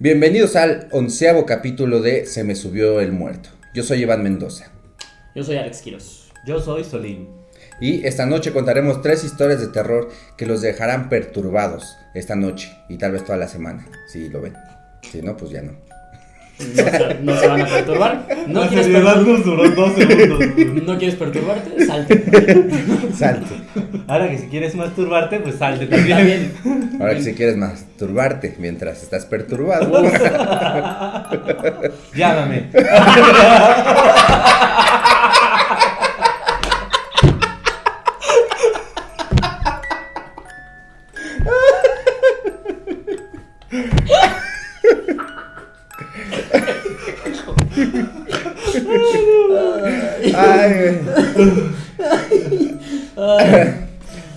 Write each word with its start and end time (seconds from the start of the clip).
Bienvenidos 0.00 0.54
al 0.54 0.86
onceavo 0.92 1.44
capítulo 1.44 2.00
de 2.00 2.24
Se 2.24 2.44
me 2.44 2.54
subió 2.54 3.00
el 3.00 3.10
muerto. 3.10 3.48
Yo 3.74 3.82
soy 3.82 4.02
Iván 4.02 4.22
Mendoza. 4.22 4.70
Yo 5.34 5.42
soy 5.42 5.56
Alex 5.56 5.82
Quiroz. 5.82 6.30
Yo 6.46 6.60
soy 6.60 6.84
Solín. 6.84 7.28
Y 7.80 8.06
esta 8.06 8.24
noche 8.24 8.52
contaremos 8.52 9.02
tres 9.02 9.24
historias 9.24 9.60
de 9.60 9.66
terror 9.66 10.08
que 10.36 10.46
los 10.46 10.60
dejarán 10.60 11.08
perturbados 11.08 11.96
esta 12.14 12.36
noche 12.36 12.70
y 12.88 12.96
tal 12.96 13.10
vez 13.10 13.24
toda 13.24 13.38
la 13.38 13.48
semana, 13.48 13.88
si 14.06 14.28
lo 14.28 14.40
ven. 14.40 14.54
Si 15.02 15.20
no, 15.20 15.36
pues 15.36 15.50
ya 15.50 15.62
no. 15.62 15.87
No 16.58 16.82
se, 16.90 17.14
no 17.22 17.36
se 17.38 17.46
van 17.46 17.60
a 17.62 17.66
perturbar. 17.66 18.26
No 18.48 18.60
La 18.62 18.68
quieres, 18.68 18.86
seriedad 18.86 19.16
pertur- 19.16 19.26
nos 19.28 19.44
duró 19.44 19.70
dos 19.70 19.92
segundos. 19.94 20.40
no 20.86 20.98
quieres 20.98 21.14
perturbarte, 21.16 21.86
salte. 21.86 22.24
Salte. 23.16 23.54
Ahora 24.08 24.28
que 24.28 24.38
si 24.38 24.46
quieres 24.48 24.74
masturbarte, 24.74 25.38
pues 25.40 25.56
salte 25.56 25.84
Está 25.84 25.96
también. 25.96 26.52
bien. 26.64 26.90
Ahora 27.00 27.14
que 27.14 27.22
si 27.22 27.34
quieres 27.34 27.56
masturbarte 27.56 28.56
mientras 28.58 29.02
estás 29.02 29.24
perturbado. 29.26 30.02
Llámame. 32.14 32.70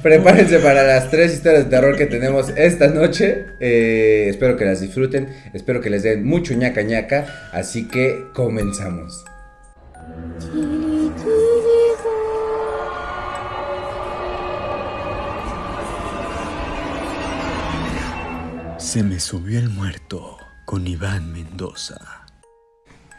Prepárense 0.01 0.59
para 0.59 0.83
las 0.83 1.11
tres 1.11 1.33
historias 1.33 1.65
de 1.65 1.69
terror 1.69 1.95
que 1.95 2.07
tenemos 2.07 2.49
esta 2.49 2.87
noche. 2.87 3.45
Eh, 3.59 4.27
espero 4.29 4.57
que 4.57 4.65
las 4.65 4.81
disfruten. 4.81 5.29
Espero 5.53 5.79
que 5.79 5.91
les 5.91 6.01
den 6.03 6.25
mucho 6.25 6.55
ñaca 6.55 6.81
ñaca. 6.81 7.49
Así 7.51 7.87
que 7.87 8.25
comenzamos. 8.33 9.23
Se 18.77 19.03
me 19.03 19.19
subió 19.19 19.59
el 19.59 19.69
muerto 19.69 20.37
con 20.65 20.87
Iván 20.87 21.31
Mendoza. 21.31 22.20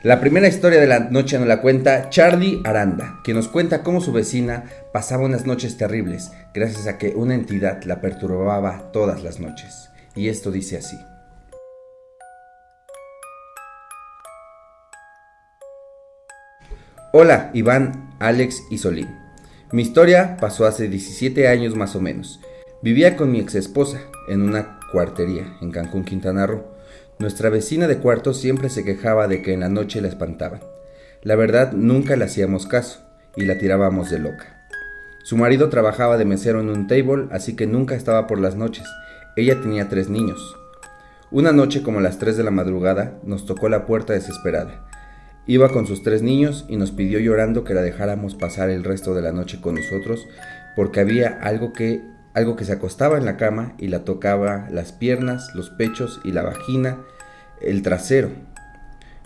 La 0.02 0.18
primera 0.18 0.48
historia 0.48 0.80
de 0.80 0.88
la 0.88 0.98
noche 0.98 1.38
nos 1.38 1.46
la 1.46 1.60
cuenta 1.60 2.10
Charlie 2.10 2.60
Aranda, 2.64 3.20
que 3.22 3.34
nos 3.34 3.46
cuenta 3.46 3.84
cómo 3.84 4.00
su 4.00 4.10
vecina 4.10 4.64
pasaba 4.92 5.24
unas 5.24 5.46
noches 5.46 5.76
terribles, 5.76 6.32
gracias 6.52 6.88
a 6.88 6.98
que 6.98 7.10
una 7.10 7.36
entidad 7.36 7.84
la 7.84 8.00
perturbaba 8.00 8.90
todas 8.90 9.22
las 9.22 9.38
noches. 9.38 9.90
Y 10.16 10.26
esto 10.26 10.50
dice 10.50 10.78
así. 10.78 10.98
Hola, 17.12 17.52
Iván, 17.54 18.16
Alex 18.18 18.64
y 18.70 18.78
Solín. 18.78 19.16
Mi 19.70 19.82
historia 19.82 20.36
pasó 20.40 20.66
hace 20.66 20.88
17 20.88 21.46
años 21.46 21.76
más 21.76 21.94
o 21.94 22.00
menos. 22.00 22.40
Vivía 22.82 23.16
con 23.16 23.30
mi 23.30 23.38
ex 23.38 23.54
esposa 23.54 24.00
en 24.28 24.42
una 24.42 24.80
cuartería 24.90 25.58
en 25.60 25.70
Cancún, 25.70 26.02
Quintana 26.04 26.44
Roo. 26.48 26.64
Nuestra 27.22 27.50
vecina 27.50 27.86
de 27.86 27.98
cuarto 27.98 28.34
siempre 28.34 28.68
se 28.68 28.84
quejaba 28.84 29.28
de 29.28 29.42
que 29.42 29.52
en 29.52 29.60
la 29.60 29.68
noche 29.68 30.00
la 30.00 30.08
espantaban. 30.08 30.58
La 31.22 31.36
verdad, 31.36 31.70
nunca 31.70 32.16
le 32.16 32.24
hacíamos 32.24 32.66
caso 32.66 32.98
y 33.36 33.44
la 33.44 33.58
tirábamos 33.58 34.10
de 34.10 34.18
loca. 34.18 34.66
Su 35.22 35.36
marido 35.36 35.68
trabajaba 35.68 36.18
de 36.18 36.24
mesero 36.24 36.60
en 36.60 36.68
un 36.68 36.88
table, 36.88 37.28
así 37.30 37.54
que 37.54 37.68
nunca 37.68 37.94
estaba 37.94 38.26
por 38.26 38.40
las 38.40 38.56
noches. 38.56 38.88
Ella 39.36 39.60
tenía 39.60 39.88
tres 39.88 40.08
niños. 40.08 40.56
Una 41.30 41.52
noche, 41.52 41.84
como 41.84 42.00
a 42.00 42.02
las 42.02 42.18
3 42.18 42.36
de 42.36 42.42
la 42.42 42.50
madrugada, 42.50 43.12
nos 43.22 43.46
tocó 43.46 43.68
la 43.68 43.86
puerta 43.86 44.14
desesperada. 44.14 44.84
Iba 45.46 45.68
con 45.68 45.86
sus 45.86 46.02
tres 46.02 46.22
niños 46.22 46.64
y 46.68 46.76
nos 46.76 46.90
pidió 46.90 47.20
llorando 47.20 47.62
que 47.62 47.74
la 47.74 47.82
dejáramos 47.82 48.34
pasar 48.34 48.68
el 48.68 48.82
resto 48.82 49.14
de 49.14 49.22
la 49.22 49.30
noche 49.30 49.60
con 49.60 49.76
nosotros 49.76 50.26
porque 50.74 50.98
había 50.98 51.38
algo 51.40 51.72
que 51.72 52.02
algo 52.34 52.56
que 52.56 52.64
se 52.64 52.72
acostaba 52.72 53.18
en 53.18 53.24
la 53.24 53.36
cama 53.36 53.74
y 53.78 53.88
la 53.88 54.04
tocaba 54.04 54.68
las 54.70 54.92
piernas, 54.92 55.50
los 55.54 55.70
pechos 55.70 56.20
y 56.24 56.32
la 56.32 56.42
vagina, 56.42 56.98
el 57.60 57.82
trasero. 57.82 58.30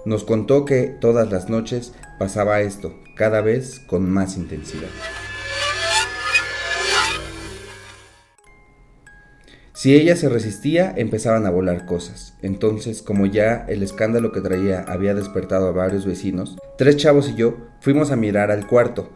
Nos 0.05 0.25
contó 0.25 0.65
que 0.65 0.85
todas 1.01 1.31
las 1.31 1.49
noches 1.49 1.93
pasaba 2.19 2.61
esto, 2.61 2.95
cada 3.17 3.41
vez 3.41 3.81
con 3.81 4.09
más 4.09 4.37
intensidad. 4.37 4.89
Si 9.77 9.95
ella 9.95 10.17
se 10.17 10.29
resistía, 10.29 10.95
empezaban 10.97 11.45
a 11.45 11.51
volar 11.51 11.85
cosas. 11.85 12.35
Entonces, 12.41 13.03
como 13.03 13.27
ya 13.27 13.67
el 13.69 13.83
escándalo 13.83 14.33
que 14.33 14.41
traía 14.41 14.81
había 14.81 15.15
despertado 15.15 15.69
a 15.69 15.73
varios 15.73 16.07
vecinos, 16.07 16.57
tres 16.79 16.97
chavos 16.97 17.29
y 17.29 17.35
yo 17.35 17.69
fuimos 17.81 18.11
a 18.11 18.17
mirar 18.17 18.51
al 18.51 18.67
cuarto. 18.67 19.13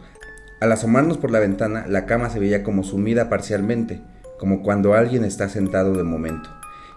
Al 0.61 0.71
asomarnos 0.71 1.17
por 1.17 1.31
la 1.31 1.39
ventana, 1.39 1.85
la 1.87 2.05
cama 2.05 2.29
se 2.29 2.39
veía 2.39 2.61
como 2.61 2.83
sumida 2.83 3.29
parcialmente, 3.29 3.99
como 4.37 4.61
cuando 4.61 4.93
alguien 4.93 5.25
está 5.25 5.49
sentado 5.49 5.93
de 5.93 6.03
momento. 6.03 6.49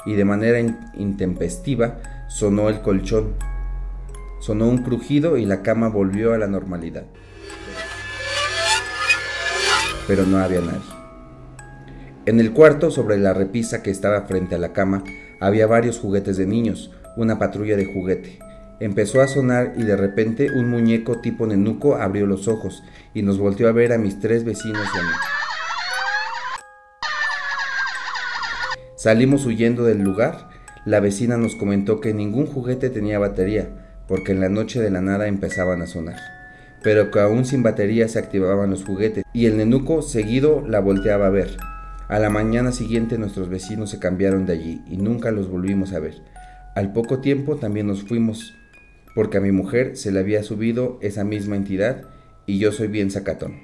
Y 0.04 0.14
de 0.14 0.24
manera 0.26 0.60
in- 0.60 0.78
intempestiva 0.98 1.98
sonó 2.28 2.68
el 2.68 2.82
colchón. 2.82 3.34
Sonó 4.40 4.68
un 4.68 4.82
crujido 4.82 5.38
y 5.38 5.46
la 5.46 5.62
cama 5.62 5.88
volvió 5.88 6.34
a 6.34 6.38
la 6.38 6.46
normalidad. 6.46 7.04
Pero 10.06 10.26
no 10.26 10.36
había 10.36 10.60
nadie. 10.60 10.80
En 12.26 12.40
el 12.40 12.52
cuarto, 12.52 12.90
sobre 12.90 13.16
la 13.16 13.32
repisa 13.32 13.82
que 13.82 13.90
estaba 13.90 14.22
frente 14.22 14.54
a 14.54 14.58
la 14.58 14.74
cama, 14.74 15.04
había 15.40 15.66
varios 15.66 15.98
juguetes 15.98 16.36
de 16.36 16.44
niños, 16.46 16.92
una 17.16 17.38
patrulla 17.38 17.76
de 17.76 17.86
juguete. 17.86 18.38
Empezó 18.80 19.20
a 19.20 19.28
sonar 19.28 19.74
y 19.76 19.84
de 19.84 19.96
repente 19.96 20.50
un 20.50 20.68
muñeco 20.68 21.20
tipo 21.20 21.46
nenuco 21.46 21.96
abrió 21.96 22.26
los 22.26 22.48
ojos 22.48 22.82
y 23.14 23.22
nos 23.22 23.38
volteó 23.38 23.68
a 23.68 23.72
ver 23.72 23.92
a 23.92 23.98
mis 23.98 24.18
tres 24.18 24.44
vecinos 24.44 24.86
y 24.94 24.98
a 24.98 25.02
mí. 25.02 25.08
Salimos 28.96 29.46
huyendo 29.46 29.84
del 29.84 30.02
lugar. 30.02 30.48
La 30.86 30.98
vecina 30.98 31.36
nos 31.36 31.54
comentó 31.54 32.00
que 32.00 32.12
ningún 32.12 32.46
juguete 32.46 32.90
tenía 32.90 33.18
batería, 33.18 33.68
porque 34.08 34.32
en 34.32 34.40
la 34.40 34.48
noche 34.48 34.80
de 34.80 34.90
la 34.90 35.00
nada 35.00 35.28
empezaban 35.28 35.80
a 35.82 35.86
sonar. 35.86 36.16
Pero 36.82 37.10
que 37.10 37.20
aún 37.20 37.44
sin 37.44 37.62
batería 37.62 38.08
se 38.08 38.18
activaban 38.18 38.70
los 38.70 38.84
juguetes 38.84 39.24
y 39.32 39.46
el 39.46 39.56
nenuco 39.56 40.02
seguido 40.02 40.62
la 40.66 40.80
volteaba 40.80 41.26
a 41.26 41.30
ver. 41.30 41.56
A 42.08 42.18
la 42.18 42.28
mañana 42.28 42.72
siguiente 42.72 43.18
nuestros 43.18 43.48
vecinos 43.48 43.90
se 43.90 43.98
cambiaron 43.98 44.46
de 44.46 44.54
allí 44.54 44.82
y 44.86 44.96
nunca 44.96 45.30
los 45.30 45.48
volvimos 45.48 45.92
a 45.92 46.00
ver. 46.00 46.22
Al 46.74 46.92
poco 46.92 47.20
tiempo 47.20 47.56
también 47.56 47.86
nos 47.86 48.02
fuimos 48.02 48.54
porque 49.14 49.38
a 49.38 49.40
mi 49.40 49.52
mujer 49.52 49.96
se 49.96 50.10
le 50.10 50.20
había 50.20 50.42
subido 50.42 50.98
esa 51.00 51.24
misma 51.24 51.56
entidad 51.56 52.02
y 52.46 52.58
yo 52.58 52.72
soy 52.72 52.88
bien 52.88 53.10
sacatón. 53.10 53.60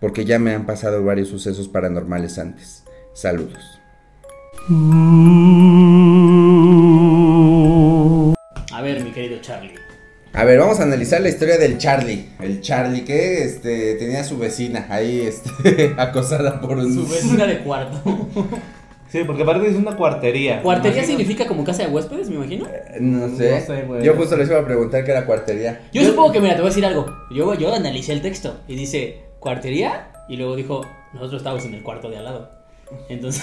Porque 0.00 0.24
ya 0.24 0.38
me 0.38 0.52
han 0.52 0.66
pasado 0.66 1.02
varios 1.04 1.28
sucesos 1.28 1.68
paranormales 1.68 2.38
antes. 2.38 2.84
Saludos. 3.14 3.80
A 8.72 8.82
ver, 8.82 9.02
mi 9.02 9.12
querido 9.12 9.40
Charlie. 9.40 9.74
A 10.34 10.44
ver, 10.44 10.58
vamos 10.58 10.80
a 10.80 10.84
analizar 10.84 11.20
la 11.20 11.28
historia 11.28 11.58
del 11.58 11.78
Charlie. 11.78 12.26
El 12.40 12.60
Charlie 12.62 13.04
que 13.04 13.44
este, 13.44 13.94
tenía 13.96 14.20
a 14.20 14.24
su 14.24 14.38
vecina 14.38 14.86
ahí 14.88 15.20
este, 15.20 15.94
acosada 15.98 16.60
por 16.60 16.78
un... 16.78 16.92
Su 16.92 17.06
vecina 17.06 17.46
de 17.46 17.58
cuarto. 17.58 18.02
Sí, 19.12 19.24
porque 19.26 19.42
aparte 19.42 19.68
es 19.68 19.76
una 19.76 19.94
cuartería. 19.94 20.62
¿Cuartería 20.62 21.04
significa 21.04 21.46
como 21.46 21.64
casa 21.64 21.82
de 21.82 21.90
huéspedes, 21.90 22.30
me 22.30 22.36
imagino? 22.36 22.66
No 22.98 23.28
sé. 23.28 23.60
No 23.60 23.60
sé, 23.60 23.82
güey. 23.82 24.02
Yo 24.02 24.16
justo 24.16 24.38
les 24.38 24.48
iba 24.48 24.58
a 24.58 24.64
preguntar 24.64 25.04
qué 25.04 25.10
era 25.10 25.26
cuartería. 25.26 25.82
Yo 25.92 26.02
supongo 26.02 26.32
que, 26.32 26.40
mira, 26.40 26.54
te 26.54 26.62
voy 26.62 26.68
a 26.68 26.70
decir 26.70 26.86
algo. 26.86 27.04
Yo, 27.30 27.52
yo 27.52 27.74
analicé 27.74 28.14
el 28.14 28.22
texto 28.22 28.60
y 28.66 28.74
dice, 28.74 29.20
¿cuartería? 29.38 30.12
Y 30.30 30.38
luego 30.38 30.56
dijo, 30.56 30.86
nosotros 31.12 31.42
estábamos 31.42 31.66
en 31.66 31.74
el 31.74 31.82
cuarto 31.82 32.08
de 32.08 32.16
al 32.16 32.24
lado. 32.24 32.61
Entonces, 33.08 33.42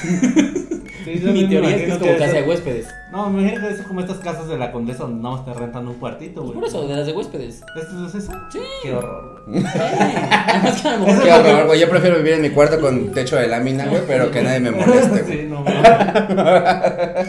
Sí, 1.04 1.12
mi 1.32 1.48
teoría 1.48 1.76
es 1.76 1.82
que 1.84 1.92
es 1.92 1.98
como 1.98 2.18
casa 2.18 2.34
de 2.34 2.44
huéspedes. 2.44 2.88
No, 3.12 3.30
me 3.30 3.42
imagino 3.42 3.68
que 3.68 3.74
es 3.74 3.82
como 3.82 4.02
estas 4.02 4.18
casas 4.18 4.48
de 4.48 4.58
la 4.58 4.72
condesa 4.72 5.04
donde 5.04 5.22
nada 5.24 5.38
más 5.38 5.46
te 5.46 5.54
rentan 5.54 5.88
un 5.88 5.96
cuartito, 5.96 6.42
güey. 6.42 6.54
Por 6.56 6.66
eso, 6.66 6.88
de 6.88 6.96
las 6.96 7.06
de 7.06 7.14
huéspedes. 7.14 7.62
¿Esto 7.76 8.08
es 8.08 8.16
eso? 8.16 8.32
Sí. 8.52 8.60
Qué 8.84 8.94
horror, 8.94 9.44
güey. 9.48 9.64
Además 9.76 10.82
que 10.82 10.88
a 10.88 10.98
lo 10.98 11.06
mejor... 11.06 11.24
Qué 11.24 11.32
horror, 11.32 11.68
güey. 11.68 11.80
Yo 11.80 11.90
prefiero 11.90 12.18
vivir 12.18 12.34
en 12.34 12.42
mi 12.42 12.50
cuarto 12.50 12.82
con 12.82 13.12
techo 13.14 13.38
de 13.38 13.48
lámina, 13.48 13.86
güey, 13.88 14.02
pero 14.08 14.30
que 14.30 14.42
nadie 14.42 14.60
me 14.60 14.72
moleste, 14.72 15.22
güey. 15.22 15.38
Sí, 15.38 15.46
no, 15.48 15.64
mames. 15.64 15.84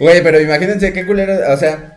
Güey, 0.00 0.22
pero 0.22 0.40
imagínense 0.40 0.92
qué 0.92 1.04
culero, 1.04 1.52
o 1.52 1.56
sea, 1.56 1.96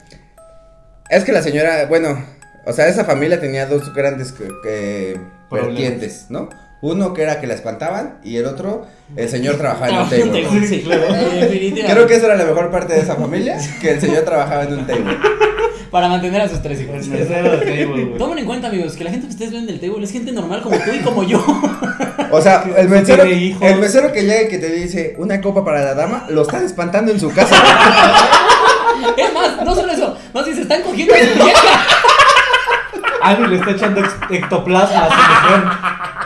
es 1.11 1.23
que 1.23 1.31
la 1.31 1.43
señora, 1.43 1.85
bueno, 1.85 2.25
o 2.65 2.73
sea, 2.73 2.87
esa 2.87 3.05
familia 3.05 3.39
tenía 3.39 3.67
dos 3.67 3.93
grandes 3.93 4.31
que 4.31 5.19
Problemas. 5.51 5.77
vertientes, 5.77 6.25
¿no? 6.29 6.49
Uno 6.81 7.13
que 7.13 7.21
era 7.21 7.39
que 7.39 7.47
la 7.47 7.53
espantaban 7.53 8.17
y 8.23 8.37
el 8.37 8.45
otro, 8.45 8.87
el 9.15 9.29
señor 9.29 9.57
trabajaba 9.57 9.89
en 9.89 9.97
un 9.99 10.09
table. 10.09 10.67
Sí, 10.67 10.81
claro. 10.81 11.03
Creo 11.09 12.07
que 12.07 12.15
esa 12.15 12.25
era 12.25 12.35
la 12.35 12.45
mejor 12.45 12.71
parte 12.71 12.93
de 12.93 13.01
esa 13.01 13.15
familia, 13.15 13.57
que 13.79 13.91
el 13.91 14.01
señor 14.01 14.23
trabajaba 14.23 14.63
en 14.63 14.73
un 14.73 14.87
table. 14.87 15.17
Para 15.91 16.07
mantener 16.07 16.41
a 16.41 16.47
sus 16.47 16.61
tres 16.61 16.81
hijos. 16.81 17.05
Tomen 18.17 18.39
en 18.39 18.45
cuenta, 18.45 18.67
amigos, 18.67 18.93
que 18.93 19.03
la 19.03 19.11
gente 19.11 19.27
que 19.27 19.33
ustedes 19.33 19.51
ven 19.51 19.67
del 19.67 19.79
table 19.79 20.03
es 20.03 20.11
gente 20.11 20.31
normal 20.31 20.61
como 20.61 20.77
tú 20.77 20.91
y 20.91 20.99
como 20.99 21.23
yo. 21.23 21.43
O 22.31 22.41
sea, 22.41 22.63
el 22.77 22.87
mesero, 22.87 23.23
el 23.23 23.77
mesero 23.77 24.11
que 24.13 24.21
llega 24.21 24.43
y 24.43 24.47
que 24.47 24.57
te 24.57 24.69
dice 24.71 25.15
una 25.17 25.41
copa 25.41 25.65
para 25.65 25.83
la 25.83 25.93
dama, 25.93 26.25
lo 26.29 26.43
están 26.43 26.65
espantando 26.65 27.11
en 27.11 27.19
su 27.19 27.31
casa. 27.31 27.55
Es 29.17 29.33
más, 29.33 29.65
no 29.65 29.73
solo 29.73 29.91
eso, 29.91 30.15
más 30.31 30.45
bien 30.45 30.55
se 30.55 30.61
están 30.61 30.83
cogiendo 30.83 31.13
a 31.13 31.17
su 31.17 31.43
vieja. 31.43 31.85
Ani 33.21 33.47
le 33.47 33.55
está 33.57 33.71
echando 33.71 34.01
ectoplasma 34.29 35.05
a 35.05 35.09
su 35.09 35.15
mujer. 35.15 36.20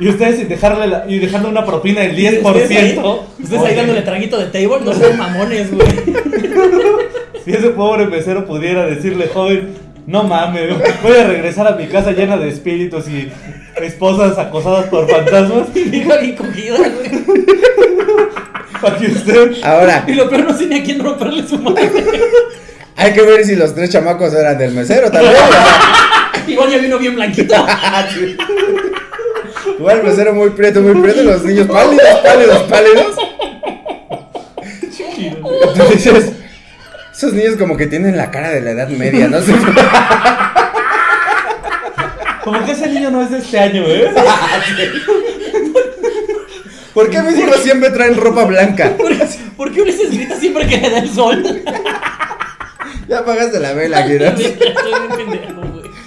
Y 0.00 0.08
ustedes 0.08 0.38
sin 0.38 0.48
dejarle 0.48 0.86
la- 0.88 1.04
y 1.08 1.18
dejando 1.18 1.48
una 1.48 1.64
propina 1.64 2.00
del 2.02 2.16
10%. 2.16 2.42
Ustedes 2.62 2.70
ahí, 2.82 3.00
ustedes 3.42 3.62
ahí 3.62 3.74
dándole 3.76 4.02
traguito 4.02 4.38
de 4.38 4.46
table, 4.46 4.84
no 4.84 4.92
sean 4.94 5.16
mamones, 5.18 5.70
güey. 5.72 5.86
Si 7.44 7.50
ese 7.52 7.68
pobre 7.70 8.06
mesero 8.06 8.46
pudiera 8.46 8.86
decirle, 8.86 9.28
joven, 9.28 9.74
no 10.06 10.22
mames, 10.24 10.70
voy 11.02 11.16
a 11.18 11.24
regresar 11.26 11.66
a 11.68 11.72
mi 11.76 11.86
casa 11.88 12.12
llena 12.12 12.38
de 12.38 12.48
espíritus 12.48 13.06
y 13.06 13.30
esposas 13.82 14.38
acosadas 14.38 14.86
por 14.86 15.06
fantasmas. 15.10 15.66
Hija 15.76 16.16
bien 16.16 16.36
cogida, 16.36 16.78
güey. 16.78 17.24
Para 18.80 18.96
que 18.96 19.06
usted. 19.08 19.52
Ahora, 19.62 20.04
Y 20.06 20.12
lo 20.14 20.28
peor 20.30 20.44
no 20.44 20.56
tiene 20.56 20.76
a 20.80 20.82
quién 20.84 21.00
romperle 21.04 21.46
su 21.46 21.58
madre. 21.58 21.90
hay 22.96 23.12
que 23.12 23.20
ver 23.22 23.44
si 23.44 23.56
los 23.56 23.74
tres 23.74 23.90
chamacos 23.90 24.32
eran 24.32 24.56
del 24.56 24.72
mesero 24.72 25.10
también. 25.10 25.34
Igual 26.46 26.70
ya 26.70 26.78
vino 26.78 26.98
bien 26.98 27.14
blanquito. 27.14 27.54
Igual 29.78 29.98
el 29.98 30.04
mesero 30.04 30.34
muy 30.34 30.50
prieto, 30.50 30.80
muy 30.80 31.00
prieto, 31.00 31.22
y 31.22 31.24
los 31.24 31.44
niños 31.44 31.66
pálidos, 31.66 32.20
pálidos, 32.22 32.62
pálidos. 32.62 33.16
Entonces, 35.74 36.32
esos 37.12 37.32
niños 37.32 37.56
como 37.56 37.76
que 37.76 37.86
tienen 37.86 38.16
la 38.16 38.30
cara 38.30 38.50
de 38.50 38.60
la 38.60 38.70
edad 38.70 38.88
media, 38.88 39.28
no 39.28 39.40
sé. 39.40 39.52
Como 42.44 42.64
que 42.64 42.72
ese 42.72 42.88
niño 42.88 43.10
no 43.10 43.22
es 43.22 43.30
de 43.30 43.38
este 43.38 43.58
año, 43.58 43.84
¿eh? 43.86 44.12
¿Por 46.94 47.10
qué 47.10 47.22
mis 47.22 47.38
hijos 47.38 47.56
siempre 47.62 47.90
traen 47.90 48.16
ropa 48.16 48.44
blanca? 48.44 48.92
¿Por, 48.96 49.12
por 49.56 49.72
qué 49.72 49.82
Ulises 49.82 50.10
grita 50.12 50.36
siempre 50.38 50.66
que 50.66 50.76
le 50.76 50.90
da 50.90 50.98
el 50.98 51.10
sol? 51.10 51.62
Ya 53.08 53.18
apagaste 53.18 53.58
la 53.60 53.72
vela, 53.72 54.06
Kira. 54.06 54.34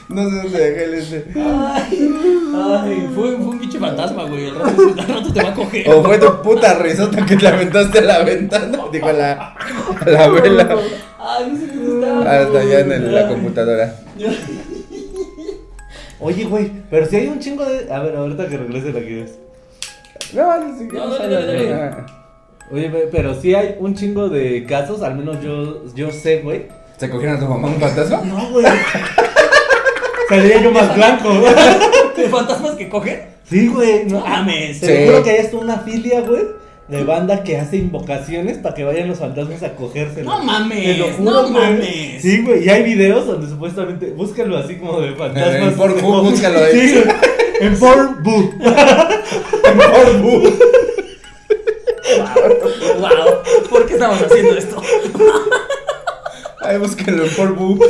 No 0.09 0.29
sé 0.29 0.35
dónde 0.37 0.57
dejé 0.59 0.83
el 0.85 0.93
este. 0.93 1.25
Ay, 1.35 2.09
ay, 2.55 3.09
fue, 3.13 3.35
fue 3.35 3.45
un 3.47 3.59
pinche 3.59 3.77
fantasma, 3.77 4.23
güey. 4.23 4.47
Al 4.47 4.55
rato, 4.55 4.81
al 4.97 5.07
rato 5.07 5.33
te 5.33 5.43
va 5.43 5.49
a 5.49 5.53
coger. 5.53 5.89
O 5.89 6.03
fue 6.03 6.17
tu 6.17 6.41
puta 6.41 6.73
risota 6.75 7.25
que 7.25 7.35
te 7.35 7.47
aventaste 7.47 7.99
a 7.99 8.01
la 8.03 8.19
ventana. 8.23 8.79
Digo, 8.91 9.07
a 9.07 9.13
la, 9.13 9.31
a 9.99 10.09
la 10.09 10.27
vela. 10.29 10.77
Ay, 11.19 11.49
no 11.51 11.57
sé 11.59 11.65
qué 11.67 11.93
está. 11.95 12.41
Hasta 12.41 12.59
allá 12.59 12.79
en 12.79 12.91
el- 12.93 13.13
la 13.15 13.27
computadora. 13.27 13.95
Oye, 16.19 16.45
güey, 16.45 16.71
pero 16.89 17.05
si 17.05 17.15
hay 17.17 17.27
un 17.27 17.39
chingo 17.39 17.63
de. 17.65 17.91
A 17.93 17.99
ver, 17.99 18.15
ahorita 18.15 18.47
que 18.47 18.57
regrese 18.57 18.93
la 18.93 18.99
quieres. 19.01 19.37
No, 20.33 20.47
vale, 20.47 20.65
sí. 20.77 20.87
No, 20.91 21.09
dale, 21.09 21.33
dale, 21.35 21.69
dale. 21.69 21.95
Oye, 22.71 22.89
pero 23.11 23.33
sí 23.39 23.53
hay 23.53 23.75
un 23.79 23.93
chingo 23.93 24.27
de 24.29 24.65
casos, 24.65 25.01
al 25.03 25.15
menos 25.15 25.41
yo, 25.41 25.85
yo 25.93 26.11
sé, 26.11 26.39
güey. 26.41 26.65
¿Se 26.97 27.09
cogieron 27.09 27.37
a 27.37 27.39
tu 27.39 27.45
mamá 27.45 27.67
un 27.67 27.79
fantasma? 27.79 28.21
No, 28.25 28.49
güey. 28.49 28.65
Salía 30.29 30.61
yo 30.61 30.71
más 30.71 30.93
blanco. 30.95 31.29
¿De 32.15 32.29
fantasmas 32.29 32.71
que 32.75 32.89
cogen? 32.89 33.21
Sí, 33.49 33.67
güey. 33.67 34.05
No 34.05 34.19
mames. 34.21 34.79
Te 34.81 34.87
Sí. 34.87 35.05
juro 35.05 35.23
que 35.23 35.29
hay 35.31 35.37
hasta 35.45 35.57
una 35.57 35.77
filia, 35.79 36.21
güey, 36.21 36.43
de 36.89 37.03
banda 37.03 37.43
que 37.43 37.57
hace 37.57 37.77
invocaciones 37.77 38.57
para 38.57 38.75
que 38.75 38.83
vayan 38.83 39.07
los 39.07 39.19
fantasmas 39.19 39.63
a 39.63 39.75
cogérselo. 39.75 40.29
No 40.29 40.43
mames, 40.43 40.83
Te 40.83 40.97
lo 40.97 41.05
juro, 41.11 41.31
no 41.31 41.41
güey. 41.49 41.53
mames. 41.53 42.21
Sí, 42.21 42.41
güey, 42.43 42.65
y 42.65 42.69
hay 42.69 42.83
videos 42.83 43.25
donde 43.25 43.47
supuestamente, 43.47 44.07
búscalo 44.11 44.57
así 44.57 44.75
como 44.77 44.99
de 44.99 45.13
fantasmas. 45.13 45.55
En 45.71 45.73
Pornhub, 45.75 46.01
como- 46.01 46.23
búscalo 46.23 46.59
ahí. 46.63 46.71
Sí, 46.79 46.93
güey. 47.03 47.15
En 47.61 47.77
Pornhub. 47.79 48.53
Wow, 52.99 53.69
¿por 53.69 53.85
qué 53.85 53.93
estamos 53.93 54.21
haciendo 54.21 54.57
esto? 54.57 54.81
Ay, 56.61 56.77
búsquenlo 56.77 57.25
en 57.25 57.35
Pornhub. 57.35 57.83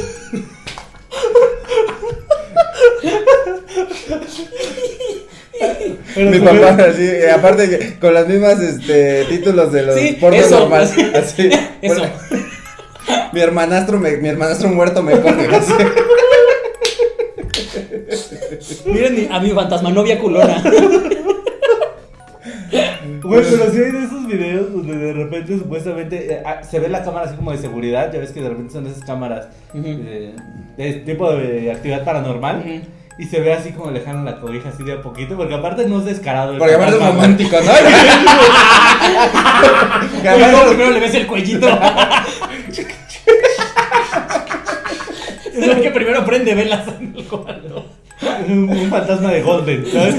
Mi 6.18 6.40
papá, 6.40 6.84
así, 6.90 7.04
eh, 7.04 7.32
aparte 7.32 7.70
que 7.70 8.00
con 8.00 8.14
las 8.14 8.28
mismas 8.28 8.60
este, 8.62 9.26
títulos 9.26 9.72
de 9.72 9.84
los 9.84 9.96
Sí, 9.96 10.18
pornos 10.20 10.50
normales. 10.52 10.92
Así. 11.16 11.50
Eso. 11.82 11.96
Bueno, 11.96 12.14
mi 13.34 13.40
hermanastro, 13.40 14.00
me- 14.00 14.18
mi 14.18 14.28
hermanastro 14.30 14.70
muerto 14.70 15.04
me 15.04 15.20
coge. 15.20 15.48
Así. 15.56 15.74
Miren 18.86 19.32
a 19.32 19.40
mi 19.40 19.52
fantasma 19.52 19.90
novia 19.92 20.20
culona. 20.20 20.62
Güey, 23.24 23.44
pero 23.50 23.72
sí 23.72 23.78
hay 23.78 23.92
de 23.92 24.04
esos 24.04 24.28
videos 24.28 24.72
donde 24.74 24.96
de 24.98 25.14
repente 25.14 25.58
supuestamente 25.58 26.34
eh, 26.34 26.44
ah, 26.46 26.64
se 26.64 26.80
ve 26.80 26.88
la 26.88 27.04
cámara 27.04 27.26
así 27.26 27.36
como 27.36 27.52
de 27.52 27.58
seguridad, 27.58 28.12
ya 28.12 28.20
ves 28.20 28.32
que 28.32 28.42
de 28.42 28.50
repente 28.50 28.74
son 28.74 28.88
esas 28.88 29.04
cámaras 29.04 29.48
Ujú. 29.74 29.84
de, 29.84 30.34
de 30.78 30.94
tipo 31.06 31.32
de 31.34 31.72
actividad 31.72 32.04
paranormal 32.06 32.60
Ujú. 32.60 32.80
Y 33.18 33.26
se 33.26 33.40
ve 33.40 33.54
así 33.54 33.72
como 33.72 33.92
le 33.92 34.02
jalan 34.02 34.26
la 34.26 34.40
cobija 34.40 34.70
así 34.70 34.84
de 34.84 34.94
a 34.94 35.02
poquito, 35.02 35.36
porque 35.36 35.54
aparte 35.56 35.88
no 35.88 36.00
es 36.00 36.06
descarado. 36.06 36.52
el 36.54 36.60
Porque 36.60 36.76
aparte 36.76 36.96
es 36.98 37.02
romántico, 37.06 37.58
¿no? 37.60 37.72
Que 40.22 40.30
Oye, 40.30 40.44
además- 40.44 40.52
no, 40.52 40.68
primero 40.70 40.92
le 40.92 41.00
ves 41.00 41.16
el 41.16 41.28
cuellito. 41.28 41.68
Es 45.54 45.68
el 45.68 45.82
que 45.82 45.92
primero 45.92 46.24
prende 46.26 46.54
velas 46.54 46.88
en 47.00 47.16
el 47.18 47.24
güey. 47.28 47.44
un, 48.48 48.70
un 48.70 48.90
fantasma 48.90 49.32
de 49.32 49.42
Golden, 49.42 49.86
¿sabes? 49.92 50.16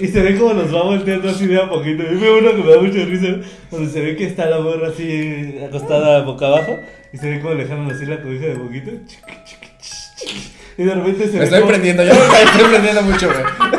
Y 0.00 0.06
se 0.06 0.22
ve 0.22 0.38
como 0.38 0.52
los 0.52 0.72
va 0.72 0.84
volteando 0.84 1.28
así 1.28 1.46
de 1.48 1.60
a 1.60 1.68
poquito. 1.68 2.04
Y 2.04 2.14
veo 2.16 2.38
uno 2.38 2.50
que 2.52 2.62
me 2.62 2.70
da 2.72 2.80
mucha 2.80 3.04
risa, 3.04 3.26
donde 3.72 3.90
se 3.92 4.00
ve 4.00 4.14
que 4.14 4.26
está 4.26 4.46
la 4.46 4.60
morra 4.60 4.88
así 4.90 5.58
acostada 5.66 6.22
boca 6.22 6.46
abajo. 6.46 6.76
Y 7.12 7.16
se 7.18 7.28
ve 7.30 7.40
como 7.40 7.54
le 7.54 7.66
jalan 7.66 7.90
así 7.90 8.06
la 8.06 8.22
cobija 8.22 8.46
de 8.46 8.54
poquito. 8.54 8.92
Y 10.76 10.84
de 10.84 10.94
repente 10.94 11.28
se 11.28 11.38
Me 11.38 11.44
estoy 11.44 11.58
como- 11.60 11.70
prendiendo, 11.70 12.04
yo 12.04 12.12
me 12.14 12.20
estoy 12.20 12.64
prendiendo 12.70 13.02
mucho, 13.02 13.26
güey. 13.26 13.38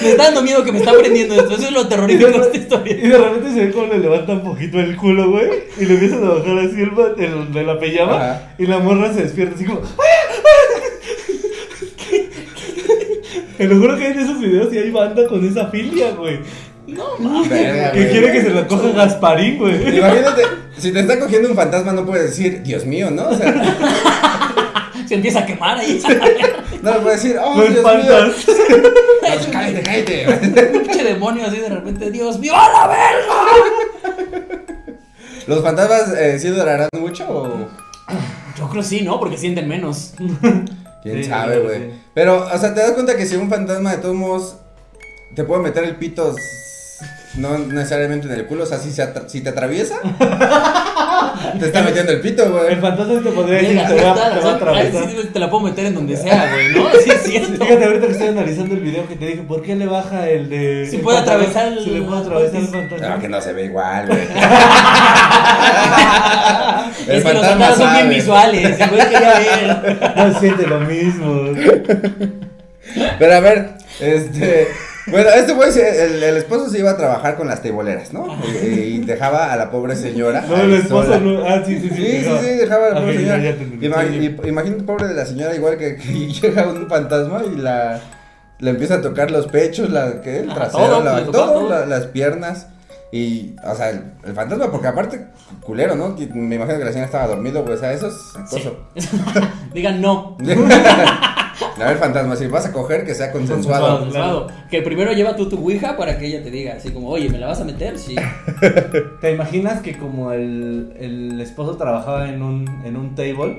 Me 0.00 0.10
está 0.10 0.24
dando 0.26 0.42
miedo 0.42 0.62
que 0.62 0.70
me 0.70 0.78
está 0.78 0.92
prendiendo 0.92 1.34
esto. 1.34 1.56
Eso 1.56 1.64
es 1.66 1.72
lo 1.72 1.88
terrorífico 1.88 2.30
de 2.30 2.38
esta 2.38 2.56
historia. 2.56 2.94
Y 3.02 3.08
de 3.08 3.18
repente 3.18 3.52
se 3.52 3.66
ve 3.66 3.72
como 3.72 3.86
le 3.92 3.98
levanta 3.98 4.32
un 4.32 4.44
poquito 4.44 4.78
el 4.78 4.96
culo, 4.96 5.28
güey. 5.32 5.48
Y 5.76 5.86
le 5.86 5.94
empiezan 5.94 6.24
a 6.24 6.34
bajar 6.34 6.56
así 6.60 6.80
el, 6.82 7.24
el 7.24 7.52
de 7.52 7.62
la 7.64 7.80
pijama. 7.80 8.14
Ajá. 8.14 8.54
Y 8.58 8.66
la 8.66 8.78
morra 8.78 9.12
se 9.12 9.22
despierta 9.24 9.56
así 9.56 9.64
como. 9.64 9.80
Te 13.56 13.64
lo 13.66 13.76
juro 13.80 13.96
que 13.98 14.06
hay 14.06 14.12
de 14.12 14.22
esos 14.22 14.40
videos 14.40 14.72
y 14.72 14.78
hay 14.78 14.90
banda 14.92 15.26
con 15.26 15.44
esa 15.46 15.66
filia, 15.66 16.12
güey. 16.12 16.38
Verga, 16.86 17.90
Que 17.92 17.98
güey. 18.00 18.10
quiere 18.12 18.32
que 18.32 18.42
se 18.42 18.50
la 18.50 18.66
coja 18.68 18.90
Gasparín, 18.90 19.58
güey. 19.58 19.98
Imagínate, 19.98 20.42
si 20.78 20.92
te 20.92 21.00
está 21.00 21.18
cogiendo 21.18 21.48
un 21.50 21.56
fantasma, 21.56 21.92
no 21.92 22.06
puedes 22.06 22.30
decir, 22.30 22.62
Dios 22.62 22.86
mío, 22.86 23.10
¿no? 23.10 23.28
O 23.30 23.34
sea, 23.36 23.52
Se 25.08 25.14
empieza 25.14 25.40
a 25.40 25.46
quemar 25.46 25.78
ahí. 25.78 26.00
no 26.82 26.90
le 26.92 27.00
puedes 27.00 27.22
decir, 27.22 27.38
oh, 27.42 27.54
No 27.56 27.62
Dios 27.62 27.70
mío. 27.70 27.78
espantas. 27.78 28.48
Es 29.38 29.46
un 29.46 29.52
Cállate, 29.52 29.82
cállate. 29.82 30.78
pinche 30.78 31.04
demonio 31.04 31.46
así 31.46 31.56
de 31.58 31.68
repente. 31.68 32.10
Dios 32.10 32.38
mío, 32.38 32.52
¡a 32.54 32.68
la 32.68 32.86
verga! 32.88 34.58
¿Los 35.46 35.62
fantasmas 35.62 36.12
eh, 36.18 36.38
sí 36.38 36.48
durarán 36.48 36.88
mucho 36.98 37.24
o...? 37.28 37.68
Yo 38.58 38.68
creo 38.68 38.82
sí, 38.82 39.02
¿no? 39.02 39.18
Porque 39.20 39.36
sienten 39.38 39.68
menos. 39.68 40.14
¿Quién 41.02 41.22
Sí, 41.22 41.24
sabe, 41.24 41.60
güey? 41.60 41.78
sí. 41.78 41.90
Pero, 42.12 42.44
o 42.52 42.58
sea, 42.58 42.74
¿te 42.74 42.80
das 42.80 42.90
cuenta 42.92 43.16
que 43.16 43.24
si 43.24 43.36
un 43.36 43.48
fantasma 43.48 43.92
de 43.92 43.98
todos 43.98 44.14
modos 44.16 44.56
te 45.36 45.44
puede 45.44 45.62
meter 45.62 45.84
el 45.84 45.96
pito 45.96 46.34
no 47.36 47.56
necesariamente 47.58 48.26
en 48.26 48.32
el 48.34 48.46
culo? 48.46 48.64
O 48.64 48.66
sea, 48.66 48.78
si, 48.78 48.90
se 48.92 49.02
atra- 49.04 49.28
si 49.28 49.40
te 49.40 49.50
atraviesa, 49.50 49.96
te 51.58 51.66
está 51.66 51.82
metiendo 51.82 52.12
el 52.12 52.20
pito, 52.20 52.44
El 52.44 52.50
güey. 52.52 52.76
fantasma 52.76 53.20
te 53.22 53.30
podría 53.30 53.58
decir 53.58 53.76
te 53.86 53.94
va, 54.04 54.14
te 54.14 54.40
va 54.40 54.50
a 54.50 54.54
atravesar. 54.54 55.04
sí, 55.08 55.16
te 55.32 55.38
la 55.38 55.50
puedo 55.50 55.64
meter 55.64 55.86
en 55.86 55.94
donde 55.94 56.16
sea, 56.16 56.50
güey, 56.52 56.68
¿no? 56.74 56.88
Sí, 57.02 57.10
es 57.10 57.22
cierto. 57.22 57.64
Fíjate 57.64 57.84
ahorita 57.84 58.06
que 58.06 58.12
estoy 58.12 58.28
analizando 58.28 58.74
el 58.74 58.80
video 58.80 59.06
que 59.08 59.16
te 59.16 59.26
dije, 59.26 59.42
¿por 59.42 59.62
qué 59.62 59.74
le 59.76 59.86
baja 59.86 60.28
el 60.28 60.48
de. 60.48 60.86
Si 60.90 60.96
el 60.96 61.02
puede 61.02 61.18
atravesar 61.18 61.68
el- 61.72 61.84
Si 61.84 61.90
le 61.90 62.02
puede 62.02 62.20
atravesar 62.20 62.56
el 62.60 62.66
No, 62.66 62.70
fantasma. 62.88 63.18
que 63.20 63.28
no 63.28 63.40
se 63.40 63.52
ve 63.52 63.64
igual, 63.66 64.06
güey. 64.06 64.20
El 67.08 67.16
es 67.18 67.24
que 67.24 67.32
los 67.32 67.42
fantasma 67.42 67.66
fantasmas 67.66 67.76
son 67.78 67.92
bien 67.94 68.08
visuales. 68.10 68.80
El 68.80 68.88
güey 68.90 69.02
quería 69.08 69.38
ver. 69.38 70.12
No 70.16 70.38
siente 70.40 70.66
lo 70.66 70.80
mismo. 70.80 71.42
Pero 73.18 73.34
a 73.34 73.40
ver, 73.40 73.70
este. 74.00 74.68
Bueno, 75.10 75.30
este 75.30 75.52
güey, 75.54 75.72
se- 75.72 76.04
el, 76.04 76.22
el 76.22 76.36
esposo 76.36 76.68
se 76.68 76.78
iba 76.78 76.90
a 76.90 76.96
trabajar 76.96 77.36
con 77.36 77.46
las 77.48 77.62
teiboleras, 77.62 78.12
¿no? 78.12 78.26
Y, 78.62 78.66
y 78.66 78.98
dejaba 78.98 79.52
a 79.52 79.56
la 79.56 79.70
pobre 79.70 79.96
señora. 79.96 80.42
No, 80.48 80.56
el 80.56 80.74
esposo 80.74 81.04
sola. 81.14 81.18
no. 81.20 81.44
Ah, 81.46 81.62
sí, 81.64 81.78
sí, 81.80 81.88
sí. 81.90 81.96
Sí, 81.96 82.22
sí, 82.24 82.30
sí, 82.42 82.46
dejaba 82.56 82.86
a 82.86 82.90
la 82.90 83.00
pobre 83.00 83.16
señora. 83.16 83.56
Imagínate, 84.46 84.82
pobre 84.84 85.08
de 85.08 85.14
la 85.14 85.26
señora, 85.26 85.54
igual 85.54 85.76
que, 85.78 85.96
que 85.96 86.12
llega 86.32 86.66
un 86.68 86.88
fantasma 86.88 87.42
y 87.44 87.56
la 87.56 88.00
le 88.60 88.70
empieza 88.70 88.96
a 88.96 89.00
tocar 89.00 89.30
los 89.30 89.46
pechos, 89.46 89.88
la, 89.90 90.20
¿qué? 90.20 90.40
el 90.40 90.50
Ah, 90.50 90.54
trasero, 90.54 90.88
todo, 90.88 91.04
la- 91.04 91.24
todo, 91.26 91.32
todo. 91.32 91.68
la- 91.70 91.86
las 91.86 92.06
piernas. 92.06 92.66
Y, 93.10 93.54
o 93.64 93.74
sea, 93.74 93.88
el, 93.90 94.02
el 94.24 94.34
fantasma, 94.34 94.70
porque 94.70 94.88
aparte, 94.88 95.28
culero, 95.62 95.94
¿no? 95.96 96.14
Me 96.34 96.56
imagino 96.56 96.76
que 96.78 96.84
la 96.84 96.90
señora 96.92 97.06
estaba 97.06 97.26
dormido, 97.28 97.62
güey. 97.62 97.74
O 97.76 97.78
sea, 97.78 97.92
eso 97.92 98.08
es 98.08 98.14
acoso. 98.36 98.76
Digan 99.72 100.00
no. 100.02 100.36
A 101.80 101.84
ver, 101.84 101.98
fantasma, 101.98 102.34
si 102.34 102.46
vas 102.48 102.66
a 102.66 102.72
coger, 102.72 103.04
que 103.04 103.14
sea 103.14 103.30
consensuado. 103.30 103.98
Consensuado. 103.98 104.48
Que 104.70 104.82
primero 104.82 105.12
lleva 105.12 105.36
tú 105.36 105.48
tu 105.48 105.58
ouija 105.58 105.96
para 105.96 106.18
que 106.18 106.26
ella 106.26 106.42
te 106.42 106.50
diga, 106.50 106.74
así 106.76 106.90
como, 106.90 107.08
oye, 107.08 107.28
¿me 107.28 107.38
la 107.38 107.46
vas 107.46 107.60
a 107.60 107.64
meter? 107.64 107.98
Sí. 107.98 108.16
¿Te 109.20 109.32
imaginas 109.32 109.80
que 109.80 109.96
como 109.96 110.32
el, 110.32 110.92
el 110.98 111.40
esposo 111.40 111.76
trabajaba 111.76 112.28
en 112.28 112.42
un, 112.42 112.82
en 112.84 112.96
un 112.96 113.14
table, 113.14 113.58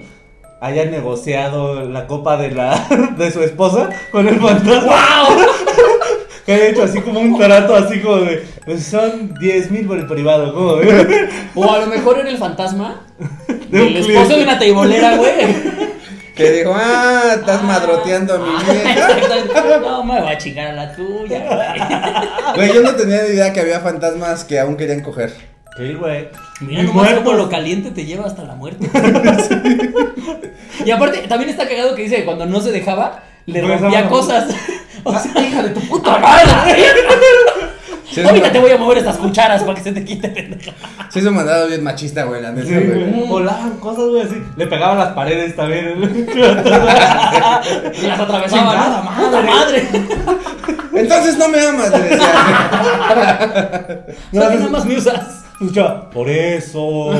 haya 0.59 0.85
negociado 0.85 1.87
la 1.87 2.07
copa 2.07 2.35
de 2.35 2.51
la 2.51 2.87
de 3.17 3.31
su 3.31 3.41
esposa 3.41 3.89
con 4.11 4.27
el 4.27 4.39
fantasma? 4.39 4.95
Que 6.45 6.55
haya 6.55 6.69
hecho 6.69 6.83
así 6.83 6.99
como 7.01 7.19
un 7.19 7.37
trato 7.37 7.75
así 7.75 7.99
como 7.99 8.21
de, 8.21 8.43
pues 8.65 8.83
son 8.83 9.35
10 9.39 9.69
mil 9.69 9.85
por 9.85 9.99
el 9.99 10.07
privado, 10.07 10.51
¿cómo? 10.51 10.77
O 11.53 11.71
a 11.71 11.77
lo 11.77 11.85
mejor 11.85 12.17
era 12.17 12.27
el 12.27 12.39
fantasma 12.39 13.05
De 13.69 13.77
del 13.77 13.97
esposo 13.97 14.35
de 14.35 14.43
una 14.43 14.57
teibolera, 14.57 15.15
güey. 15.17 15.31
Que 16.43 16.51
dijo, 16.51 16.73
ah, 16.75 17.33
estás 17.35 17.63
madroteando 17.63 18.35
a 18.35 18.37
mi 18.39 18.49
vieja. 18.49 18.91
Exacto. 19.19 19.79
No, 19.81 20.03
me 20.03 20.21
voy 20.21 20.31
a 20.31 20.37
chingar 20.37 20.67
a 20.67 20.73
la 20.73 20.95
tuya, 20.95 21.45
güey. 21.45 22.55
Güey, 22.55 22.73
yo 22.73 22.81
no 22.81 22.95
tenía 22.95 23.23
ni 23.23 23.29
idea 23.29 23.51
que 23.53 23.59
había 23.59 23.79
fantasmas 23.81 24.43
que 24.45 24.59
aún 24.59 24.77
querían 24.77 25.01
coger. 25.01 25.33
Sí, 25.77 25.93
güey. 25.93 26.29
Mira 26.61 26.83
nomás 26.83 27.13
cómo 27.13 27.33
lo 27.33 27.49
caliente 27.49 27.91
te 27.91 28.05
lleva 28.05 28.25
hasta 28.25 28.43
la 28.43 28.55
muerte. 28.55 28.89
Y 30.85 30.91
aparte, 30.91 31.27
también 31.27 31.49
está 31.49 31.67
cagado 31.67 31.93
que 31.93 32.03
dice 32.03 32.15
que 32.17 32.25
cuando 32.25 32.45
no 32.45 32.61
se 32.61 32.71
dejaba, 32.71 33.21
le 33.45 33.61
Pues, 33.61 33.81
rompía 33.81 34.07
cosas. 34.07 34.47
O 35.03 35.17
sea, 35.17 35.41
hija 35.41 35.63
de 35.63 35.69
tu 35.69 35.79
puta 35.87 36.17
madre. 36.19 36.83
Sí, 38.11 38.21
Ahorita 38.21 38.51
te 38.51 38.59
voy 38.59 38.71
a 38.71 38.77
mover 38.77 38.97
estas 38.97 39.17
cucharas 39.17 39.61
para 39.63 39.75
que 39.75 39.83
se 39.83 39.91
te 39.91 40.03
quite, 40.03 40.29
pendeja. 40.29 40.71
Sí, 41.09 41.19
es 41.19 41.25
un 41.25 41.35
mandado 41.35 41.67
bien 41.67 41.83
machista, 41.83 42.23
güey, 42.23 42.41
la 42.41 42.51
neta, 42.51 42.67
Sí, 42.67 42.73
güey. 42.73 43.27
Volaban 43.27 43.77
cosas, 43.77 44.05
güey, 44.05 44.23
así. 44.23 44.41
Le 44.55 44.67
pegaban 44.67 44.97
las 44.97 45.13
paredes 45.13 45.55
también. 45.55 45.99
Y 48.01 48.07
las 48.07 48.19
atravesaba. 48.19 48.47
Chingada 48.47 49.03
¿no? 49.03 49.25
¡Puta 49.25 49.41
madre! 49.41 49.87
Entonces 50.93 51.37
no 51.37 51.47
me 51.49 51.61
amas, 51.61 51.91
le 51.91 51.99
decía. 51.99 54.05
No, 54.31 54.39
nada 54.41 54.69
más 54.69 54.85
me 54.85 54.97
usas. 54.97 55.43
Escucha, 55.53 56.09
por 56.09 56.29
eso. 56.29 57.11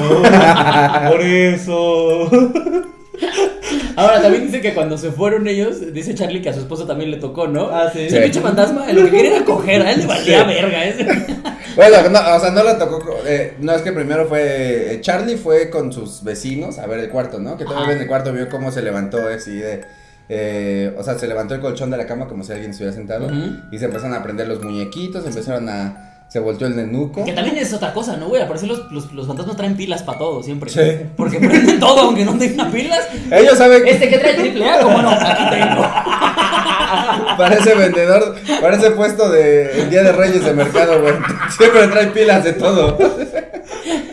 Por 1.09 1.21
eso. 1.21 2.29
Ahora 3.99 4.21
también 4.21 4.45
dice 4.45 4.61
que 4.61 4.73
cuando 4.73 4.97
se 4.97 5.11
fueron 5.11 5.47
ellos, 5.47 5.93
dice 5.93 6.15
Charlie 6.15 6.41
que 6.41 6.49
a 6.49 6.53
su 6.53 6.59
esposa 6.59 6.85
también 6.87 7.11
le 7.11 7.17
tocó, 7.17 7.47
¿no? 7.47 7.69
Ah, 7.69 7.89
sí. 7.91 8.01
Ese 8.01 8.17
Sí. 8.17 8.23
pinche 8.23 8.41
fantasma, 8.41 8.91
lo 8.91 9.03
que 9.05 9.11
quería 9.11 9.35
era 9.37 9.45
coger, 9.45 9.81
a 9.81 9.91
él 9.91 9.99
le 9.99 10.05
valía 10.05 10.43
verga 10.43 10.85
ese. 10.85 11.05
Bueno, 11.75 12.09
no, 12.09 12.19
o 12.35 12.39
sea, 12.39 12.51
no 12.51 12.63
la 12.63 12.77
tocó. 12.77 12.99
eh, 13.25 13.53
no, 13.59 13.71
es 13.73 13.81
que 13.83 13.91
primero 13.93 14.27
fue. 14.27 14.95
eh, 14.95 15.01
Charlie 15.01 15.37
fue 15.37 15.69
con 15.69 15.93
sus 15.93 16.23
vecinos 16.23 16.77
a 16.79 16.87
ver 16.87 16.99
el 16.99 17.09
cuarto, 17.09 17.39
¿no? 17.39 17.57
Que 17.57 17.63
todavía 17.63 17.93
en 17.95 18.01
el 18.01 18.07
cuarto 18.07 18.33
vio 18.33 18.49
cómo 18.49 18.71
se 18.71 18.81
levantó 18.81 19.19
así 19.27 19.57
de. 19.57 19.81
eh, 20.27 20.93
o 20.97 21.03
sea, 21.03 21.17
se 21.17 21.27
levantó 21.27 21.53
el 21.55 21.61
colchón 21.61 21.89
de 21.91 21.97
la 21.97 22.05
cama 22.05 22.27
como 22.27 22.43
si 22.43 22.51
alguien 22.51 22.73
se 22.73 22.83
hubiera 22.83 22.95
sentado. 22.95 23.29
Y 23.71 23.77
se 23.77 23.85
empezaron 23.85 24.13
a 24.15 24.23
prender 24.23 24.47
los 24.47 24.61
muñequitos, 24.63 25.25
empezaron 25.25 25.69
a. 25.69 26.08
Se 26.29 26.39
volteó 26.39 26.67
el 26.67 26.75
nenuco. 26.75 27.25
Que 27.25 27.33
también 27.33 27.57
es 27.57 27.73
otra 27.73 27.91
cosa, 27.91 28.15
¿no, 28.15 28.27
güey? 28.27 28.45
Parecer 28.47 28.69
los, 28.69 28.91
los, 28.91 29.11
los 29.13 29.25
fantasmas 29.25 29.57
traen 29.57 29.75
pilas 29.75 30.03
para 30.03 30.19
todo, 30.19 30.43
siempre. 30.43 30.69
Sí. 30.69 31.07
Porque 31.17 31.39
prenden 31.39 31.79
todo, 31.79 32.01
aunque 32.01 32.23
no 32.23 32.37
tengan 32.37 32.71
pilas. 32.71 33.07
Ellos 33.31 33.57
saben 33.57 33.83
que 33.83 33.91
Este 33.91 34.09
que 34.09 34.19
trae 34.19 34.35
triple 34.35 34.69
A, 34.69 34.79
como 34.79 35.01
no, 35.01 35.09
aquí 35.09 35.43
tengo. 35.49 35.81
parece 37.37 37.73
vendedor, 37.73 38.35
parece 38.61 38.91
puesto 38.91 39.29
de 39.29 39.81
el 39.81 39.89
día 39.89 40.03
de 40.03 40.11
Reyes 40.11 40.45
de 40.45 40.53
mercado, 40.53 41.01
güey. 41.01 41.15
Siempre 41.49 41.87
trae 41.87 42.07
pilas 42.07 42.43
de 42.43 42.53
todo. 42.53 42.97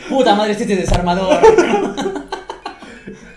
Puta 0.08 0.34
madre, 0.34 0.52
este 0.52 0.72
es 0.72 0.80
desarmador. 0.80 1.38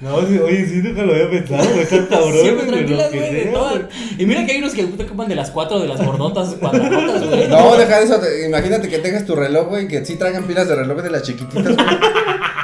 No, 0.01 0.22
sí, 0.25 0.38
oye, 0.38 0.65
sí, 0.65 0.75
nunca 0.82 1.01
lo 1.03 1.12
había 1.13 1.29
pensado, 1.29 1.68
güey. 1.70 1.82
Está 1.82 2.08
cabrón. 2.10 2.34
Siempre 2.41 2.65
traen 2.68 2.86
güey, 2.88 3.34
de 3.34 3.50
todas. 3.53 3.74
güey. 3.74 3.86
Y 4.18 4.25
mira 4.25 4.46
que 4.46 4.53
hay 4.53 4.58
unos 4.60 4.74
que 4.74 4.84
te 4.86 5.03
ocupan 5.03 5.27
de 5.27 5.36
las 5.36 5.51
cuatro, 5.51 5.79
de 5.79 5.88
las 5.89 6.06
gordotas, 6.06 6.56
cuadrotas, 6.60 7.27
güey. 7.27 7.48
No, 7.50 7.75
deja 7.75 8.00
eso. 8.00 8.18
te- 8.20 8.46
imagínate 8.48 8.88
que 8.88 9.00
tengas 9.00 9.25
tu 9.25 9.36
reloj, 9.36 9.68
güey, 9.68 9.88
que 9.89 10.06
sí 10.06 10.15
traigan 10.15 10.46
pilas 10.46 10.68
de 10.70 10.75
reloj 10.75 11.01
de 11.01 11.10
las 11.10 11.24
chiquititas, 11.24 11.75
güey. 11.75 11.88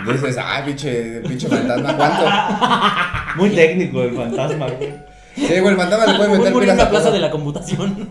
Dices, 0.14 0.38
ay, 0.42 0.64
pinche, 0.66 1.22
pinche 1.28 1.48
fantasma, 1.48 1.98
¿cuánto? 1.98 2.26
Muy 3.42 3.50
técnico 3.50 4.04
el 4.04 4.16
fantasma, 4.16 4.68
güey. 4.68 4.94
Sí, 5.36 5.60
güey, 5.60 5.68
el 5.74 5.76
fantasma 5.78 6.06
le 6.06 6.18
puede 6.18 6.30
meter 6.38 6.54
en 6.54 6.60
pilas 6.60 6.80
a 6.80 6.84
la 6.84 6.90
plaza 6.90 7.06
todo. 7.06 7.14
de 7.16 7.20
la 7.20 7.32
computación. 7.32 8.08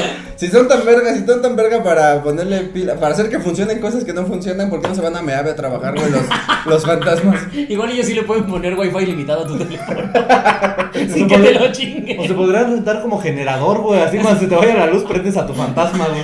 Si 0.36 0.48
son 0.48 0.68
tan 0.68 0.84
vergas, 0.84 1.16
si 1.16 1.24
son 1.24 1.40
tan 1.40 1.56
verga 1.56 1.82
para 1.82 2.22
ponerle 2.22 2.60
pila, 2.64 2.96
para 2.96 3.14
hacer 3.14 3.30
que 3.30 3.40
funcionen 3.40 3.80
cosas 3.80 4.04
que 4.04 4.12
no 4.12 4.26
funcionan, 4.26 4.68
¿por 4.68 4.82
qué 4.82 4.88
no 4.88 4.94
se 4.94 5.00
van 5.00 5.16
a 5.16 5.22
Meave 5.22 5.52
a 5.52 5.56
trabajar, 5.56 5.94
güey, 5.94 6.10
los, 6.10 6.22
los 6.66 6.84
fantasmas? 6.84 7.40
Igual 7.54 7.92
ellos 7.92 8.04
sí 8.04 8.12
le 8.12 8.22
pueden 8.22 8.44
poner 8.44 8.74
wifi 8.74 9.06
limitado 9.06 9.44
a 9.44 9.46
tu 9.46 9.56
teléfono. 9.56 10.02
Sin 11.10 11.26
que 11.26 11.38
te 11.38 11.54
lo 11.54 11.72
chingue. 11.72 12.18
O 12.20 12.26
se 12.26 12.34
podrían 12.34 12.70
rentar 12.70 13.00
como 13.00 13.18
generador, 13.18 13.80
güey. 13.80 14.00
Así 14.00 14.18
cuando 14.18 14.38
se 14.38 14.46
te 14.46 14.54
vaya 14.54 14.74
la 14.74 14.86
luz, 14.88 15.04
prendes 15.04 15.38
a 15.38 15.46
tu 15.46 15.54
fantasma, 15.54 16.06
güey. 16.08 16.22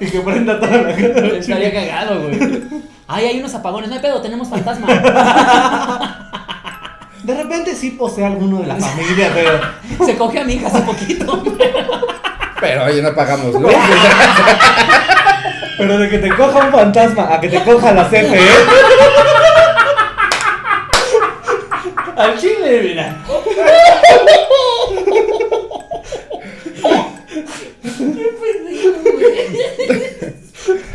Y 0.00 0.06
que 0.10 0.20
prenda 0.20 0.58
toda 0.58 0.78
la 0.78 0.94
casa. 0.94 1.26
Estaría 1.26 1.72
cagado, 1.72 2.22
güey. 2.22 2.38
Ay, 3.06 3.26
hay 3.26 3.38
unos 3.38 3.54
apagones. 3.54 3.88
No 3.90 3.96
hay 3.96 4.00
pedo, 4.02 4.20
tenemos 4.22 4.48
fantasma. 4.48 4.86
De 7.22 7.34
repente 7.34 7.74
sí 7.74 7.90
posee 7.90 8.24
alguno 8.24 8.60
de 8.60 8.66
la 8.68 8.76
familia, 8.76 9.30
pero. 9.34 10.06
Se 10.06 10.16
coge 10.16 10.38
a 10.38 10.44
mi 10.44 10.54
hija 10.54 10.68
hace 10.68 10.80
poquito. 10.82 11.42
Pero 12.60 12.84
oye, 12.84 13.02
no 13.02 13.14
pagamos 13.14 13.54
luz. 13.60 13.72
Pero 15.78 15.98
de 15.98 16.08
que 16.08 16.18
te 16.18 16.28
coja 16.30 16.58
un 16.66 16.72
fantasma 16.72 17.34
a 17.34 17.40
que 17.40 17.48
te 17.48 17.62
coja 17.62 17.92
la 17.92 18.08
CFE. 18.08 18.40
Al 22.16 22.38
chile, 22.38 22.80
mira. 22.82 23.16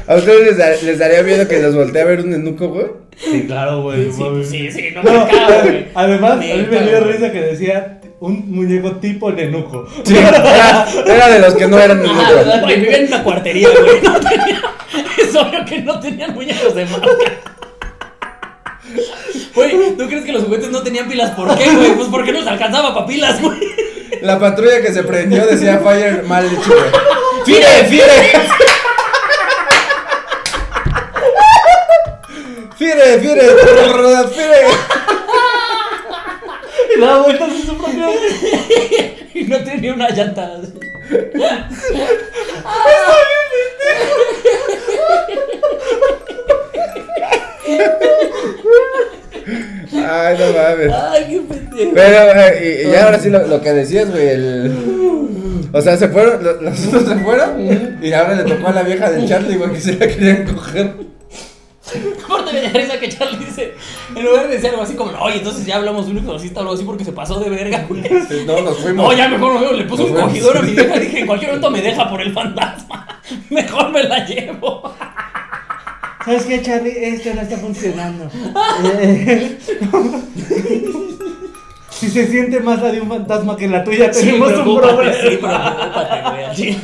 ¿A 0.08 0.16
ustedes 0.16 0.46
les, 0.48 0.58
da- 0.58 0.76
les 0.84 1.00
daría 1.00 1.24
miedo 1.24 1.48
que 1.48 1.62
los 1.62 1.76
voltee 1.76 2.02
a 2.02 2.06
ver 2.06 2.20
un 2.22 2.34
enuco, 2.34 2.68
güey? 2.70 2.88
Sí, 3.18 3.46
claro, 3.48 3.84
güey. 3.84 4.12
Sí, 4.12 4.22
mami. 4.22 4.44
sí, 4.44 4.72
sí, 4.72 4.90
no 4.94 5.04
me 5.04 5.10
cago, 5.10 5.62
güey. 5.64 5.86
además, 5.94 6.32
a 6.34 6.36
mí 6.38 6.48
me 6.48 6.58
Neta, 6.64 6.84
dio 6.84 7.00
güey. 7.02 7.12
risa 7.14 7.32
que 7.32 7.42
decía 7.42 8.01
un 8.22 8.52
muñeco 8.56 8.92
tipo 8.98 9.32
nenuco. 9.32 9.88
Sí, 10.04 10.16
era, 10.18 10.86
era 11.06 11.28
de 11.30 11.40
los 11.40 11.54
que 11.56 11.68
no 11.68 11.78
eran 11.80 12.00
enucos. 12.06 12.30
¿verdad? 12.36 12.62
Güey, 12.62 12.80
vivían 12.80 13.02
en 13.02 13.08
una 13.08 13.24
cuartería, 13.24 13.68
güey. 13.70 14.02
No 14.02 14.14
tenía- 14.20 14.62
Es 15.18 15.36
obvio 15.36 15.66
que 15.66 15.80
no 15.82 16.00
tenían 16.00 16.34
muñecos 16.34 16.76
de 16.76 16.86
marca. 16.86 17.08
Güey, 19.56 19.72
¿tú 19.98 20.08
crees 20.08 20.24
que 20.26 20.34
los 20.34 20.44
juguetes 20.44 20.70
no 20.70 20.82
tenían 20.84 21.08
pilas? 21.10 21.32
¿Por 21.32 21.58
qué, 21.58 21.70
güey? 21.72 21.94
Pues 21.96 22.08
porque 22.10 22.32
no 22.32 22.40
les 22.40 22.48
alcanzaba 22.48 22.94
para 22.94 23.06
pilas, 23.08 23.42
güey. 23.42 23.60
La 24.22 24.38
patrulla 24.40 24.82
que 24.82 24.94
se 24.94 25.04
prendió 25.04 25.46
decía 25.48 25.80
Fire 25.80 26.24
mal 26.24 26.46
hecho, 26.46 26.70
güey. 26.70 26.92
¡Fire, 27.46 27.86
fire! 27.88 28.04
¡Fire, 32.78 33.20
fire! 33.22 33.56
¡Fire! 34.28 34.68
Y 36.96 37.00
daba 37.00 37.20
vueltas 37.24 37.50
en 37.52 37.66
su 37.66 37.78
Y 39.34 39.44
no 39.46 39.64
tenía 39.64 39.94
una 39.94 40.10
llanta. 40.10 40.60
Ay, 49.94 50.38
no 50.38 50.46
mames. 50.58 50.92
Ay, 50.94 51.26
qué 51.30 51.42
pendejo. 51.54 51.92
Pero, 51.94 52.64
y, 52.64 52.92
y 52.92 52.96
ahora 52.96 53.20
sí 53.20 53.30
lo, 53.30 53.46
lo 53.48 53.62
que 53.62 53.74
decías, 53.74 54.10
güey, 54.10 54.28
el... 54.30 55.70
O 55.74 55.82
sea, 55.82 55.96
se 55.98 56.10
fueron, 56.10 56.44
lo- 56.44 56.62
los 56.62 56.88
otros 56.88 57.06
se 57.08 57.16
fueron 57.16 58.00
y 58.04 58.12
ahora 58.14 58.36
le 58.36 58.44
tocó 58.44 58.68
a 58.68 58.74
la 58.74 58.84
vieja 58.84 59.10
del 59.10 59.28
Charlie, 59.28 59.56
güey, 59.58 59.72
que 59.72 59.80
se 59.80 59.94
la 59.94 60.08
querían 60.08 60.46
coger. 60.46 60.92
En 64.22 64.28
lugar 64.28 64.48
de 64.48 64.54
decir 64.56 64.70
algo 64.70 64.84
así 64.84 64.96
como, 64.96 65.12
oye, 65.20 65.38
entonces 65.38 65.66
ya 65.66 65.76
hablamos 65.78 66.06
de 66.06 66.12
un 66.14 66.18
exorcista 66.20 66.60
o 66.60 66.64
algo 66.64 66.74
así 66.76 66.84
porque 66.84 67.04
se 67.06 67.12
pasó 67.12 67.40
de 67.40 67.50
verga, 67.50 67.86
güey. 67.90 68.02
No, 68.46 68.62
nos 68.62 68.78
fuimos. 68.80 69.06
No, 69.06 69.14
ya 69.18 69.28
mejor 69.28 69.76
le 69.76 69.84
puse 69.86 70.04
Nos 70.04 70.12
un 70.12 70.18
fuimos. 70.18 70.32
cogidor 70.32 70.58
a 70.58 70.62
mi 70.62 70.72
vieja. 70.72 71.00
Dije, 71.00 71.20
en 71.20 71.28
cualquier 71.28 71.52
momento 71.52 71.72
me 71.72 71.82
deja 71.82 72.10
por 72.10 72.22
el 72.22 72.34
fantasma. 72.34 73.08
Mejor 73.50 73.92
me 73.92 74.04
la 74.04 74.26
llevo. 74.26 74.94
¿Sabes 76.26 76.44
qué, 76.46 76.62
Charlie? 76.62 76.92
Esto 77.04 77.34
no 77.34 77.42
está 77.42 77.58
funcionando. 77.58 78.30
si 81.90 82.10
se 82.10 82.28
siente 82.28 82.60
más 82.60 82.82
la 82.82 82.92
de 82.92 83.02
un 83.02 83.10
fantasma 83.10 83.56
que 83.58 83.68
la 83.68 83.84
tuya, 83.84 84.12
tenemos 84.12 84.54
un 84.54 84.78
problema. 84.80 85.14
Sí, 85.14 85.38
preocúpate, 85.38 86.22
güey. 86.30 86.76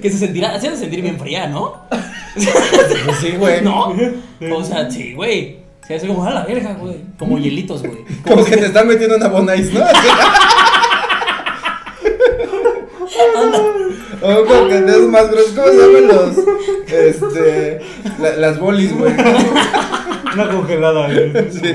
Que 0.00 0.10
se 0.10 0.18
sentirá, 0.18 0.58
se 0.60 0.68
ha 0.68 0.70
de 0.70 0.76
sentir 0.76 1.02
bien 1.02 1.18
fría, 1.18 1.46
¿no? 1.46 1.82
Pues 2.34 3.16
sí, 3.20 3.32
güey. 3.38 3.62
¿No? 3.62 3.94
O 4.54 4.64
sea, 4.64 4.90
sí, 4.90 5.12
güey. 5.14 5.58
Se 5.86 5.94
hace 5.96 6.06
como 6.06 6.24
a 6.24 6.30
la 6.30 6.44
verga, 6.44 6.74
güey. 6.74 6.96
Como 7.18 7.38
hielitos, 7.38 7.82
güey. 7.82 7.98
Como 8.28 8.44
que 8.44 8.56
te 8.56 8.66
están 8.66 8.86
metiendo 8.86 9.16
una 9.16 9.28
bonais, 9.28 9.72
¿no? 9.72 9.80
O 14.22 14.44
como 14.44 14.68
que 14.68 14.80
dedos 14.82 15.08
más 15.08 15.30
gruesos. 15.30 15.52
¿Cómo 15.52 15.68
se 15.68 15.76
llaman 15.76 16.08
los? 16.08 16.36
Este. 16.92 17.80
la- 18.20 18.36
las 18.36 18.58
bolis, 18.58 18.96
güey. 18.96 19.12
Una 20.34 20.48
congelada, 20.50 21.06
güey. 21.06 21.32
Sí. 21.50 21.74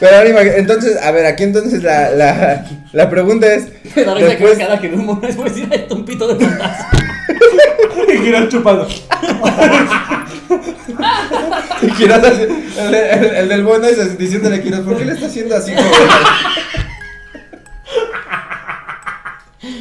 Pero 0.00 0.16
ahora 0.16 0.42
entonces, 0.56 0.96
a 1.02 1.10
ver, 1.12 1.26
aquí 1.26 1.42
entonces 1.44 1.82
la, 1.82 2.10
la, 2.10 2.66
la 2.92 3.10
pregunta 3.10 3.52
es. 3.52 3.68
Me 3.96 4.04
da 4.04 4.14
risa 4.14 4.26
que 4.28 4.34
después- 4.36 4.58
cada 4.58 4.80
que 4.80 4.88
veo 4.88 4.98
un 4.98 5.06
mono 5.06 5.26
es 5.28 5.36
pues 5.36 5.54
decir, 5.54 5.86
un 5.90 6.04
pito 6.04 6.26
de 6.34 6.44
fantasma. 6.44 7.07
Y 8.08 8.18
girar 8.18 8.48
chupando. 8.48 8.86
Y 11.82 11.86
Quiroz 11.92 12.24
así, 12.24 12.42
el, 12.78 12.94
el- 12.94 13.34
el 13.36 13.48
del 13.48 13.64
bueno 13.64 13.86
es 13.86 14.18
diciéndole 14.18 14.56
a 14.56 14.82
¿por 14.82 14.96
qué 14.96 15.04
le 15.04 15.12
está 15.12 15.26
haciendo 15.26 15.56
así? 15.56 15.72
joven?" 15.74 16.08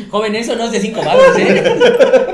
Joven, 0.09 0.35
eso 0.35 0.55
no 0.55 0.65
es 0.65 0.71
de 0.71 0.79
cinco 0.79 1.01
baros, 1.03 1.37
¿eh? 1.37 1.63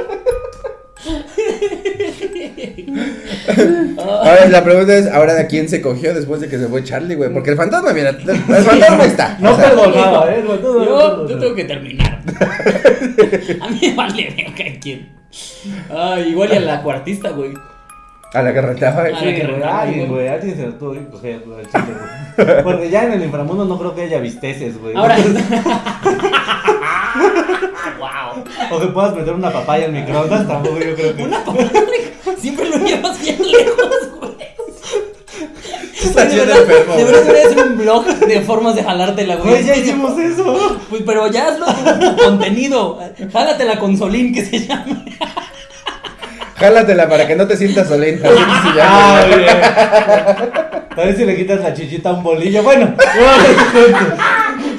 A 4.23 4.31
ver, 4.31 4.50
la 4.51 4.63
pregunta 4.63 4.95
es, 4.95 5.07
¿ahora 5.07 5.33
de 5.33 5.47
quién 5.47 5.67
se 5.69 5.81
cogió 5.81 6.13
después 6.13 6.39
de 6.41 6.47
que 6.50 6.57
se 6.57 6.67
fue 6.67 6.83
Charlie, 6.83 7.15
güey? 7.15 7.31
Porque 7.31 7.50
el 7.51 7.57
fantasma, 7.57 7.93
mira, 7.93 8.09
el 8.09 8.19
fantasma 8.63 9.05
está. 9.05 9.38
No 9.39 9.55
perdonaba, 9.57 10.31
¿eh? 10.33 10.43
No, 10.45 10.55
Yo, 10.62 11.27
yo 11.27 11.35
no. 11.35 11.41
tengo 11.41 11.55
que 11.55 11.63
terminar. 11.65 12.12
A 13.62 13.70
mí 13.70 13.80
me 13.82 13.94
vale 13.96 14.34
verga 14.36 14.80
quién. 14.80 15.10
Ay, 15.89 16.30
igual 16.30 16.50
y 16.53 16.58
a 16.58 16.60
la 16.60 16.84
cuartista, 16.84 17.30
güey. 17.32 17.53
a 18.34 18.42
la 18.42 18.53
que 18.53 18.62
rentaba. 18.62 19.06
Sí, 19.08 19.12
güey, 19.13 19.42
alguien, 19.63 20.08
güey. 20.08 20.10
güey, 20.10 20.27
alguien 20.27 20.56
se 20.56 20.65
lo 20.68 20.74
tuvo 20.75 20.94
que 20.94 21.06
coger, 21.08 21.44
güey. 21.46 21.65
Porque 22.63 22.89
ya 22.89 23.03
en 23.06 23.13
el 23.13 23.24
inframundo 23.24 23.65
no 23.65 23.77
creo 23.77 23.96
que 23.96 24.03
haya 24.03 24.20
visteces, 24.20 24.80
güey. 24.80 24.96
Ahora. 24.96 25.18
wow. 28.00 28.44
O 28.72 28.80
que 28.80 28.88
puedas 28.88 29.15
meter 29.15 29.34
una 29.34 29.51
papaya 29.51 29.86
en 29.86 29.94
microondas, 29.94 30.48
tampoco 30.48 30.80
yo 30.80 30.96
creo 30.96 31.15
que. 31.15 31.24
Una 31.24 31.44
papá 31.44 31.63
siempre 32.38 32.70
lo 32.70 32.77
llevas 32.77 33.22
bien 33.22 33.38
lejos, 33.39 34.12
güey. 34.20 34.23
Está 36.03 36.25
De 36.25 36.36
verdad, 36.38 36.57
enfermo, 36.62 36.95
de 36.95 37.03
güey. 37.03 37.05
verdad 37.13 37.22
debería 37.27 37.48
hacer 37.50 37.63
un 37.72 37.77
blog 37.77 38.05
de 38.05 38.41
formas 38.41 38.75
de 38.75 38.83
jalártela, 38.83 39.36
güey. 39.38 39.50
Güey, 39.50 39.63
ya 39.65 39.75
hicimos 39.75 40.17
eso. 40.19 40.79
Pues, 40.89 41.03
pero 41.05 41.27
ya 41.31 41.48
hazlo 41.48 41.65
tu 42.15 42.24
contenido. 42.24 43.00
Jálate 43.31 43.65
la 43.65 43.79
consolín 43.79 44.33
que 44.33 44.45
se 44.45 44.60
llama. 44.67 45.03
Jálatela 46.55 47.10
para 47.10 47.27
que 47.27 47.36
no 47.36 47.48
te 47.48 47.57
sientas 47.57 47.88
solenta. 47.88 48.29
así 48.29 48.38
se 48.38 48.77
llama, 48.77 49.17
Ah, 49.19 49.24
güey. 49.27 49.39
bien. 49.39 49.57
A 50.95 51.05
ver 51.05 51.17
si 51.17 51.25
le 51.25 51.36
quitas 51.36 51.60
la 51.62 51.74
chichita 51.74 52.10
a 52.10 52.13
un 52.13 52.24
bolillo. 52.24 52.62
Bueno, 52.63 52.93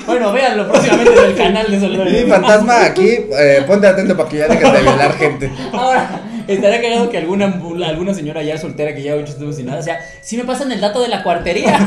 Bueno, 0.07 0.33
véanlo 0.33 0.69
próximamente 0.71 1.13
en 1.19 1.25
el 1.25 1.35
canal 1.35 1.71
de 1.71 1.81
Soledad. 1.81 2.07
Y 2.07 2.29
fantasma, 2.31 2.85
aquí, 2.85 3.09
eh, 3.09 3.65
ponte 3.67 3.87
atento 3.87 4.17
para 4.17 4.29
que 4.29 4.37
ya 4.39 4.49
dejes 4.49 4.73
de 4.73 4.81
violar 4.83 5.13
gente. 5.17 5.51
Ahora, 5.73 6.09
estaría 6.49 6.81
cagado 6.81 7.11
que 7.11 7.19
alguna, 7.19 7.61
alguna 7.87 8.15
señora 8.15 8.43
ya 8.43 8.59
soltera 8.59 8.95
que 8.95 9.03
ya 9.03 9.15
ocho 9.15 9.33
estuvo 9.33 9.53
sin 9.53 9.67
nada, 9.67 9.81
o 9.81 9.83
sea, 9.83 9.99
si 10.23 10.37
me 10.37 10.45
pasan 10.45 10.73
el 10.73 10.81
dato 10.81 11.03
de 11.03 11.09
la 11.09 11.23
cuartería. 11.23 11.79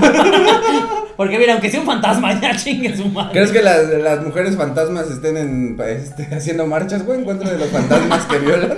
Porque 1.18 1.40
mira, 1.40 1.54
aunque 1.54 1.72
sea 1.72 1.80
un 1.80 1.88
fantasma, 1.88 2.40
ya 2.40 2.56
chingue 2.56 2.96
su 2.96 3.10
madre. 3.10 3.34
¿Crees 3.34 3.52
que 3.52 3.64
las, 3.64 3.90
las 3.90 4.24
mujeres 4.24 4.56
fantasmas 4.56 5.10
estén 5.10 5.38
en, 5.38 5.78
este, 5.88 6.28
haciendo 6.36 6.68
marchas, 6.68 7.04
güey, 7.04 7.20
en 7.20 7.26
contra 7.26 7.50
de 7.50 7.58
los 7.58 7.70
fantasmas 7.70 8.26
que 8.26 8.38
violan? 8.38 8.78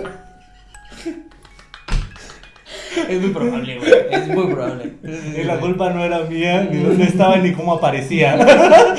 Es 3.09 3.21
muy 3.21 3.29
probable, 3.31 3.77
güey. 3.77 3.91
Es 4.09 4.27
muy 4.27 4.53
probable. 4.53 4.93
Y 5.37 5.43
la 5.43 5.59
culpa 5.59 5.91
no 5.91 6.03
era 6.03 6.21
mía, 6.21 6.67
ni 6.71 6.81
dónde 6.81 7.05
estaba, 7.05 7.37
ni 7.37 7.53
cómo 7.53 7.73
aparecía. 7.73 8.37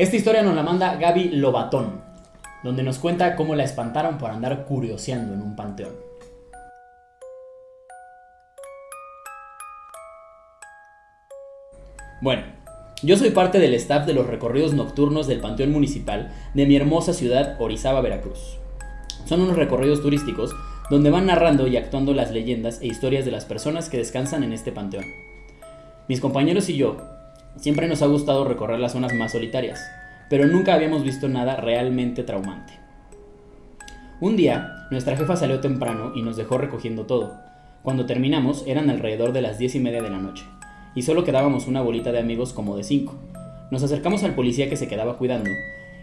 Esta 0.00 0.16
historia 0.16 0.42
nos 0.42 0.54
la 0.54 0.62
manda 0.62 0.96
Gaby 0.96 1.28
Lobatón, 1.32 2.00
donde 2.64 2.82
nos 2.82 2.98
cuenta 2.98 3.36
cómo 3.36 3.54
la 3.54 3.64
espantaron 3.64 4.16
por 4.16 4.30
andar 4.30 4.64
curioseando 4.64 5.34
en 5.34 5.42
un 5.42 5.54
panteón. 5.54 5.92
Bueno, 12.22 12.44
yo 13.02 13.18
soy 13.18 13.28
parte 13.28 13.58
del 13.58 13.74
staff 13.74 14.06
de 14.06 14.14
los 14.14 14.26
recorridos 14.26 14.72
nocturnos 14.72 15.26
del 15.26 15.40
Panteón 15.40 15.70
Municipal 15.70 16.32
de 16.54 16.64
mi 16.64 16.76
hermosa 16.76 17.12
ciudad 17.12 17.56
Orizaba, 17.60 18.00
Veracruz. 18.00 18.56
Son 19.26 19.42
unos 19.42 19.56
recorridos 19.56 20.00
turísticos 20.00 20.56
donde 20.88 21.10
van 21.10 21.26
narrando 21.26 21.66
y 21.66 21.76
actuando 21.76 22.14
las 22.14 22.30
leyendas 22.30 22.80
e 22.80 22.86
historias 22.86 23.26
de 23.26 23.32
las 23.32 23.44
personas 23.44 23.90
que 23.90 23.98
descansan 23.98 24.44
en 24.44 24.54
este 24.54 24.72
panteón. 24.72 25.04
Mis 26.08 26.22
compañeros 26.22 26.70
y 26.70 26.78
yo 26.78 27.19
siempre 27.56 27.88
nos 27.88 28.02
ha 28.02 28.06
gustado 28.06 28.44
recorrer 28.44 28.80
las 28.80 28.92
zonas 28.92 29.14
más 29.14 29.32
solitarias, 29.32 29.80
pero 30.28 30.46
nunca 30.46 30.74
habíamos 30.74 31.02
visto 31.02 31.28
nada 31.28 31.56
realmente 31.56 32.22
traumante. 32.22 32.74
Un 34.20 34.36
día, 34.36 34.86
nuestra 34.90 35.16
jefa 35.16 35.36
salió 35.36 35.60
temprano 35.60 36.12
y 36.14 36.22
nos 36.22 36.36
dejó 36.36 36.58
recogiendo 36.58 37.06
todo. 37.06 37.36
Cuando 37.82 38.06
terminamos, 38.06 38.64
eran 38.66 38.90
alrededor 38.90 39.32
de 39.32 39.42
las 39.42 39.58
diez 39.58 39.74
y 39.74 39.80
media 39.80 40.02
de 40.02 40.10
la 40.10 40.18
noche, 40.18 40.44
y 40.94 41.02
solo 41.02 41.24
quedábamos 41.24 41.66
una 41.66 41.80
bolita 41.80 42.12
de 42.12 42.18
amigos 42.18 42.52
como 42.52 42.76
de 42.76 42.84
cinco. 42.84 43.14
Nos 43.70 43.82
acercamos 43.82 44.24
al 44.24 44.34
policía 44.34 44.68
que 44.68 44.76
se 44.76 44.88
quedaba 44.88 45.16
cuidando 45.16 45.50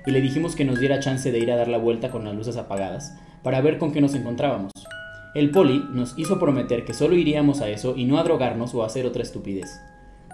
y 0.07 0.11
le 0.11 0.21
dijimos 0.21 0.55
que 0.55 0.63
nos 0.63 0.79
diera 0.79 1.01
chance 1.01 1.31
de 1.33 1.37
ir 1.37 1.51
a 1.51 1.57
dar 1.57 1.67
la 1.67 1.77
vuelta 1.77 2.09
con 2.09 2.23
las 2.23 2.33
luces 2.33 2.55
apagadas 2.55 3.13
para 3.43 3.59
ver 3.59 3.77
con 3.77 3.91
qué 3.91 3.99
nos 3.99 4.15
encontrábamos. 4.15 4.71
El 5.35 5.51
poli 5.51 5.83
nos 5.91 6.17
hizo 6.17 6.39
prometer 6.39 6.85
que 6.85 6.93
solo 6.93 7.15
iríamos 7.15 7.59
a 7.59 7.69
eso 7.69 7.93
y 7.95 8.05
no 8.05 8.17
a 8.17 8.23
drogarnos 8.23 8.73
o 8.73 8.83
a 8.83 8.85
hacer 8.85 9.05
otra 9.05 9.21
estupidez. 9.21 9.81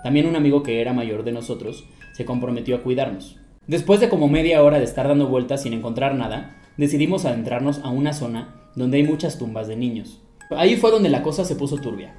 También 0.04 0.28
un 0.28 0.36
amigo 0.36 0.64
que 0.64 0.82
era 0.82 0.94
mayor 0.94 1.24
de 1.24 1.32
nosotros 1.32 1.86
se 2.14 2.26
comprometió 2.26 2.76
a 2.76 2.84
cuidarnos. 2.84 3.38
Después 3.68 4.00
de 4.00 4.10
como 4.10 4.28
media 4.28 4.62
hora 4.62 4.78
de 4.78 4.84
estar 4.84 5.08
dando 5.08 5.28
vueltas 5.28 5.64
sin 5.64 5.74
encontrar 5.74 6.16
nada, 6.16 6.58
decidimos 6.78 7.26
adentrarnos 7.26 7.80
a 7.84 7.90
una 7.90 8.14
zona 8.14 8.56
donde 8.76 8.98
hay 8.98 9.04
muchas 9.04 9.38
tumbas 9.38 9.68
de 9.68 9.78
niños. 9.78 10.22
Ahí 10.52 10.76
fue 10.76 10.92
donde 10.92 11.10
la 11.10 11.24
cosa 11.24 11.46
se 11.46 11.56
puso 11.56 11.78
turbia, 11.78 12.14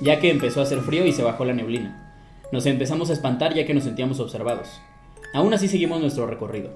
ya 0.00 0.18
que 0.18 0.30
empezó 0.30 0.60
a 0.60 0.62
hacer 0.62 0.80
frío 0.80 1.06
y 1.06 1.12
se 1.12 1.22
bajó 1.22 1.44
la 1.44 1.52
neblina. 1.52 2.16
Nos 2.50 2.64
empezamos 2.64 3.10
a 3.10 3.12
espantar 3.12 3.54
ya 3.54 3.66
que 3.66 3.74
nos 3.74 3.84
sentíamos 3.84 4.20
observados. 4.20 4.80
Aún 5.34 5.52
así 5.52 5.68
seguimos 5.68 6.00
nuestro 6.00 6.26
recorrido. 6.26 6.70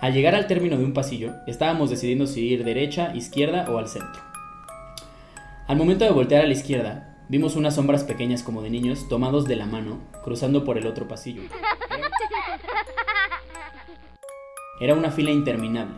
Al 0.00 0.12
llegar 0.12 0.36
al 0.36 0.46
término 0.46 0.78
de 0.78 0.84
un 0.84 0.92
pasillo, 0.92 1.34
estábamos 1.48 1.90
decidiendo 1.90 2.28
si 2.28 2.46
ir 2.46 2.62
derecha, 2.62 3.12
izquierda 3.16 3.66
o 3.68 3.78
al 3.78 3.88
centro. 3.88 4.22
Al 5.66 5.76
momento 5.76 6.04
de 6.04 6.12
voltear 6.12 6.44
a 6.44 6.46
la 6.46 6.52
izquierda, 6.52 7.07
vimos 7.28 7.56
unas 7.56 7.74
sombras 7.74 8.04
pequeñas 8.04 8.42
como 8.42 8.62
de 8.62 8.70
niños 8.70 9.08
tomados 9.08 9.46
de 9.46 9.56
la 9.56 9.66
mano, 9.66 9.98
cruzando 10.24 10.64
por 10.64 10.78
el 10.78 10.86
otro 10.86 11.08
pasillo. 11.08 11.42
Era 14.80 14.94
una 14.94 15.10
fila 15.10 15.30
interminable. 15.30 15.96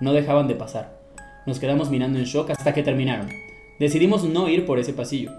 No 0.00 0.12
dejaban 0.12 0.48
de 0.48 0.54
pasar. 0.54 1.00
Nos 1.46 1.58
quedamos 1.60 1.90
mirando 1.90 2.18
en 2.18 2.24
shock 2.24 2.50
hasta 2.50 2.72
que 2.72 2.82
terminaron. 2.82 3.28
Decidimos 3.78 4.24
no 4.24 4.48
ir 4.48 4.64
por 4.64 4.78
ese 4.78 4.92
pasillo. 4.92 5.30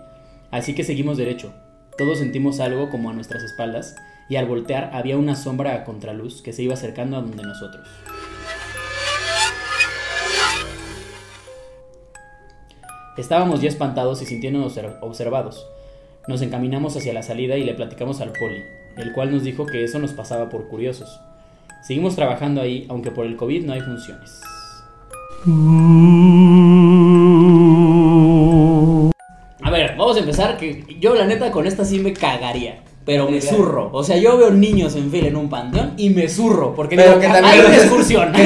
Así 0.51 0.75
que 0.75 0.84
seguimos 0.84 1.17
derecho. 1.17 1.53
Todos 1.97 2.19
sentimos 2.19 2.60
algo 2.60 2.89
como 2.89 3.10
a 3.10 3.13
nuestras 3.13 3.43
espaldas 3.43 3.95
y 4.29 4.36
al 4.36 4.45
voltear 4.45 4.91
había 4.93 5.17
una 5.17 5.36
sombra 5.36 5.75
a 5.75 5.84
contraluz 5.84 6.41
que 6.41 6.53
se 6.53 6.63
iba 6.63 6.73
acercando 6.73 7.17
a 7.17 7.21
donde 7.21 7.43
nosotros. 7.43 7.88
Estábamos 13.17 13.62
ya 13.62 13.69
espantados 13.69 14.21
y 14.21 14.26
sintiéndonos 14.26 14.76
obser- 14.76 14.97
observados. 15.02 15.67
Nos 16.28 16.41
encaminamos 16.41 16.95
hacia 16.97 17.13
la 17.13 17.21
salida 17.21 17.58
y 17.58 17.63
le 17.63 17.73
platicamos 17.73 18.21
al 18.21 18.32
poli, 18.32 18.63
el 18.97 19.13
cual 19.13 19.32
nos 19.32 19.43
dijo 19.43 19.65
que 19.65 19.84
eso 19.84 19.99
nos 19.99 20.13
pasaba 20.13 20.49
por 20.49 20.67
curiosos. 20.67 21.19
Seguimos 21.86 22.15
trabajando 22.15 22.62
ahí, 22.62 22.86
aunque 22.89 23.12
por 23.12 23.26
el 23.26 23.36
COVID 23.36 23.65
no 23.65 23.73
hay 23.73 23.82
funciones. 23.82 24.41
A 29.65 29.69
ver, 29.69 29.95
vamos 29.97 30.15
a 30.17 30.19
empezar 30.19 30.58
que 30.58 30.84
yo 30.99 31.13
la 31.15 31.26
neta 31.26 31.52
con 31.52 31.67
esta 31.67 31.86
sí 31.86 31.99
me 31.99 32.13
cagaría. 32.13 32.80
Pero 33.06 33.30
me 33.30 33.41
zurro. 33.41 33.89
O 33.91 34.02
sea, 34.02 34.15
yo 34.15 34.38
veo 34.38 34.49
niños 34.52 34.95
en 34.95 35.12
fila 35.12 35.28
en 35.28 35.36
un 35.36 35.49
panteón 35.49 35.91
y 35.97 36.10
me 36.12 36.30
zurro. 36.30 36.73
Porque 36.73 36.95
Pero 36.95 37.10
digo, 37.10 37.19
que 37.21 37.28
"Ah, 37.28 37.34
también- 37.34 37.54
hay 37.60 37.65
una 37.65 37.76
excursión. 37.76 38.32
Que 38.32 38.43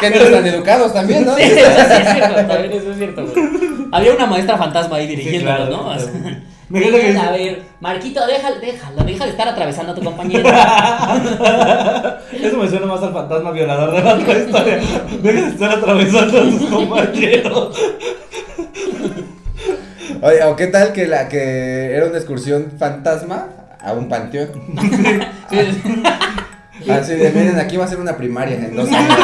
que 0.00 0.10
no 0.10 0.16
están 0.24 0.46
educados 0.46 0.94
también, 0.94 1.26
¿no? 1.26 1.34
Sí, 1.36 1.42
eso 1.42 1.58
es 1.60 2.12
cierto, 2.14 2.34
también 2.46 2.72
eso 2.72 2.90
es 2.92 2.96
cierto, 2.96 3.26
güey. 3.26 3.69
Había 3.92 4.14
una 4.14 4.26
maestra 4.26 4.56
fantasma 4.58 4.96
ahí 4.96 5.06
dirigiéndonos, 5.08 5.68
claro, 5.68 5.76
¿no? 5.76 5.84
claro. 5.92 6.06
Me 6.70 6.80
que- 6.80 7.18
A 7.18 7.30
ver, 7.32 7.62
Marquito, 7.80 8.24
déjalo, 8.28 8.60
déjalo, 8.60 9.02
deja 9.02 9.24
de 9.24 9.30
estar 9.30 9.48
atravesando 9.48 9.90
a 9.90 9.94
tu 9.96 10.04
compañero. 10.04 10.48
Eso 12.32 12.58
me 12.58 12.68
suena 12.68 12.86
más 12.86 13.02
al 13.02 13.12
fantasma 13.12 13.50
violador 13.50 13.90
de 13.92 14.00
la 14.02 14.14
otra 14.14 14.38
historia. 14.38 14.78
Deja 15.20 15.40
de 15.40 15.48
estar 15.48 15.70
atravesando 15.72 16.38
a 16.38 16.42
tus 16.42 16.62
compañeros. 16.70 17.76
Oye, 20.22 20.44
o 20.44 20.54
qué 20.54 20.68
tal 20.68 20.92
que 20.92 21.06
la 21.08 21.28
que 21.28 21.92
era 21.96 22.06
una 22.06 22.18
excursión 22.18 22.72
fantasma 22.78 23.48
a 23.80 23.92
un 23.92 24.08
panteón. 24.08 24.50
Sí, 25.50 25.56
sí. 25.82 26.02
Así 26.90 27.14
de, 27.14 27.30
miren, 27.32 27.58
aquí 27.58 27.76
va 27.78 27.84
a 27.86 27.88
ser 27.88 27.98
una 27.98 28.16
primaria 28.16 28.54
en 28.56 28.76
dos 28.76 28.88
años. 28.92 29.18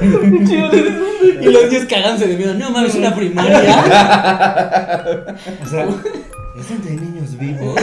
Y 1.40 1.46
los 1.46 1.64
niños 1.70 1.84
cagándose 1.88 2.28
de 2.28 2.36
miedo. 2.36 2.54
No 2.54 2.70
mames, 2.70 2.94
una 2.94 3.14
primaria. 3.14 3.58
O 5.64 5.68
sea, 5.68 5.86
es 6.58 6.70
entre 6.70 6.92
niños 6.92 7.36
vivos. 7.38 7.74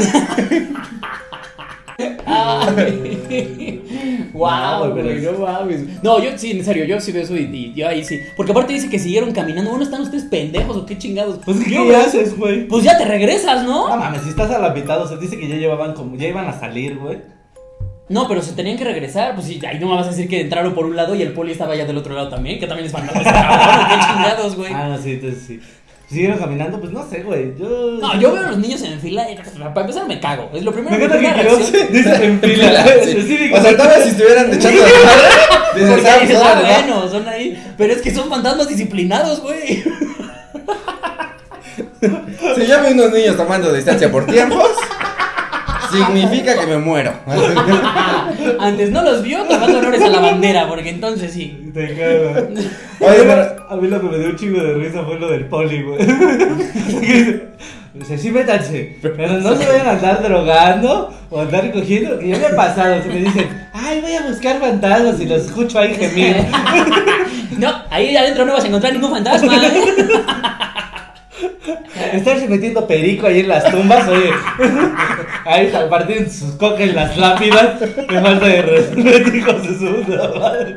wow, 4.33 4.87
No, 4.87 4.95
pero 4.95 5.07
güey, 5.09 5.21
no 5.21 5.31
mames. 5.39 6.03
No, 6.03 6.21
yo 6.23 6.31
sí, 6.37 6.51
en 6.51 6.65
serio, 6.65 6.85
yo 6.85 6.99
sí 6.99 7.11
veo 7.11 7.23
eso 7.23 7.35
y, 7.35 7.43
y 7.43 7.73
yo 7.73 7.87
ahí 7.87 8.03
sí. 8.03 8.19
Porque 8.35 8.51
aparte 8.51 8.73
dice 8.73 8.89
que 8.89 8.99
siguieron 8.99 9.31
caminando. 9.31 9.69
Bueno, 9.69 9.83
¿están 9.85 10.01
ustedes 10.01 10.23
pendejos 10.25 10.75
o 10.77 10.85
qué 10.85 10.97
chingados? 10.97 11.39
Pues, 11.45 11.59
Yo, 11.69 11.87
¿qué 11.87 11.95
haces, 11.95 12.37
güey? 12.37 12.67
Pues 12.67 12.83
ya 12.83 12.97
te 12.97 13.05
regresas, 13.05 13.63
No 13.63 13.89
¿no? 13.89 13.97
mames, 13.97 14.21
si 14.23 14.29
estás 14.29 14.51
a 14.51 14.59
la 14.59 14.73
mitad, 14.73 15.01
o 15.01 15.07
sea, 15.07 15.17
dice 15.17 15.37
que 15.39 15.47
ya 15.47 15.55
llevaban 15.55 15.93
como, 15.93 16.15
ya 16.15 16.27
iban 16.27 16.47
a 16.47 16.59
salir, 16.59 16.97
güey. 16.97 17.19
No, 18.13 18.27
pero 18.27 18.41
se 18.43 18.51
tenían 18.53 18.77
que 18.77 18.83
regresar. 18.83 19.33
Pues 19.33 19.47
sí, 19.47 19.59
ahí 19.67 19.79
no 19.79 19.87
me 19.87 19.95
vas 19.95 20.05
a 20.07 20.11
decir 20.11 20.29
que 20.29 20.41
entraron 20.41 20.73
por 20.75 20.85
un 20.85 20.95
lado 20.95 21.15
y 21.15 21.23
el 21.23 21.33
poli 21.33 21.51
estaba 21.51 21.73
allá 21.73 21.85
del 21.85 21.97
otro 21.97 22.13
lado 22.13 22.29
también. 22.29 22.59
Que 22.59 22.67
también 22.67 22.85
es 22.85 22.91
fantasma. 22.91 23.23
¿Qué 23.89 23.95
chingados, 24.05 24.55
güey? 24.55 24.71
Ah, 24.71 24.97
sí, 25.01 25.13
entonces 25.13 25.43
sí. 25.47 25.59
Siguieron 26.09 26.37
caminando, 26.37 26.79
pues 26.79 26.91
no 26.91 27.09
sé, 27.09 27.23
güey. 27.23 27.57
Yo. 27.57 27.97
No, 27.99 28.19
yo 28.19 28.33
veo 28.33 28.43
a 28.43 28.49
los 28.49 28.59
niños 28.59 28.83
en 28.83 28.99
fila 28.99 29.25
y 29.31 29.35
para 29.35 29.81
empezar 29.81 30.07
me 30.07 30.19
cago. 30.19 30.51
Es 30.53 30.61
lo 30.63 30.71
primero 30.71 30.95
Me 30.95 31.07
que 31.09 31.17
Quiroz 31.17 31.71
reacción. 31.71 31.87
dice 31.91 32.25
en 32.25 32.39
fila. 32.41 32.83
Sí. 32.85 33.09
específico. 33.09 33.57
O 33.57 33.61
sea, 33.61 33.75
todavía 33.75 34.03
si 34.03 34.09
estuvieran 34.09 34.53
echando 34.53 34.81
Porque 34.83 36.07
ah, 36.07 36.17
pues, 36.23 36.35
ah, 36.39 36.61
bueno, 36.81 37.09
son 37.09 37.27
ahí. 37.27 37.73
Pero 37.77 37.93
es 37.93 38.01
que 38.03 38.13
son 38.13 38.29
fantasmas 38.29 38.67
disciplinados, 38.67 39.41
güey. 39.41 39.83
Si 42.55 42.67
yo 42.67 42.83
vi 42.83 42.91
unos 42.93 43.11
niños 43.11 43.37
tomando 43.37 43.71
distancia 43.73 44.11
por 44.11 44.25
tiempos, 44.27 44.69
significa 45.97 46.59
que 46.59 46.65
me 46.67 46.77
muero. 46.77 47.13
Antes 48.59 48.91
no 48.91 49.01
los 49.03 49.23
vio 49.23 49.43
tomando 49.43 49.79
honores 49.79 50.01
a 50.01 50.09
la 50.09 50.19
bandera, 50.19 50.67
porque 50.67 50.89
entonces 50.89 51.31
sí. 51.33 51.71
Te 51.73 51.95
cago. 51.95 52.47
Oye, 52.99 53.09
a, 53.09 53.23
mí, 53.23 53.23
pero- 53.25 53.65
a 53.69 53.75
mí 53.75 53.87
lo 53.87 54.01
que 54.01 54.07
me 54.07 54.17
dio 54.19 54.29
un 54.29 54.35
chingo 54.35 54.63
de 54.63 54.73
risa 54.75 55.03
fue 55.03 55.19
lo 55.19 55.29
del 55.29 55.45
poli, 55.45 55.81
güey. 55.81 55.99
Dice, 57.93 58.17
sí, 58.17 58.31
métanse, 58.31 58.97
pero 59.03 59.33
no 59.39 59.55
se 59.55 59.67
vayan 59.67 59.85
a 59.87 59.91
andar 59.91 60.23
drogando 60.23 61.13
o 61.29 61.41
andar 61.41 61.71
cogiendo, 61.71 62.17
que 62.17 62.29
ya 62.29 62.39
me 62.39 62.45
ha 62.47 62.55
pasado, 62.55 63.03
que 63.03 63.09
me 63.09 63.15
dicen, 63.19 63.47
ay, 63.71 64.01
voy 64.01 64.13
a 64.13 64.23
buscar 64.27 64.59
fantasmas 64.59 65.19
y 65.21 65.25
los 65.27 65.43
escucho 65.45 65.77
ahí 65.79 65.93
gemir. 65.95 66.37
No, 67.57 67.71
ahí 67.91 68.15
adentro 68.15 68.45
no 68.45 68.53
vas 68.53 68.63
a 68.63 68.67
encontrar 68.67 68.93
ningún 68.93 69.11
fantasma. 69.11 69.55
¿eh? 69.55 69.83
Estarse 72.13 72.47
metiendo 72.47 72.87
perico 72.87 73.27
ahí 73.27 73.41
en 73.41 73.47
las 73.47 73.69
tumbas, 73.71 74.07
oye. 74.07 74.31
Ahí 75.45 75.71
partir 75.89 76.29
sus 76.29 76.51
coca 76.53 76.83
en 76.83 76.95
las 76.95 77.17
lápidas. 77.17 77.81
Me 78.09 78.21
falta 78.21 78.45
de 78.45 78.61
respeto, 78.61 79.35
hijos 79.35 79.63
de 79.63 79.77
su 79.77 79.95
puta 79.95 80.39
madre. 80.39 80.75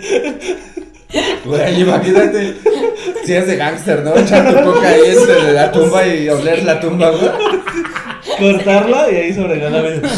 Güey, 1.44 1.80
imagínate. 1.82 2.56
Si 3.24 3.32
es 3.32 3.46
de 3.46 3.56
gángster, 3.56 4.02
¿no? 4.02 4.16
Echar 4.16 4.52
tu 4.52 4.64
coca 4.64 4.88
ahí 4.88 5.02
entre 5.06 5.52
la 5.52 5.70
tumba 5.70 6.06
y 6.06 6.28
oler 6.28 6.64
la 6.64 6.80
tumba, 6.80 7.10
güey. 7.10 7.30
Cortarla 8.38 9.10
y 9.10 9.14
ahí 9.14 9.34
sobre 9.34 9.56
la 9.56 9.70
lápida. 9.70 10.08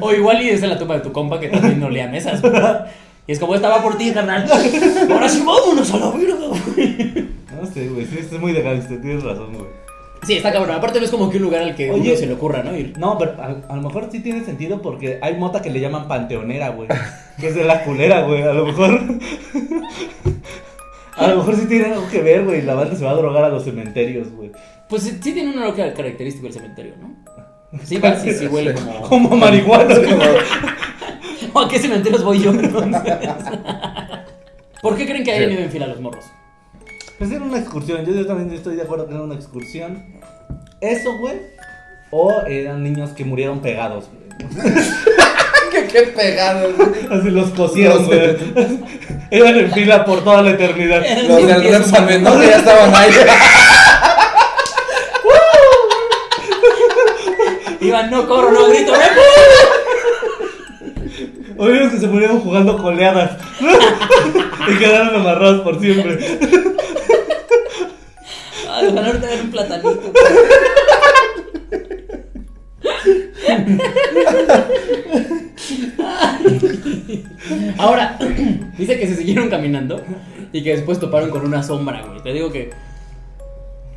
O 0.00 0.12
igual 0.12 0.42
y 0.42 0.50
es 0.50 0.62
en 0.62 0.70
la 0.70 0.78
tumba 0.78 0.96
de 0.96 1.02
tu 1.02 1.12
compa 1.12 1.38
que 1.38 1.48
también 1.48 1.78
no 1.78 1.86
olía 1.86 2.08
mesas. 2.08 2.42
güey. 2.42 2.54
Y 3.26 3.32
es 3.32 3.38
como 3.38 3.54
estaba 3.54 3.80
por 3.80 3.96
ti, 3.96 4.10
carnal. 4.10 4.50
Ahora 5.10 5.28
sí, 5.28 5.44
vámonos 5.46 5.94
a 5.94 5.96
la 5.98 6.10
verga, 6.10 6.34
güey. 6.74 7.31
No 7.62 7.66
sé, 7.72 7.88
güey. 7.88 8.06
Sí, 8.06 8.18
esto 8.18 8.34
es 8.36 8.40
muy 8.40 8.52
de 8.52 8.62
gangster, 8.62 9.00
tienes 9.00 9.22
razón, 9.22 9.52
güey. 9.54 9.66
Sí, 10.24 10.34
está 10.34 10.52
cabrón. 10.52 10.76
Aparte 10.76 10.98
no 11.00 11.04
es 11.04 11.10
como 11.10 11.30
que 11.30 11.36
un 11.38 11.42
lugar 11.44 11.62
al 11.62 11.74
que 11.74 11.90
Oye. 11.90 12.10
uno 12.10 12.18
se 12.18 12.26
le 12.26 12.34
ocurra, 12.34 12.62
¿no? 12.62 12.76
Ir. 12.76 12.96
No, 12.98 13.18
pero 13.18 13.32
a, 13.40 13.56
a 13.72 13.76
lo 13.76 13.82
mejor 13.82 14.08
sí 14.12 14.20
tiene 14.20 14.44
sentido 14.44 14.80
porque 14.80 15.18
hay 15.20 15.36
mota 15.36 15.60
que 15.62 15.70
le 15.70 15.80
llaman 15.80 16.06
panteonera, 16.08 16.68
güey. 16.70 16.88
Que 17.40 17.48
es 17.48 17.54
de 17.54 17.64
la 17.64 17.82
culera, 17.84 18.22
güey. 18.22 18.42
A 18.42 18.52
lo 18.52 18.66
mejor. 18.66 19.00
A 21.14 21.26
lo 21.28 21.36
mejor 21.36 21.56
sí 21.56 21.66
tiene 21.66 21.86
algo 21.92 22.08
que 22.08 22.22
ver, 22.22 22.42
güey. 22.44 22.62
La 22.62 22.74
banda 22.74 22.96
se 22.96 23.04
va 23.04 23.10
a 23.10 23.14
drogar 23.14 23.44
a 23.44 23.50
los 23.50 23.64
cementerios, 23.64 24.32
güey. 24.32 24.50
Pues 24.88 25.02
sí, 25.02 25.18
sí 25.22 25.32
tiene 25.32 25.50
un 25.52 25.58
olor 25.58 25.76
característico 25.76 26.46
el 26.46 26.52
cementerio, 26.54 26.94
¿no? 27.00 27.14
Sí, 27.84 28.00
sí, 28.22 28.32
sí 28.32 28.46
huele 28.46 28.72
como... 28.74 29.02
Como 29.08 29.36
marihuana. 29.36 29.94
¿O 31.52 31.60
a 31.60 31.68
qué 31.68 31.78
cementerios 31.78 32.24
voy 32.24 32.40
yo 32.40 32.50
entonces? 32.50 33.02
¿Por 34.80 34.96
qué 34.96 35.06
creen 35.06 35.22
que 35.22 35.32
hayan 35.32 35.50
Sí. 35.50 35.56
en 35.58 35.70
fila 35.70 35.86
los 35.86 36.00
morros? 36.00 36.24
Pues 37.22 37.30
era 37.30 37.44
una 37.44 37.60
excursión, 37.60 38.04
yo, 38.04 38.12
yo 38.12 38.26
también 38.26 38.52
estoy 38.52 38.74
de 38.74 38.82
acuerdo 38.82 39.06
que 39.06 39.14
era 39.14 39.22
una 39.22 39.36
excursión. 39.36 40.02
Eso, 40.80 41.16
güey. 41.18 41.36
O 42.10 42.32
eran 42.48 42.82
niños 42.82 43.10
que 43.10 43.24
murieron 43.24 43.60
pegados, 43.60 44.06
güey. 44.10 44.22
Qué, 45.70 45.86
qué 45.86 46.02
pegado, 46.02 46.72
güey. 46.76 46.88
Así 47.08 47.30
los 47.30 47.50
cosieron, 47.50 48.06
güey. 48.06 48.20
Eran 49.30 49.56
en 49.56 49.70
fila 49.70 50.04
por 50.04 50.24
toda 50.24 50.42
la 50.42 50.50
eternidad. 50.50 51.00
Los 51.28 51.46
del 51.46 51.62
¿no? 52.24 52.40
Que 52.40 52.46
ya 52.48 52.56
estaban 52.56 52.92
ahí. 52.92 53.12
Iban, 57.82 58.10
no 58.10 58.26
corro, 58.26 58.50
no 58.50 58.68
grito, 58.68 58.90
¡no! 58.90 58.98
O 61.56 61.68
niños 61.68 61.92
que 61.92 62.00
se 62.00 62.08
murieron 62.08 62.40
jugando 62.40 62.76
coleadas. 62.76 63.38
y 63.60 64.74
quedaron 64.76 65.20
amarrados 65.20 65.60
por 65.60 65.78
siempre. 65.80 66.18
Ojalá 69.02 69.14
ahorita 69.14 69.26
ver 69.26 69.40
un 69.40 69.50
platanito. 69.50 70.12
Ahora, 77.78 78.18
dice 78.78 78.98
que 78.98 79.08
se 79.08 79.16
siguieron 79.16 79.50
caminando 79.50 80.00
y 80.52 80.62
que 80.62 80.76
después 80.76 81.00
toparon 81.00 81.30
con 81.30 81.44
una 81.44 81.62
sombra, 81.64 82.02
güey. 82.06 82.22
Te 82.22 82.32
digo 82.32 82.52
que 82.52 82.70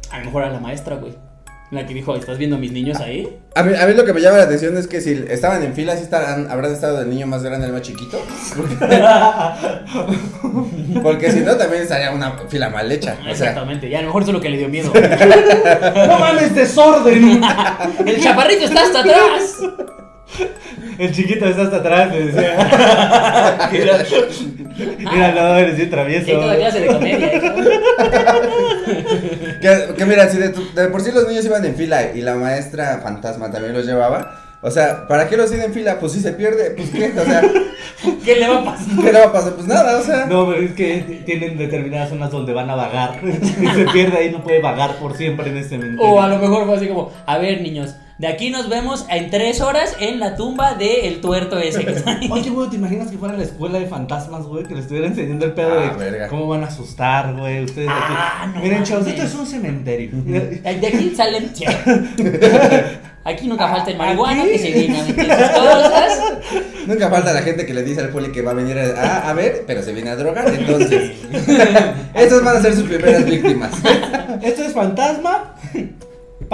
a 0.10 0.20
lo 0.20 0.26
mejor 0.26 0.44
era 0.44 0.54
la 0.54 0.60
maestra, 0.60 0.96
güey. 0.96 1.14
La 1.72 1.88
que 1.88 1.96
dijo, 1.96 2.16
¿estás 2.16 2.38
viendo 2.38 2.58
a 2.58 2.60
mis 2.60 2.72
niños 2.72 3.00
ahí? 3.00 3.40
A 3.56 3.64
mí, 3.64 3.74
a 3.76 3.88
mí 3.88 3.96
lo 3.96 4.06
que 4.06 4.14
me 4.14 4.22
llama 4.22 4.38
la 4.38 4.44
atención 4.44 4.78
es 4.78 4.86
que 4.88 5.02
si 5.02 5.26
estaban 5.28 5.64
en 5.64 5.74
fila, 5.74 5.98
¿sí 5.98 6.04
estarán, 6.04 6.50
habrán 6.52 6.72
estado 6.72 7.00
del 7.00 7.10
niño 7.10 7.26
más 7.26 7.42
grande 7.42 7.66
al 7.66 7.74
más 7.74 7.82
chiquito? 7.82 8.24
Porque, 8.56 8.76
porque 11.02 11.32
si 11.32 11.40
no, 11.40 11.56
también 11.56 11.82
estaría 11.82 12.12
una 12.12 12.34
fila 12.50 12.70
mal 12.70 12.92
hecha. 12.92 13.18
O 13.20 13.24
sea, 13.24 13.32
Exactamente, 13.32 13.90
y 13.90 13.96
a 13.96 14.02
lo 14.02 14.08
mejor 14.08 14.22
eso 14.22 14.32
es 14.32 14.36
lo 14.36 14.42
que 14.42 14.50
le 14.50 14.58
dio 14.58 14.70
miedo. 14.70 14.94
¡No 16.08 16.20
mames, 16.20 16.54
desorden! 16.54 17.42
El 18.06 18.22
chaparrito 18.22 18.66
está 18.66 18.84
hasta 18.84 19.00
atrás. 19.00 19.58
El 21.00 21.12
chiquito 21.12 21.46
está 21.46 21.64
hasta 21.64 21.78
atrás, 21.78 22.12
le 22.12 22.26
decía. 22.28 23.70
Mira, 23.72 23.98
mira, 25.12 25.32
no, 25.32 25.56
eres 25.58 25.78
bien 25.78 25.90
travieso. 25.90 26.30
Hay 26.32 26.36
toda 26.36 26.56
clase 26.58 26.80
de 26.82 26.88
comedia. 26.88 27.28
¿eh? 27.28 27.42
que, 29.62 29.94
que 29.96 30.06
mira, 30.06 30.30
si 30.30 30.38
de, 30.38 30.50
tu- 30.50 30.74
de 30.74 30.88
por 30.88 31.02
sí 31.02 31.12
los 31.12 31.28
niños 31.28 31.46
iban 31.46 31.64
en 31.66 31.76
fila 31.76 32.12
y 32.14 32.22
la 32.22 32.36
maestra 32.36 33.00
fantasma 33.02 33.52
también 33.52 33.74
los 33.74 33.86
llevaba, 33.86 34.42
o 34.62 34.72
sea, 34.72 35.08
¿para 35.08 35.28
qué 35.30 35.38
los 35.38 35.50
siguen 35.50 35.66
en 35.66 35.74
fila? 35.74 36.00
Pues 36.00 36.12
si 36.14 36.20
se 36.20 36.34
pierde, 36.34 36.72
pues 36.72 36.90
qué, 36.90 37.14
o 37.18 37.24
sea, 37.26 37.42
¿Qué 38.24 38.36
le 38.36 38.48
va 38.50 38.58
a 38.58 38.66
pasar? 38.66 38.96
¿qué 39.02 39.14
le 39.14 39.20
va 39.20 39.26
a 39.26 39.32
pasar? 39.32 39.54
Pues 39.54 39.68
nada, 39.68 40.00
o 40.00 40.04
sea. 40.04 40.26
No, 40.26 40.48
pero 40.48 40.62
es 40.62 40.72
que 40.74 41.22
tienen 41.26 41.58
determinadas 41.58 42.10
zonas 42.10 42.32
donde 42.32 42.54
van 42.54 42.70
a 42.70 42.76
vagar. 42.76 43.20
Y 43.24 43.68
se 43.68 43.86
pierde 43.94 44.18
ahí, 44.18 44.32
no 44.32 44.44
puede 44.44 44.60
vagar 44.62 44.96
por 44.98 45.16
siempre 45.16 45.50
en 45.50 45.58
ese 45.58 45.70
cementerio. 45.70 46.12
O 46.12 46.22
a 46.22 46.28
lo 46.28 46.38
mejor 46.40 46.66
fue 46.66 46.76
así 46.76 46.88
como, 46.88 47.12
a 47.26 47.38
ver 47.38 47.62
niños, 47.62 47.96
de 48.18 48.28
aquí 48.28 48.50
nos 48.50 48.70
vemos 48.70 49.06
en 49.10 49.30
tres 49.30 49.60
horas 49.62 49.96
en 50.00 50.20
la 50.20 50.36
tumba 50.36 50.76
del 50.76 51.20
tuerto 51.22 51.58
ese 51.60 51.84
que 51.86 51.92
está 51.92 52.12
ahí. 52.18 52.30
Oye, 52.32 52.50
güey, 52.50 52.70
¿te 52.70 52.78
imaginas 52.78 53.10
que 53.12 53.18
fuera 53.18 53.36
la 53.36 53.44
escuela 53.44 53.78
de 53.80 53.88
fantasmas, 53.88 54.44
güey? 54.46 54.64
Que 54.64 54.74
le 54.76 54.80
estuviera 54.82 55.08
enseñando 55.08 55.46
el 55.46 55.52
pedo 55.54 55.78
Ah, 55.80 55.94
de 55.98 56.12
verga. 56.12 56.28
cómo 56.30 56.48
van 56.48 56.64
a 56.64 56.68
asustar, 56.68 57.34
güey. 57.36 57.64
Ustedes 57.66 57.90
aquí. 57.90 58.14
Ah, 58.16 58.52
no 58.56 58.62
Miren, 58.62 58.84
chavos, 58.84 59.06
esto 59.08 59.24
es 59.24 59.36
un 59.36 59.46
cementerio. 59.46 60.12
De 60.24 60.62
aquí 60.88 61.14
salen... 61.16 61.52
Aquí 63.28 63.48
nunca 63.48 63.68
falta 63.68 63.90
el 63.90 63.98
marihuano 63.98 64.44
Aquí. 64.44 64.52
que 64.52 64.60
se 64.60 64.72
viene 64.72 65.00
a 65.00 65.04
meter 65.04 65.26
sus 65.26 65.50
cosas. 65.50 66.20
Nunca 66.86 67.10
falta 67.10 67.34
la 67.34 67.42
gente 67.42 67.66
que 67.66 67.74
le 67.74 67.82
dice 67.82 68.02
al 68.02 68.10
poli 68.10 68.32
que 68.32 68.44
va 68.44 68.52
a 68.52 68.54
venir 68.54 68.78
a, 68.78 69.28
a 69.28 69.34
ver, 69.34 69.64
pero 69.66 69.82
se 69.82 69.94
viene 69.94 70.12
a 70.12 70.16
drogar, 70.16 70.48
entonces. 70.54 71.12
Estos 72.14 72.44
van 72.44 72.58
a 72.58 72.62
ser 72.62 72.76
sus 72.76 72.84
primeras 72.84 73.26
víctimas. 73.26 73.72
Esto 74.44 74.62
es 74.64 74.74
fantasma. 74.74 75.56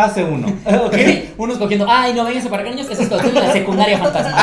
Pase 0.01 0.23
uno. 0.23 0.47
¿Ok? 0.85 0.95
Unos 1.37 1.57
cogiendo, 1.59 1.85
ay, 1.87 2.13
no 2.15 2.23
vengas 2.25 2.47
para 2.47 2.63
acá, 2.63 2.71
niños, 2.71 2.89
esa 2.89 3.03
es 3.03 3.09
cuestión 3.09 3.35
de 3.35 3.39
la 3.41 3.51
secundaria 3.53 3.99
fantasma. 3.99 4.35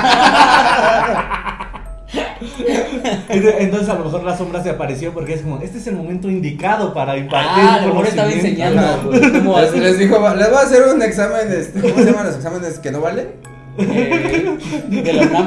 Entonces 3.28 3.88
a 3.88 3.94
lo 3.94 4.04
mejor 4.04 4.22
la 4.22 4.36
sombra 4.36 4.62
se 4.62 4.70
apareció 4.70 5.12
porque 5.12 5.34
es 5.34 5.42
como, 5.42 5.58
este 5.60 5.78
es 5.78 5.86
el 5.88 5.96
momento 5.96 6.28
indicado 6.28 6.94
para 6.94 7.16
impartir 7.16 7.64
Ah, 7.64 7.74
a 7.74 7.80
lo 7.80 7.88
mejor 7.88 8.06
estaba 8.06 8.28
conocimiento". 8.30 8.62
enseñando, 8.64 9.02
güey. 9.08 9.32
¿Cómo 9.44 9.60
Les, 9.60 9.98
dijo, 9.98 10.20
va- 10.20 10.34
les 10.36 10.48
voy 10.48 10.58
a 10.58 10.62
hacer 10.62 10.82
un 10.94 11.02
examen, 11.02 11.52
este, 11.52 11.80
¿cómo 11.80 11.94
se 11.96 12.04
llaman 12.04 12.26
los 12.26 12.36
exámenes 12.36 12.78
que 12.78 12.90
no 12.92 13.00
valen? 13.00 13.28
Eh, 13.78 14.58
de 14.88 15.12
la 15.12 15.22
UNAM. 15.22 15.46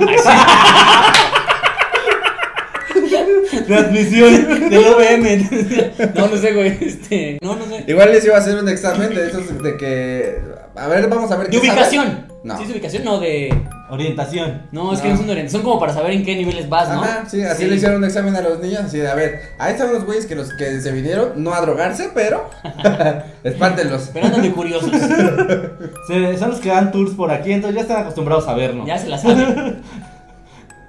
Sí. 3.71 3.83
De 3.83 3.87
admisión. 3.87 4.69
Del 4.69 4.85
OVM. 4.85 6.13
No, 6.15 6.27
no 6.27 6.37
sé, 6.37 6.53
güey. 6.53 6.77
Este. 6.81 7.39
No, 7.41 7.55
no 7.55 7.65
sé. 7.65 7.83
Igual 7.87 8.11
les 8.11 8.25
iba 8.25 8.35
a 8.35 8.39
hacer 8.39 8.57
un 8.57 8.67
examen 8.69 9.13
de 9.13 9.27
esos 9.27 9.61
de 9.63 9.77
que, 9.77 10.39
a 10.75 10.87
ver, 10.87 11.07
vamos 11.07 11.31
a 11.31 11.35
ver 11.37 11.47
De 11.47 11.51
qué 11.51 11.57
ubicación. 11.59 12.27
No. 12.43 12.57
¿Sí 12.57 12.63
es 12.63 12.69
ubicación? 12.71 13.03
No, 13.03 13.19
de. 13.19 13.53
Orientación. 13.91 14.61
No, 14.71 14.93
es 14.93 15.01
que 15.01 15.09
no 15.09 15.17
son 15.17 15.25
de 15.25 15.33
orientación, 15.33 15.61
son 15.63 15.69
como 15.69 15.77
para 15.77 15.91
saber 15.93 16.11
en 16.13 16.23
qué 16.23 16.33
niveles 16.37 16.69
vas, 16.69 16.87
¿no? 16.87 17.03
Ajá, 17.03 17.25
sí, 17.29 17.43
así 17.43 17.65
le 17.65 17.75
hicieron 17.75 17.97
un 17.97 18.05
examen 18.05 18.33
a 18.37 18.41
los 18.41 18.57
niños, 18.61 18.79
así 18.85 18.99
de, 18.99 19.09
a 19.09 19.15
ver, 19.15 19.41
ahí 19.59 19.73
están 19.73 19.91
los 19.91 20.05
güeyes 20.05 20.25
que 20.27 20.33
los 20.33 20.53
que 20.53 20.79
se 20.79 20.93
vinieron, 20.93 21.31
no 21.43 21.53
a 21.53 21.59
drogarse, 21.59 22.09
pero 22.13 22.49
espántenlos. 23.43 24.11
Pero 24.13 24.27
andan 24.27 24.43
de 24.43 24.51
curiosos. 24.51 24.89
Se- 26.07 26.37
son 26.37 26.51
los 26.51 26.59
que 26.61 26.69
dan 26.69 26.91
tours 26.93 27.11
por 27.15 27.31
aquí, 27.31 27.51
entonces 27.51 27.75
ya 27.75 27.81
están 27.81 28.01
acostumbrados 28.03 28.47
a 28.47 28.53
vernos. 28.53 28.87
Ya 28.87 28.97
se 28.97 29.09
la 29.09 29.17
saben. 29.17 29.81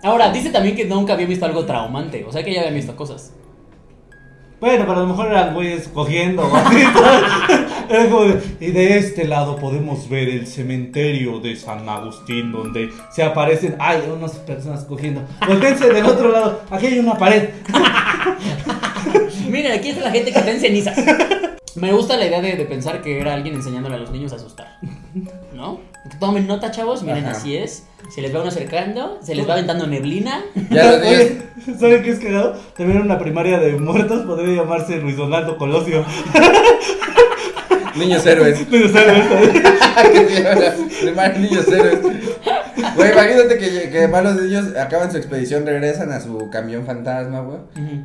Ahora, 0.03 0.33
dice 0.33 0.51
también 0.51 0.75
que 0.75 0.85
nunca 0.85 1.13
había 1.13 1.27
visto 1.27 1.47
algo 1.47 1.65
traumante. 1.65 2.25
O 2.25 2.33
sea 2.33 2.43
que 2.43 2.53
ya 2.53 2.61
había 2.61 2.73
visto 2.73 2.97
cosas. 2.97 3.33
Bueno, 4.63 4.85
pero 4.87 5.01
a 5.01 5.03
lo 5.03 5.09
mejor 5.09 5.27
eran 5.27 5.55
güeyes 5.55 5.89
cogiendo 5.89 6.43
o 6.47 6.57
así. 6.57 6.77
Era 7.89 8.09
como 8.09 8.25
de, 8.27 8.41
y 8.61 8.71
de 8.71 8.97
este 8.97 9.25
lado 9.27 9.57
podemos 9.57 10.09
ver 10.09 10.29
el 10.29 10.47
cementerio 10.47 11.41
de 11.41 11.57
San 11.57 11.89
Agustín, 11.89 12.53
donde 12.53 12.91
se 13.11 13.25
aparecen, 13.25 13.75
ay, 13.81 14.03
unas 14.17 14.33
personas 14.39 14.85
cogiendo. 14.85 15.23
Voltense 15.47 15.93
del 15.93 16.07
otro 16.07 16.31
lado, 16.31 16.63
aquí 16.71 16.87
hay 16.87 16.99
una 17.01 17.19
pared. 17.19 17.49
Miren, 19.49 19.73
aquí 19.73 19.89
está 19.89 20.03
la 20.03 20.13
gente 20.13 20.33
que 20.33 20.39
está 20.39 20.53
en 20.53 20.61
cenizas. 20.61 20.97
Me 21.75 21.93
gusta 21.93 22.17
la 22.17 22.27
idea 22.27 22.41
de, 22.41 22.55
de 22.55 22.65
pensar 22.65 23.03
que 23.03 23.21
era 23.21 23.35
alguien 23.35 23.57
enseñándole 23.57 23.97
a 23.97 23.99
los 23.99 24.13
niños 24.13 24.33
a 24.33 24.37
asustar. 24.37 24.79
¿No? 25.53 25.81
Tomen 26.19 26.47
nota, 26.47 26.71
chavos. 26.71 27.03
Miren, 27.03 27.25
Ajá. 27.27 27.37
así 27.37 27.57
es. 27.57 27.85
Se 28.15 28.21
les 28.21 28.35
va 28.35 28.41
uno 28.41 28.49
acercando, 28.49 29.19
se 29.23 29.35
les 29.35 29.49
va 29.49 29.55
aventando 29.55 29.87
neblina. 29.87 30.43
Ya 30.71 30.93
los 30.93 31.01
niños, 31.03 31.21
Oye, 31.21 31.43
¿saben 31.79 32.03
qué 32.03 32.11
es 32.11 32.19
cagado? 32.19 32.55
También 32.77 33.01
una 33.01 33.19
primaria 33.19 33.59
de 33.59 33.73
muertos 33.79 34.27
podría 34.27 34.63
llamarse 34.63 34.97
Luis 34.97 35.17
Donaldo 35.17 35.57
Colosio. 35.57 36.05
niños 37.97 38.27
héroes. 38.27 38.59
Se 38.59 38.89
llama 38.89 40.55
la 40.55 40.75
primaria 41.01 41.39
niños 41.39 41.69
héroes. 41.69 42.01
Güey, 42.97 43.13
imagínate 43.13 43.59
que, 43.59 43.91
que 43.91 44.07
van 44.09 44.25
los 44.25 44.43
niños, 44.43 44.77
acaban 44.77 45.11
su 45.11 45.17
expedición, 45.19 45.65
regresan 45.65 46.11
a 46.11 46.21
su 46.21 46.51
camión 46.51 46.85
fantasma, 46.85 47.41
güey. 47.41 47.61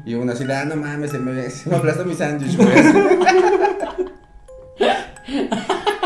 Y 0.05 0.13
uno 0.13 0.31
así 0.33 0.45
de, 0.45 0.53
ah, 0.53 0.65
no 0.65 0.75
mames, 0.75 1.11
se 1.11 1.19
me, 1.19 1.49
se 1.49 1.69
me 1.69 1.77
aplastó 1.77 2.05
mi 2.05 2.13
sándwich, 2.13 2.55
güey. 2.55 2.69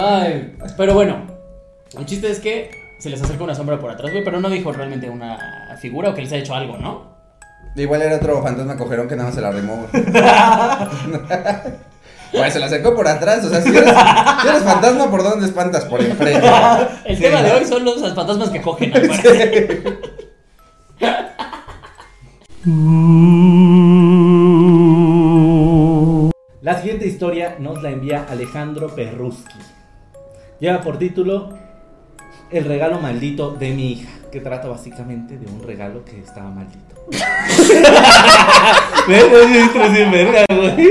Ay, 0.00 0.56
pero 0.76 0.94
bueno, 0.94 1.26
el 1.98 2.06
chiste 2.06 2.30
es 2.30 2.38
que 2.40 2.70
se 3.00 3.10
les 3.10 3.20
acerca 3.20 3.42
una 3.44 3.54
sombra 3.54 3.78
por 3.80 3.90
atrás, 3.90 4.10
güey, 4.12 4.22
pero 4.24 4.40
no 4.40 4.48
dijo 4.48 4.72
realmente 4.72 5.10
una 5.10 5.76
figura 5.80 6.10
o 6.10 6.14
que 6.14 6.22
les 6.22 6.32
ha 6.32 6.36
hecho 6.36 6.54
algo, 6.54 6.76
¿no? 6.78 7.18
Igual 7.74 8.02
era 8.02 8.16
otro 8.16 8.40
fantasma 8.42 8.76
cogerón 8.76 9.08
que 9.08 9.16
nada 9.16 9.28
más 9.28 9.34
se 9.34 9.40
la 9.40 9.50
remó, 9.50 9.86
se 12.50 12.58
la 12.60 12.66
acercó 12.66 12.94
por 12.94 13.06
atrás, 13.08 13.44
o 13.44 13.48
sea, 13.50 13.60
si 13.60 13.76
eres, 13.76 13.92
si 14.42 14.48
eres 14.48 14.62
fantasma, 14.62 15.10
¿por 15.10 15.22
dónde 15.22 15.46
espantas? 15.46 15.84
Por 15.84 16.00
enfrente. 16.00 16.46
El 17.04 17.16
Sí. 17.16 17.22
tema 17.22 17.42
de 17.42 17.52
hoy 17.52 17.64
son 17.64 17.84
los 17.84 18.00
fantasmas 18.14 18.50
que 18.50 18.62
cogen, 18.62 18.94
al 18.94 19.02
parecer. 19.08 19.98
La 26.60 26.76
siguiente 26.80 27.06
historia 27.06 27.56
nos 27.58 27.82
la 27.82 27.90
envía 27.90 28.26
Alejandro 28.28 28.94
Perruski. 28.94 29.58
Lleva 30.60 30.80
por 30.80 30.98
título 30.98 31.56
El 32.50 32.64
regalo 32.64 32.98
maldito 32.98 33.52
de 33.52 33.70
mi 33.70 33.92
hija, 33.92 34.10
que 34.32 34.40
trata 34.40 34.66
básicamente 34.66 35.38
de 35.38 35.46
un 35.46 35.62
regalo 35.62 36.04
que 36.04 36.18
estaba 36.18 36.50
maldito. 36.50 36.96
¿Ves? 39.06 39.24
Oye, 39.24 39.60
esto 39.60 39.82
es 39.82 39.92
bien 39.92 40.10
verga, 40.10 40.44
güey. 40.50 40.88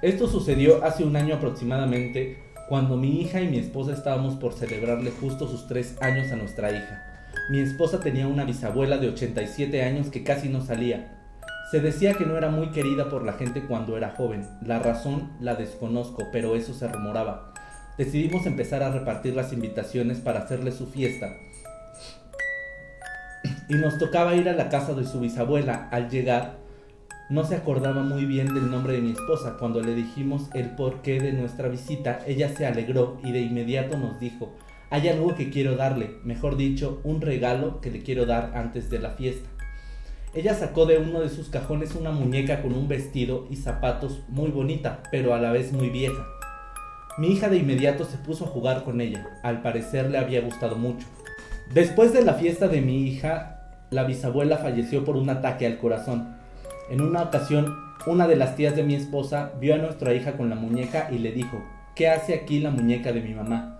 Esto 0.00 0.28
sucedió 0.28 0.84
hace 0.84 1.02
un 1.02 1.16
año 1.16 1.34
aproximadamente, 1.34 2.38
cuando 2.68 2.96
mi 2.96 3.20
hija 3.20 3.40
y 3.40 3.48
mi 3.48 3.58
esposa 3.58 3.94
estábamos 3.94 4.36
por 4.36 4.52
celebrarle 4.52 5.10
justo 5.10 5.48
sus 5.48 5.66
tres 5.66 5.96
años 6.00 6.30
a 6.30 6.36
nuestra 6.36 6.70
hija. 6.70 7.13
Mi 7.50 7.60
esposa 7.60 8.00
tenía 8.00 8.26
una 8.26 8.44
bisabuela 8.44 8.96
de 8.96 9.08
87 9.08 9.82
años 9.82 10.08
que 10.08 10.24
casi 10.24 10.48
no 10.48 10.62
salía. 10.62 11.14
Se 11.70 11.80
decía 11.80 12.14
que 12.14 12.24
no 12.24 12.38
era 12.38 12.48
muy 12.48 12.70
querida 12.70 13.10
por 13.10 13.22
la 13.22 13.34
gente 13.34 13.62
cuando 13.62 13.98
era 13.98 14.14
joven. 14.16 14.48
La 14.62 14.78
razón 14.78 15.30
la 15.40 15.54
desconozco, 15.54 16.28
pero 16.32 16.56
eso 16.56 16.72
se 16.72 16.88
rumoraba. 16.88 17.52
Decidimos 17.98 18.46
empezar 18.46 18.82
a 18.82 18.90
repartir 18.90 19.34
las 19.34 19.52
invitaciones 19.52 20.20
para 20.20 20.40
hacerle 20.40 20.72
su 20.72 20.86
fiesta. 20.86 21.36
Y 23.68 23.74
nos 23.74 23.98
tocaba 23.98 24.34
ir 24.34 24.48
a 24.48 24.54
la 24.54 24.70
casa 24.70 24.94
de 24.94 25.04
su 25.04 25.20
bisabuela. 25.20 25.88
Al 25.90 26.08
llegar, 26.08 26.56
no 27.28 27.44
se 27.44 27.56
acordaba 27.56 28.02
muy 28.02 28.24
bien 28.24 28.54
del 28.54 28.70
nombre 28.70 28.94
de 28.94 29.02
mi 29.02 29.10
esposa. 29.10 29.56
Cuando 29.58 29.82
le 29.82 29.94
dijimos 29.94 30.48
el 30.54 30.70
porqué 30.70 31.20
de 31.20 31.32
nuestra 31.34 31.68
visita, 31.68 32.20
ella 32.26 32.48
se 32.48 32.64
alegró 32.64 33.18
y 33.22 33.32
de 33.32 33.40
inmediato 33.40 33.98
nos 33.98 34.18
dijo, 34.18 34.50
hay 34.94 35.08
algo 35.08 35.34
que 35.34 35.50
quiero 35.50 35.74
darle, 35.74 36.18
mejor 36.22 36.56
dicho, 36.56 37.00
un 37.02 37.20
regalo 37.20 37.80
que 37.80 37.90
le 37.90 38.04
quiero 38.04 38.26
dar 38.26 38.52
antes 38.54 38.90
de 38.90 39.00
la 39.00 39.10
fiesta. 39.10 39.48
Ella 40.34 40.54
sacó 40.54 40.86
de 40.86 40.98
uno 40.98 41.20
de 41.20 41.30
sus 41.30 41.48
cajones 41.48 41.96
una 41.96 42.12
muñeca 42.12 42.62
con 42.62 42.74
un 42.74 42.86
vestido 42.86 43.48
y 43.50 43.56
zapatos 43.56 44.22
muy 44.28 44.52
bonita, 44.52 45.02
pero 45.10 45.34
a 45.34 45.40
la 45.40 45.50
vez 45.50 45.72
muy 45.72 45.90
vieja. 45.90 46.24
Mi 47.18 47.32
hija 47.32 47.48
de 47.48 47.56
inmediato 47.56 48.04
se 48.04 48.18
puso 48.18 48.44
a 48.44 48.48
jugar 48.48 48.84
con 48.84 49.00
ella, 49.00 49.26
al 49.42 49.62
parecer 49.62 50.12
le 50.12 50.18
había 50.18 50.42
gustado 50.42 50.76
mucho. 50.76 51.08
Después 51.72 52.12
de 52.12 52.22
la 52.22 52.34
fiesta 52.34 52.68
de 52.68 52.80
mi 52.80 53.02
hija, 53.08 53.62
la 53.90 54.04
bisabuela 54.04 54.58
falleció 54.58 55.04
por 55.04 55.16
un 55.16 55.28
ataque 55.28 55.66
al 55.66 55.78
corazón. 55.78 56.36
En 56.88 57.00
una 57.00 57.24
ocasión, 57.24 57.74
una 58.06 58.28
de 58.28 58.36
las 58.36 58.54
tías 58.54 58.76
de 58.76 58.84
mi 58.84 58.94
esposa 58.94 59.54
vio 59.60 59.74
a 59.74 59.78
nuestra 59.78 60.14
hija 60.14 60.36
con 60.36 60.50
la 60.50 60.54
muñeca 60.54 61.08
y 61.10 61.18
le 61.18 61.32
dijo, 61.32 61.64
¿qué 61.96 62.10
hace 62.10 62.32
aquí 62.32 62.60
la 62.60 62.70
muñeca 62.70 63.10
de 63.10 63.22
mi 63.22 63.34
mamá? 63.34 63.73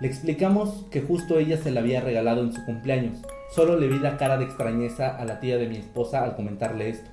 Le 0.00 0.08
explicamos 0.08 0.86
que 0.90 1.00
justo 1.00 1.38
ella 1.38 1.56
se 1.56 1.70
la 1.70 1.80
había 1.80 2.00
regalado 2.00 2.42
en 2.42 2.52
su 2.52 2.64
cumpleaños. 2.64 3.18
Solo 3.54 3.78
le 3.78 3.88
vi 3.88 3.98
la 3.98 4.16
cara 4.16 4.38
de 4.38 4.44
extrañeza 4.44 5.16
a 5.16 5.24
la 5.24 5.40
tía 5.40 5.58
de 5.58 5.68
mi 5.68 5.76
esposa 5.76 6.24
al 6.24 6.34
comentarle 6.34 6.88
esto. 6.88 7.10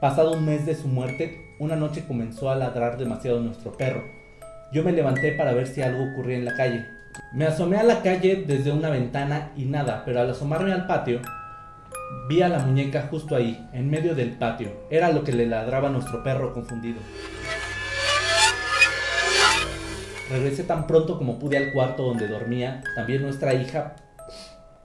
Pasado 0.00 0.32
un 0.32 0.44
mes 0.44 0.66
de 0.66 0.74
su 0.74 0.88
muerte, 0.88 1.54
una 1.58 1.76
noche 1.76 2.04
comenzó 2.06 2.50
a 2.50 2.56
ladrar 2.56 2.98
demasiado 2.98 3.40
nuestro 3.40 3.72
perro. 3.72 4.02
Yo 4.72 4.82
me 4.82 4.92
levanté 4.92 5.32
para 5.32 5.52
ver 5.52 5.66
si 5.66 5.82
algo 5.82 6.02
ocurría 6.12 6.36
en 6.36 6.44
la 6.44 6.56
calle. 6.56 6.84
Me 7.32 7.46
asomé 7.46 7.76
a 7.76 7.84
la 7.84 8.02
calle 8.02 8.44
desde 8.46 8.72
una 8.72 8.90
ventana 8.90 9.52
y 9.56 9.64
nada, 9.64 10.02
pero 10.04 10.20
al 10.20 10.30
asomarme 10.30 10.72
al 10.72 10.86
patio, 10.86 11.20
vi 12.28 12.42
a 12.42 12.48
la 12.48 12.58
muñeca 12.58 13.06
justo 13.10 13.36
ahí, 13.36 13.68
en 13.72 13.88
medio 13.88 14.14
del 14.14 14.32
patio. 14.32 14.72
Era 14.90 15.12
lo 15.12 15.22
que 15.22 15.32
le 15.32 15.46
ladraba 15.46 15.90
nuestro 15.90 16.22
perro 16.22 16.52
confundido. 16.52 16.98
Regresé 20.30 20.64
tan 20.64 20.86
pronto 20.86 21.18
como 21.18 21.38
pude 21.38 21.58
al 21.58 21.72
cuarto 21.72 22.04
donde 22.04 22.28
dormía 22.28 22.82
también 22.96 23.22
nuestra 23.22 23.52
hija 23.54 23.96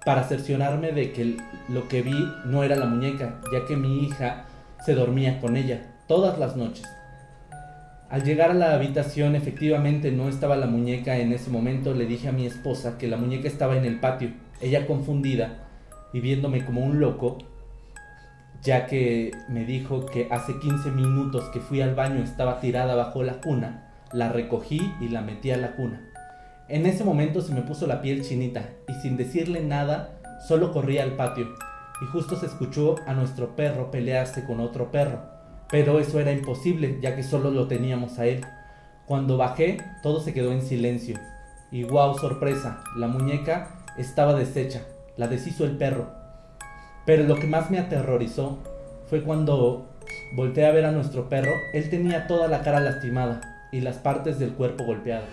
para 0.06 0.23
cerciorarme 0.23 0.91
de 0.91 1.12
que 1.12 1.38
lo 1.69 1.88
que 1.88 2.02
vi 2.02 2.28
no 2.45 2.63
era 2.63 2.75
la 2.75 2.86
muñeca, 2.86 3.39
ya 3.54 3.65
que 3.65 3.78
mi 3.78 4.04
hija 4.04 4.45
se 4.86 4.95
dormía 4.95 5.39
con 5.39 5.56
ella 5.56 5.82
todas 6.08 6.39
las 6.39 6.56
noches. 6.56 6.86
Al 8.10 8.23
llegar 8.23 8.52
a 8.52 8.56
la 8.56 8.73
habitación 8.73 9.36
efectivamente 9.36 10.12
no 10.12 10.28
estaba 10.28 10.56
la 10.56 10.65
muñeca 10.65 11.17
en 11.17 11.32
ese 11.32 11.52
momento, 11.52 11.93
le 11.93 12.06
dije 12.06 12.28
a 12.28 12.34
mi 12.34 12.45
esposa 12.45 12.97
que 12.97 13.08
la 13.08 13.17
muñeca 13.17 13.47
estaba 13.47 13.78
en 13.78 13.86
el 13.86 13.99
patio. 13.99 14.32
Ella 14.62 14.88
confundida 14.88 15.60
y 16.12 16.19
viéndome 16.19 16.65
como 16.65 16.82
un 16.82 16.99
loco, 16.99 17.38
ya 18.63 18.88
que 18.88 19.32
me 19.47 19.63
dijo 19.63 20.06
que 20.06 20.28
hace 20.32 20.58
15 20.60 20.91
minutos 20.91 21.49
que 21.49 21.60
fui 21.60 21.82
al 21.82 21.93
baño 21.93 22.23
estaba 22.23 22.60
tirada 22.60 22.95
bajo 22.95 23.23
la 23.23 23.39
cuna, 23.41 23.88
la 24.12 24.30
recogí 24.30 24.93
y 25.00 25.10
la 25.10 25.22
metí 25.22 25.52
a 25.52 25.58
la 25.58 25.76
cuna. 25.76 26.02
En 26.67 26.86
ese 26.86 27.04
momento 27.04 27.41
se 27.41 27.54
me 27.54 27.62
puso 27.62 27.88
la 27.88 28.02
piel 28.02 28.24
chinita 28.24 28.69
y 28.88 28.93
sin 29.02 29.17
decirle 29.17 29.62
nada, 29.62 30.19
solo 30.48 30.72
corrí 30.72 31.00
al 31.00 31.13
patio 31.13 31.48
y 32.02 32.06
justo 32.06 32.36
se 32.36 32.45
escuchó 32.45 32.95
a 33.08 33.13
nuestro 33.13 33.56
perro 33.56 33.91
pelearse 33.91 34.45
con 34.45 34.60
otro 34.60 34.91
perro. 34.91 35.19
Pero 35.69 36.00
eso 36.00 36.19
era 36.19 36.32
imposible, 36.32 36.98
ya 37.02 37.15
que 37.15 37.24
solo 37.24 37.52
lo 37.52 37.67
teníamos 37.67 38.17
a 38.19 38.26
él. 38.26 38.45
Cuando 39.06 39.38
bajé, 39.38 39.78
todo 40.02 40.19
se 40.19 40.34
quedó 40.34 40.52
en 40.52 40.62
silencio. 40.62 41.17
Y 41.72 41.84
wow, 41.84 42.17
sorpresa, 42.17 42.84
la 42.95 43.08
muñeca 43.08 43.76
estaba 43.98 44.34
deshecha, 44.34 44.84
la 45.17 45.28
deshizo 45.28 45.65
el 45.65 45.78
perro. 45.78 46.10
Pero 47.06 47.24
lo 47.24 47.36
que 47.36 47.48
más 47.48 47.69
me 47.69 47.80
aterrorizó 47.80 48.60
fue 49.08 49.24
cuando 49.24 49.89
volteé 50.36 50.65
a 50.65 50.72
ver 50.72 50.86
a 50.86 50.91
nuestro 50.91 51.30
perro, 51.30 51.52
él 51.74 51.89
tenía 51.89 52.28
toda 52.28 52.48
la 52.48 52.62
cara 52.62 52.80
lastimada 52.80 53.59
y 53.71 53.82
las 53.82 53.97
partes 53.97 54.39
del 54.39 54.53
cuerpo 54.53 54.84
golpeadas. 54.84 55.25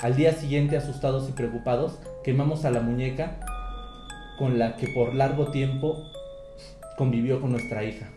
Al 0.00 0.16
día 0.16 0.32
siguiente, 0.32 0.76
asustados 0.76 1.28
y 1.28 1.32
preocupados, 1.32 1.98
quemamos 2.24 2.64
a 2.64 2.70
la 2.70 2.80
muñeca 2.80 3.38
con 4.38 4.58
la 4.58 4.76
que 4.76 4.88
por 4.88 5.14
largo 5.14 5.52
tiempo 5.52 6.02
convivió 6.98 7.40
con 7.40 7.52
nuestra 7.52 7.84
hija. 7.84 8.08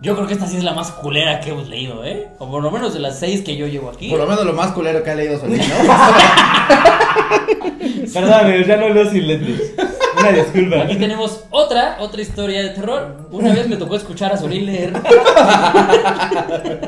Yo 0.00 0.14
creo 0.14 0.26
que 0.26 0.34
esta 0.34 0.46
sí 0.46 0.56
es 0.56 0.64
la 0.64 0.74
más 0.74 0.90
culera 0.92 1.40
que 1.40 1.50
hemos 1.50 1.68
leído, 1.68 2.04
¿eh? 2.04 2.28
O 2.38 2.50
por 2.50 2.62
lo 2.62 2.70
menos 2.70 2.94
de 2.94 3.00
las 3.00 3.18
seis 3.18 3.42
que 3.42 3.56
yo 3.56 3.66
llevo 3.66 3.90
aquí. 3.90 4.10
Por 4.10 4.18
lo 4.18 4.26
menos 4.26 4.44
lo 4.44 4.52
más 4.52 4.72
culero 4.72 5.02
que 5.02 5.10
ha 5.10 5.14
leído 5.14 5.38
Solín, 5.38 5.58
¿no? 5.58 5.64
Perdón, 8.14 8.64
ya 8.66 8.76
no 8.76 8.88
leo 8.88 9.10
sin 9.10 9.26
lentes. 9.26 9.74
Una 10.18 10.32
disculpa. 10.32 10.82
Aquí 10.82 10.96
tenemos 10.96 11.44
otra, 11.50 11.96
otra 12.00 12.22
historia 12.22 12.62
de 12.62 12.70
terror. 12.70 13.16
Una 13.30 13.54
vez 13.54 13.68
me 13.68 13.76
tocó 13.76 13.96
escuchar 13.96 14.32
a 14.32 14.36
Solín 14.36 14.66
leer. 14.66 14.92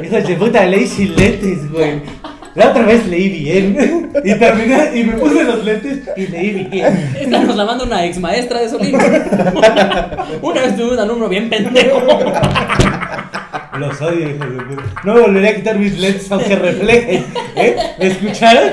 Hijos 0.03 0.27
de 0.27 0.37
puta, 0.37 0.67
leí 0.67 0.87
sin 0.87 1.15
lentes, 1.15 1.71
güey. 1.71 2.03
La 2.55 2.71
otra 2.71 2.83
vez 2.85 3.07
leí 3.07 3.29
bien. 3.29 4.11
Y 4.25 4.35
terminé, 4.35 4.99
y 4.99 5.05
me 5.05 5.13
puse 5.15 5.45
los 5.45 5.65
lentes 5.65 6.01
y 6.17 6.27
leí 6.27 6.65
bien. 6.65 7.15
Esta 7.19 7.39
nos 7.41 7.57
la 7.57 7.65
manda 7.65 7.85
una 7.85 8.05
ex 8.05 8.19
maestra 8.19 8.61
de 8.61 8.69
Solín. 8.69 8.97
Una 10.43 10.61
vez 10.63 10.77
tuve 10.77 10.95
un 10.95 10.99
alumno 10.99 11.29
bien 11.29 11.49
pendejo. 11.49 12.01
Los 13.79 14.01
odio, 14.03 14.29
hijos 14.31 14.51
de 14.51 14.63
puta. 14.65 14.83
No 15.05 15.15
me 15.15 15.21
volveré 15.21 15.49
a 15.49 15.55
quitar 15.57 15.79
mis 15.79 15.99
lentes 15.99 16.31
aunque 16.31 16.57
reflejen. 16.57 17.27
¿Eh? 17.57 17.77
¿Me 17.99 18.07
escucharon? 18.09 18.73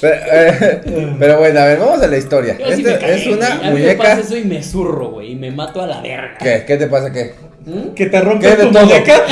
Pero, 0.00 0.14
eh, 0.32 0.80
pero 1.18 1.38
bueno, 1.38 1.58
a 1.60 1.64
ver, 1.64 1.78
vamos 1.80 2.00
a 2.02 2.06
la 2.06 2.16
historia. 2.16 2.56
Yo 2.58 2.66
sí 2.76 2.84
Esta 2.86 3.08
es 3.08 3.26
una 3.26 3.56
güey. 3.56 3.68
A 3.68 3.70
mí 3.72 3.80
me 3.82 3.94
pasa 3.96 4.10
muñeca. 4.14 4.26
eso 4.26 4.36
y 4.36 4.44
me 4.44 4.62
zurro, 4.62 5.08
güey. 5.10 5.32
Y 5.32 5.34
me 5.36 5.50
mato 5.50 5.82
a 5.82 5.86
la 5.88 6.00
verga. 6.00 6.36
¿Qué? 6.38 6.64
¿Qué 6.66 6.76
te 6.76 6.86
pasa? 6.86 7.12
¿Qué? 7.12 7.34
¿Mm? 7.66 7.94
Que 7.94 8.06
te 8.06 8.20
rompen 8.20 8.50
¿Qué 8.50 8.56
de 8.56 8.64
tu 8.66 8.72
todo? 8.72 8.84
muñeca. 8.86 9.22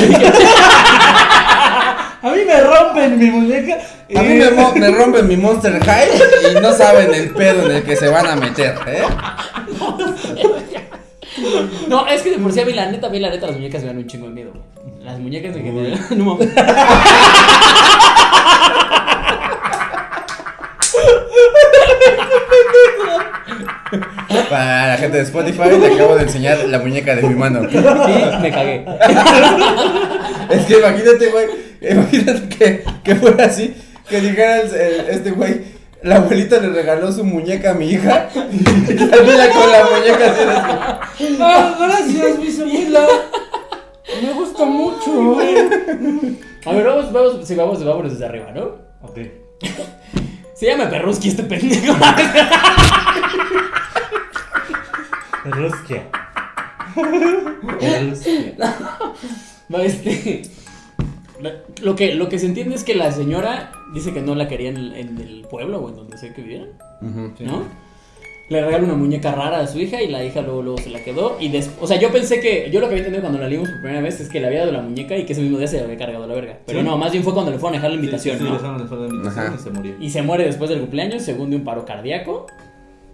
A 2.23 2.31
mí 2.35 2.41
me 2.45 2.61
rompen 2.61 3.19
mi 3.19 3.31
muñeca. 3.31 3.79
A 4.17 4.23
mí 4.23 4.35
me, 4.35 4.51
me 4.81 4.91
rompen 4.91 5.29
mi 5.29 5.37
Monster 5.37 5.79
High 5.85 6.09
y 6.51 6.61
no 6.61 6.73
saben 6.73 7.15
el 7.15 7.31
pedo 7.31 7.67
en 7.71 7.77
el 7.77 7.83
que 7.85 7.95
se 7.95 8.09
van 8.09 8.27
a 8.27 8.35
meter, 8.37 8.75
¿eh? 8.89 9.03
No, 11.89 12.07
es 12.07 12.23
que 12.23 12.31
de 12.31 12.39
por 12.39 12.53
sí 12.53 12.61
a 12.61 12.65
mí 12.65 12.73
la 12.73 12.91
neta, 12.91 13.07
a 13.07 13.11
mí 13.11 13.19
la 13.21 13.31
neta 13.31 13.47
las 13.47 13.57
muñecas 13.57 13.83
me 13.83 13.89
dan 13.89 13.99
un 13.99 14.07
chingo 14.07 14.27
de 14.29 14.33
miedo, 14.35 14.53
güey. 14.53 15.05
Las 15.05 15.19
muñecas 15.19 15.55
en 15.57 15.65
general. 15.65 16.01
No 16.17 16.25
mames. 16.25 16.49
Para 24.51 24.89
la 24.89 24.97
gente 24.99 25.19
de 25.19 25.23
Spotify, 25.25 25.71
le 25.81 25.95
acabo 25.95 26.17
de 26.17 26.23
enseñar 26.25 26.59
la 26.67 26.79
muñeca 26.79 27.15
de 27.15 27.23
mi 27.23 27.35
mano. 27.35 27.63
Y 27.71 27.77
me 28.43 28.51
cagué. 28.51 28.85
Es 30.51 30.65
que 30.67 30.79
imagínate, 30.79 31.27
güey. 31.29 31.47
Imagínate 31.91 32.49
que, 32.57 32.85
que 33.03 33.15
fuera 33.17 33.47
así. 33.47 33.75
Que 34.09 34.21
dijera 34.21 34.61
el- 34.61 34.75
el- 34.75 35.07
este 35.11 35.31
güey. 35.33 35.61
La 36.07 36.17
abuelita 36.19 36.61
le 36.61 36.69
regaló 36.69 37.11
su 37.11 37.25
muñeca 37.25 37.73
a 37.73 37.75
mi 37.75 37.91
hija. 37.91 38.29
Y 38.33 38.59
saliera 38.97 39.51
con 39.51 39.73
la 39.73 39.87
muñeca 39.91 40.31
así. 40.31 41.37
Ah, 41.41 41.77
gracias, 41.81 42.41
bisabuela. 42.41 43.09
Me 44.23 44.33
gusta 44.33 44.65
mucho. 44.67 45.37
A 46.65 46.73
ver, 46.73 46.87
vamos, 46.87 47.13
vamos, 47.13 47.41
sí, 47.43 47.57
vamos, 47.57 47.85
vámonos 47.85 48.13
desde 48.13 48.25
arriba, 48.25 48.53
¿no? 48.53 48.77
Ok. 49.03 49.19
Se 50.55 50.67
llama 50.67 50.89
Perruski 50.89 51.31
este 51.31 51.43
pendejo. 51.43 51.97
Ruskia. 55.45 56.05
No, 59.69 59.79
este. 59.81 60.43
Lo 61.83 61.97
que, 61.97 62.15
lo 62.15 62.29
que 62.29 62.39
se 62.39 62.47
entiende 62.47 62.77
es 62.77 62.85
que 62.85 62.95
la 62.95 63.11
señora 63.11 63.73
dice 63.95 64.13
que 64.13 64.21
no 64.21 64.35
la 64.35 64.49
quería 64.49 64.71
en 64.71 64.77
el, 64.77 64.95
en 64.97 65.19
el 65.19 65.47
pueblo 65.51 65.79
o 65.79 65.89
en 65.89 65.97
donde 65.97 66.19
sea 66.19 66.33
que 66.35 66.43
vivieran, 66.43 66.69
¿no? 67.41 67.87
Le 68.49 68.65
regala 68.65 68.85
una 68.85 68.95
muñeca 68.95 69.33
rara 69.33 69.59
a 69.59 69.67
su 69.67 69.81
hija 69.81 70.01
y 70.01 70.07
la 70.09 70.23
hija 70.25 70.41
luego, 70.41 70.63
luego 70.63 70.79
se 70.79 70.89
la 70.91 71.01
quedó. 71.03 71.37
Y 71.41 71.49
después, 71.49 71.79
o 71.81 71.87
sea, 71.89 71.99
yo 71.99 72.13
pensé 72.13 72.39
que, 72.39 72.71
yo 72.73 72.79
lo 72.79 72.87
que 72.87 72.93
había 72.95 72.99
entendido 72.99 73.23
cuando 73.23 73.41
la 73.41 73.49
leímos 73.49 73.69
por 73.69 73.81
primera 73.81 74.01
vez 74.01 74.21
es 74.21 74.29
que 74.29 74.39
le 74.39 74.47
había 74.47 74.61
dado 74.61 74.71
la 74.71 74.83
muñeca 74.83 75.17
y 75.17 75.25
que 75.27 75.33
ese 75.33 75.43
mismo 75.43 75.59
día 75.59 75.67
se 75.67 75.79
le 75.79 75.83
había 75.83 75.97
cargado 75.97 76.29
la 76.29 76.35
verga. 76.35 76.59
Pero 76.65 76.79
Sí. 76.79 76.85
no, 76.85 76.97
más 76.97 77.11
bien 77.11 77.25
fue 77.25 77.33
cuando 77.35 77.51
le 77.51 77.59
fueron 77.59 77.75
a 77.75 77.79
dejar 77.79 77.91
la 77.91 77.97
invitación, 77.97 78.39
Sí, 78.39 78.45
sí, 78.45 78.49
¿no? 78.49 78.51
le 78.55 78.63
dejaron 78.63 78.79
la 79.01 79.09
invitación 79.09 79.47
Ajá. 79.47 79.57
y 79.59 79.63
se 79.65 79.71
murió. 79.71 79.95
Y 79.99 80.11
se 80.11 80.23
muere 80.23 80.45
después 80.45 80.71
del 80.71 80.79
cumpleaños, 80.79 81.23
según 81.25 81.51
de 81.51 81.57
un 81.57 81.65
paro 81.65 81.85
cardíaco. 81.85 82.47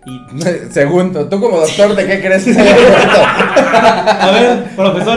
Y 0.05 0.21
Segundo, 0.71 1.27
tú 1.31 1.41
como 1.41 1.61
doctor, 1.61 1.95
¿de 1.95 2.07
qué 2.07 2.21
crees 2.21 2.45
que 2.45 2.53
se? 2.55 2.61
A 2.69 4.31
ver, 4.33 4.65
profesor 4.77 5.17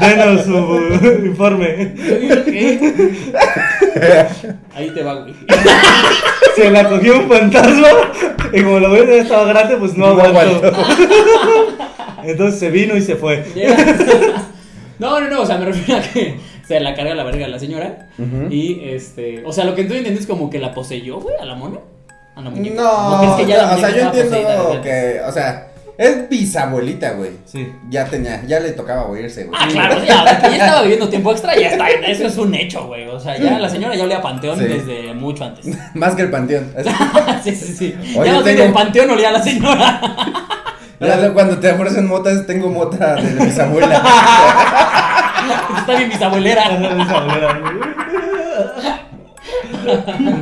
denos 0.00 0.44
su 0.46 1.26
informe. 1.26 1.94
ahí 4.74 4.90
te 4.90 5.02
va, 5.02 5.14
güey. 5.14 5.34
Se 6.56 6.70
la 6.70 6.88
cogió 6.88 7.18
un 7.18 7.28
fantasma 7.28 7.88
y 8.52 8.62
como 8.62 8.78
la 8.80 8.88
abuela 8.88 9.16
ya 9.16 9.22
estaba 9.22 9.44
grande, 9.44 9.76
pues 9.76 9.96
no 9.96 10.14
No 10.14 10.22
aguantó. 10.22 10.72
Entonces 12.24 12.60
se 12.60 12.70
vino 12.70 12.96
y 12.96 13.00
se 13.00 13.16
fue. 13.16 13.44
No, 14.98 15.18
no, 15.18 15.28
no, 15.28 15.42
o 15.42 15.46
sea, 15.46 15.58
me 15.58 15.64
refiero 15.64 16.00
a 16.00 16.04
que 16.04 16.38
se 16.64 16.78
la 16.78 16.94
carga 16.94 17.14
la 17.14 17.24
verga 17.24 17.46
a 17.46 17.48
la 17.48 17.58
señora. 17.58 18.08
Y 18.50 18.80
este, 18.84 19.42
o 19.44 19.52
sea, 19.52 19.64
lo 19.64 19.74
que 19.74 19.84
tú 19.84 19.94
entiendes 19.94 20.22
es 20.22 20.26
como 20.28 20.48
que 20.48 20.58
la 20.60 20.72
poseyó, 20.72 21.20
güey, 21.20 21.34
a 21.40 21.44
la 21.44 21.56
mona. 21.56 21.80
A 22.36 22.42
la 22.42 22.50
muñeca. 22.50 22.80
No, 22.80 23.16
¿O 23.16 23.18
crees 23.18 23.34
que 23.34 23.46
ya 23.46 23.66
la 23.66 23.74
o 23.74 23.78
sea, 23.78 23.90
yo 23.90 24.02
entiendo 24.02 24.80
que, 24.82 25.20
o 25.26 25.32
sea, 25.32 25.71
es 25.98 26.28
bisabuelita, 26.28 27.12
güey. 27.12 27.30
Sí. 27.44 27.72
Ya 27.90 28.06
tenía, 28.06 28.42
ya 28.46 28.60
le 28.60 28.70
tocaba 28.72 29.06
oírse, 29.06 29.44
güey. 29.44 29.58
Ah, 29.62 29.68
claro, 29.70 29.98
ya, 30.04 30.24
ya 30.24 30.48
estaba 30.56 30.82
viviendo 30.82 31.08
tiempo 31.08 31.30
extra, 31.32 31.54
ya 31.58 31.68
está, 31.70 31.88
eso 31.90 32.26
es 32.26 32.36
un 32.38 32.54
hecho, 32.54 32.86
güey. 32.86 33.06
O 33.08 33.20
sea, 33.20 33.36
ya 33.38 33.58
la 33.58 33.68
señora 33.68 33.94
ya 33.94 34.04
olía 34.04 34.18
a 34.18 34.22
panteón 34.22 34.58
Sí. 34.58 34.64
desde 34.64 35.14
mucho 35.14 35.44
antes. 35.44 35.66
Más 35.94 36.14
que 36.14 36.22
el 36.22 36.30
panteón. 36.30 36.72
Sí, 37.44 37.54
sí, 37.54 37.74
sí. 37.74 37.94
Oye, 38.16 38.26
ya 38.30 38.32
no 38.34 38.42
tengo- 38.42 38.44
tengo 38.44 38.62
el 38.64 38.72
panteón 38.72 39.10
olía 39.10 39.28
a 39.28 39.32
la 39.32 39.42
señora. 39.42 40.00
Ya 41.00 41.32
cuando 41.32 41.58
te 41.58 41.70
ofrecen 41.72 42.06
motas, 42.06 42.46
tengo 42.46 42.68
mota 42.68 43.16
de 43.16 43.44
bisabuela. 43.44 44.02
está 45.78 45.96
bien 45.96 46.08
bisabuelera. 46.10 46.68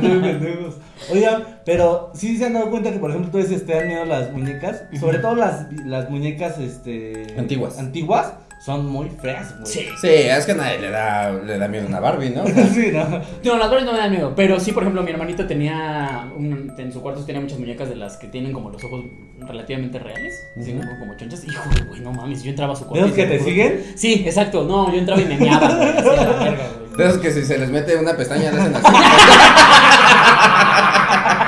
Pendejos. 0.01 0.75
Oigan, 1.11 1.59
pero 1.65 2.11
sí 2.13 2.37
se 2.37 2.45
han 2.45 2.53
dado 2.53 2.69
cuenta 2.69 2.91
que, 2.91 2.99
por 2.99 3.09
ejemplo, 3.11 3.39
ustedes 3.39 3.65
te 3.65 3.73
dan 3.75 3.87
miedo 3.87 4.05
las 4.05 4.31
muñecas, 4.31 4.83
sobre 4.99 5.19
todo 5.19 5.35
las, 5.35 5.65
las 5.85 6.09
muñecas 6.09 6.57
este, 6.59 7.27
Antiguas. 7.37 7.77
antiguas, 7.79 8.33
son 8.63 8.85
muy 8.85 9.09
feas, 9.09 9.53
güey. 9.59 9.65
Sí. 9.65 9.87
Sí, 9.99 10.07
es 10.07 10.45
que 10.45 10.51
a 10.51 10.55
nadie 10.55 10.77
le 10.79 10.91
da, 10.91 11.31
le 11.31 11.57
da 11.57 11.67
miedo 11.67 11.87
una 11.87 11.99
Barbie, 11.99 12.29
¿no? 12.29 12.43
Sí, 12.73 12.91
¿no? 12.93 13.07
No, 13.43 13.57
las 13.57 13.69
Barbies 13.71 13.85
no 13.87 13.93
me 13.93 13.97
dan 13.97 14.11
miedo. 14.11 14.33
Pero 14.35 14.59
sí, 14.59 14.71
por 14.71 14.83
ejemplo, 14.83 15.01
mi 15.01 15.09
hermanito 15.09 15.47
tenía. 15.47 16.27
un- 16.37 16.71
en 16.77 16.93
su 16.93 17.01
cuarto 17.01 17.25
tenía 17.25 17.41
muchas 17.41 17.57
muñecas 17.57 17.89
de 17.89 17.95
las 17.95 18.17
que 18.17 18.27
tienen 18.27 18.53
como 18.53 18.69
los 18.69 18.83
ojos 18.83 19.03
relativamente 19.39 19.97
reales. 19.97 20.35
Así 20.59 20.73
como, 20.73 20.99
como 20.99 21.17
chonchas. 21.17 21.43
Hijo, 21.43 21.63
güey, 21.89 22.01
no 22.01 22.13
mames. 22.13 22.43
Yo 22.43 22.51
entraba 22.51 22.73
a 22.73 22.75
su 22.75 22.85
cuarto. 22.85 23.01
¿De 23.03 23.09
los 23.09 23.17
y 23.17 23.21
que 23.21 23.27
te 23.27 23.39
juro 23.39 23.49
siguen? 23.49 23.83
Sí, 23.95 24.23
exacto. 24.27 24.63
No, 24.63 24.91
yo 24.93 24.99
entraba 24.99 25.19
y 25.21 25.25
me 25.25 25.37
meaba, 25.39 25.75
güey. 25.75 25.89
así 25.89 26.07
a 26.07 26.15
la 26.15 26.23
verga, 26.43 26.63
güey. 26.77 26.97
De 26.97 27.05
esos 27.07 27.17
que 27.19 27.31
si 27.31 27.43
se 27.43 27.57
les 27.57 27.69
mete 27.71 27.95
una 27.95 28.15
pestaña 28.15 28.51
le 28.51 28.61
hacen 28.61 28.75
así. 28.75 28.85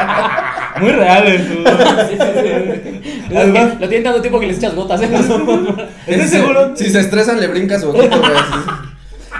Muy 0.80 0.92
reales, 0.92 1.42
güey. 1.50 1.64
Sí, 2.10 2.18
sí, 2.20 2.28
sí. 2.42 3.30
Es 3.30 3.38
Además- 3.38 3.72
que 3.74 3.80
lo 3.80 3.88
tienen 3.90 4.04
tanto 4.04 4.22
tiempo 4.22 4.40
que 4.40 4.48
les 4.48 4.58
echas 4.58 4.76
gotas, 4.76 5.02
¿eh? 5.02 5.06
¿Estás 5.06 5.26
Si 6.08 6.14
se- 6.14 6.28
seguro? 6.28 6.76
Si 6.76 6.90
se 6.90 7.00
estresan, 7.00 7.40
le 7.40 7.48
brinca 7.48 7.80
su 7.80 7.90
ojito, 7.90 8.20
güey. 8.20 8.32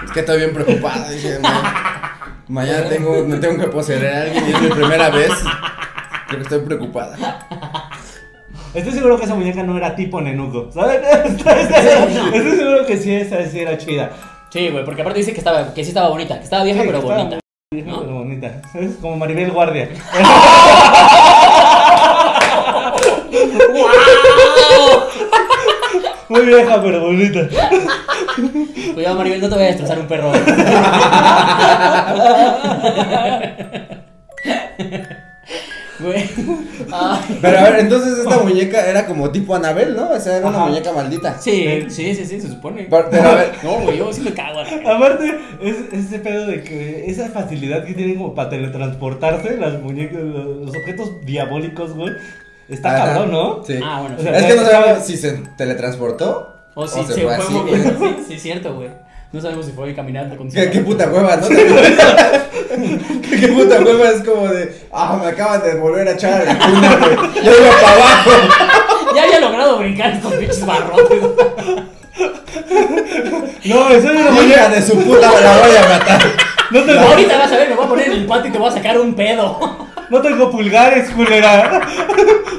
Es 0.04 0.10
que 0.12 0.20
estoy 0.20 0.38
bien 0.38 0.52
preocupada. 0.54 1.08
Dije, 1.10 1.38
"Ma- 1.40 2.18
mañana 2.48 2.88
tengo, 2.88 3.24
me 3.26 3.36
tengo 3.38 3.60
que 3.62 3.68
poseer 3.68 4.06
a 4.06 4.22
alguien 4.22 4.44
y 4.48 4.52
es 4.52 4.60
mi 4.62 4.68
primera 4.70 5.10
vez. 5.10 5.30
Creo 6.28 6.38
que 6.38 6.42
estoy 6.44 6.60
preocupada. 6.60 7.16
Estoy 8.74 8.92
seguro 8.92 9.18
que 9.18 9.24
esa 9.24 9.34
muñeca 9.34 9.62
no 9.62 9.76
era 9.76 9.94
tipo 9.94 10.20
nenuco, 10.20 10.70
¿sabes? 10.72 11.00
Estoy 11.24 12.56
seguro 12.56 12.86
que 12.86 12.96
sí, 12.96 13.14
esa 13.14 13.44
sí 13.46 13.60
era 13.60 13.78
chida. 13.78 14.10
Sí, 14.50 14.68
güey, 14.70 14.84
porque 14.84 15.02
aparte 15.02 15.18
dice 15.20 15.32
que, 15.32 15.38
estaba, 15.38 15.72
que 15.74 15.82
sí 15.84 15.90
estaba 15.90 16.08
bonita. 16.08 16.38
Que 16.38 16.44
estaba 16.44 16.64
vieja, 16.64 16.80
Sí, 16.80 16.86
pero 16.86 16.98
estaba 16.98 17.18
bonita. 17.18 17.38
Muy 17.74 17.82
vieja, 17.82 17.90
¿no? 17.90 18.02
pero 18.02 18.14
bonita. 18.14 18.52
¿Sabes? 18.72 18.92
Como 19.00 19.16
Maribel 19.16 19.50
Guardia. 19.50 19.88
Muy 26.28 26.46
vieja, 26.46 26.80
pero 26.82 27.00
bonita. 27.00 27.40
Cuidado, 28.94 29.16
Maribel, 29.16 29.40
no 29.40 29.48
te 29.48 29.54
voy 29.54 29.64
a 29.64 29.66
destrozar 29.66 29.98
un 29.98 30.06
perro. 30.06 30.32
Güey. 36.00 36.28
Pero 37.40 37.58
a 37.58 37.62
ver, 37.70 37.80
entonces 37.80 38.18
esta 38.18 38.38
muñeca 38.38 38.84
era 38.84 39.06
como 39.06 39.30
tipo 39.30 39.54
Anabel, 39.54 39.94
¿no? 39.94 40.10
O 40.10 40.18
sea, 40.20 40.38
era 40.38 40.46
una 40.48 40.58
Ajá. 40.58 40.66
muñeca 40.66 40.92
maldita. 40.92 41.38
Sí, 41.40 41.84
sí, 41.88 42.14
sí, 42.16 42.24
sí, 42.26 42.40
se 42.40 42.48
supone. 42.48 42.86
Pero, 42.90 43.08
pero 43.10 43.28
a 43.28 43.34
ver, 43.34 43.52
No, 43.62 43.80
güey, 43.80 43.98
yo 43.98 44.12
sí 44.12 44.20
me 44.22 44.32
cago. 44.34 44.58
a 44.60 44.64
la- 44.64 44.70
Aparte, 44.96 45.38
es 45.62 45.76
ese 45.92 46.18
pedo 46.18 46.46
de 46.46 46.62
que 46.64 47.04
esa 47.08 47.28
facilidad 47.28 47.84
que 47.84 47.94
tienen 47.94 48.16
como 48.16 48.34
para 48.34 48.50
teletransportarse 48.50 49.56
las 49.56 49.80
muñecas, 49.80 50.20
los, 50.20 50.46
los 50.66 50.76
objetos 50.76 51.24
diabólicos, 51.24 51.92
güey. 51.94 52.12
Está 52.68 52.96
Ajá. 52.96 53.12
cabrón, 53.12 53.30
¿no? 53.30 53.62
Sí. 53.64 53.78
Ah, 53.82 54.00
bueno, 54.00 54.16
O 54.16 54.18
sí. 54.18 54.24
sea, 54.24 54.38
es 54.38 54.44
que 54.46 54.54
no 54.56 54.62
sabemos 54.64 55.04
si 55.06 55.16
se 55.16 55.32
teletransportó 55.56 56.54
O 56.74 56.86
si 56.88 57.00
o 57.00 57.04
se 57.06 57.12
se 57.14 57.20
fue 57.22 57.36
fue 57.36 57.44
así, 57.44 57.52
muy- 57.54 57.70
güey. 57.70 57.82
Sí, 57.82 58.24
sí, 58.28 58.34
es 58.34 58.42
cierto, 58.42 58.74
güey. 58.74 58.88
No 59.32 59.40
sabemos 59.40 59.66
si 59.66 59.72
fue 59.72 59.92
caminando 59.94 60.36
con 60.36 60.48
¿Qué, 60.50 60.70
qué 60.70 60.80
puta 60.80 61.08
hueva, 61.12 61.36
¿no? 61.36 61.46
¿Qué, 63.40 63.48
puta 63.48 63.80
hueva 63.80 64.10
es 64.10 64.22
como 64.22 64.48
de, 64.48 64.86
ah, 64.92 65.18
me 65.20 65.28
acaban 65.28 65.62
de 65.62 65.74
volver 65.74 66.06
a 66.08 66.12
echar 66.12 66.46
el 66.46 66.58
túnel, 66.58 66.98
güey. 67.18 67.44
Yo 67.44 67.52
iba 67.52 67.70
para 67.80 67.94
abajo. 67.94 68.30
Ya 69.14 69.22
haya 69.22 69.40
logrado 69.40 69.78
brincar 69.78 70.12
estos 70.12 70.32
pinches 70.34 70.66
barrotes. 70.66 71.20
No, 73.64 73.88
eso 73.88 74.10
es 74.10 74.20
una 74.20 74.42
Hija 74.42 74.68
de 74.68 74.82
su 74.82 74.96
puta, 74.98 75.32
me 75.32 75.40
la 75.40 75.58
voy 75.58 75.76
a 75.76 75.88
matar. 75.88 76.20
No 76.70 76.82
tengo, 76.82 77.00
Ahorita 77.00 77.38
vas 77.38 77.52
a 77.52 77.56
ver, 77.56 77.68
me 77.68 77.74
voy 77.76 77.84
a 77.84 77.88
poner 77.88 78.06
en 78.06 78.12
el 78.12 78.26
patio 78.26 78.48
y 78.48 78.52
te 78.52 78.58
voy 78.58 78.68
a 78.68 78.72
sacar 78.72 78.98
un 78.98 79.14
pedo. 79.14 79.58
no 80.10 80.20
tengo 80.20 80.50
pulgares, 80.50 81.10
culera. 81.10 81.80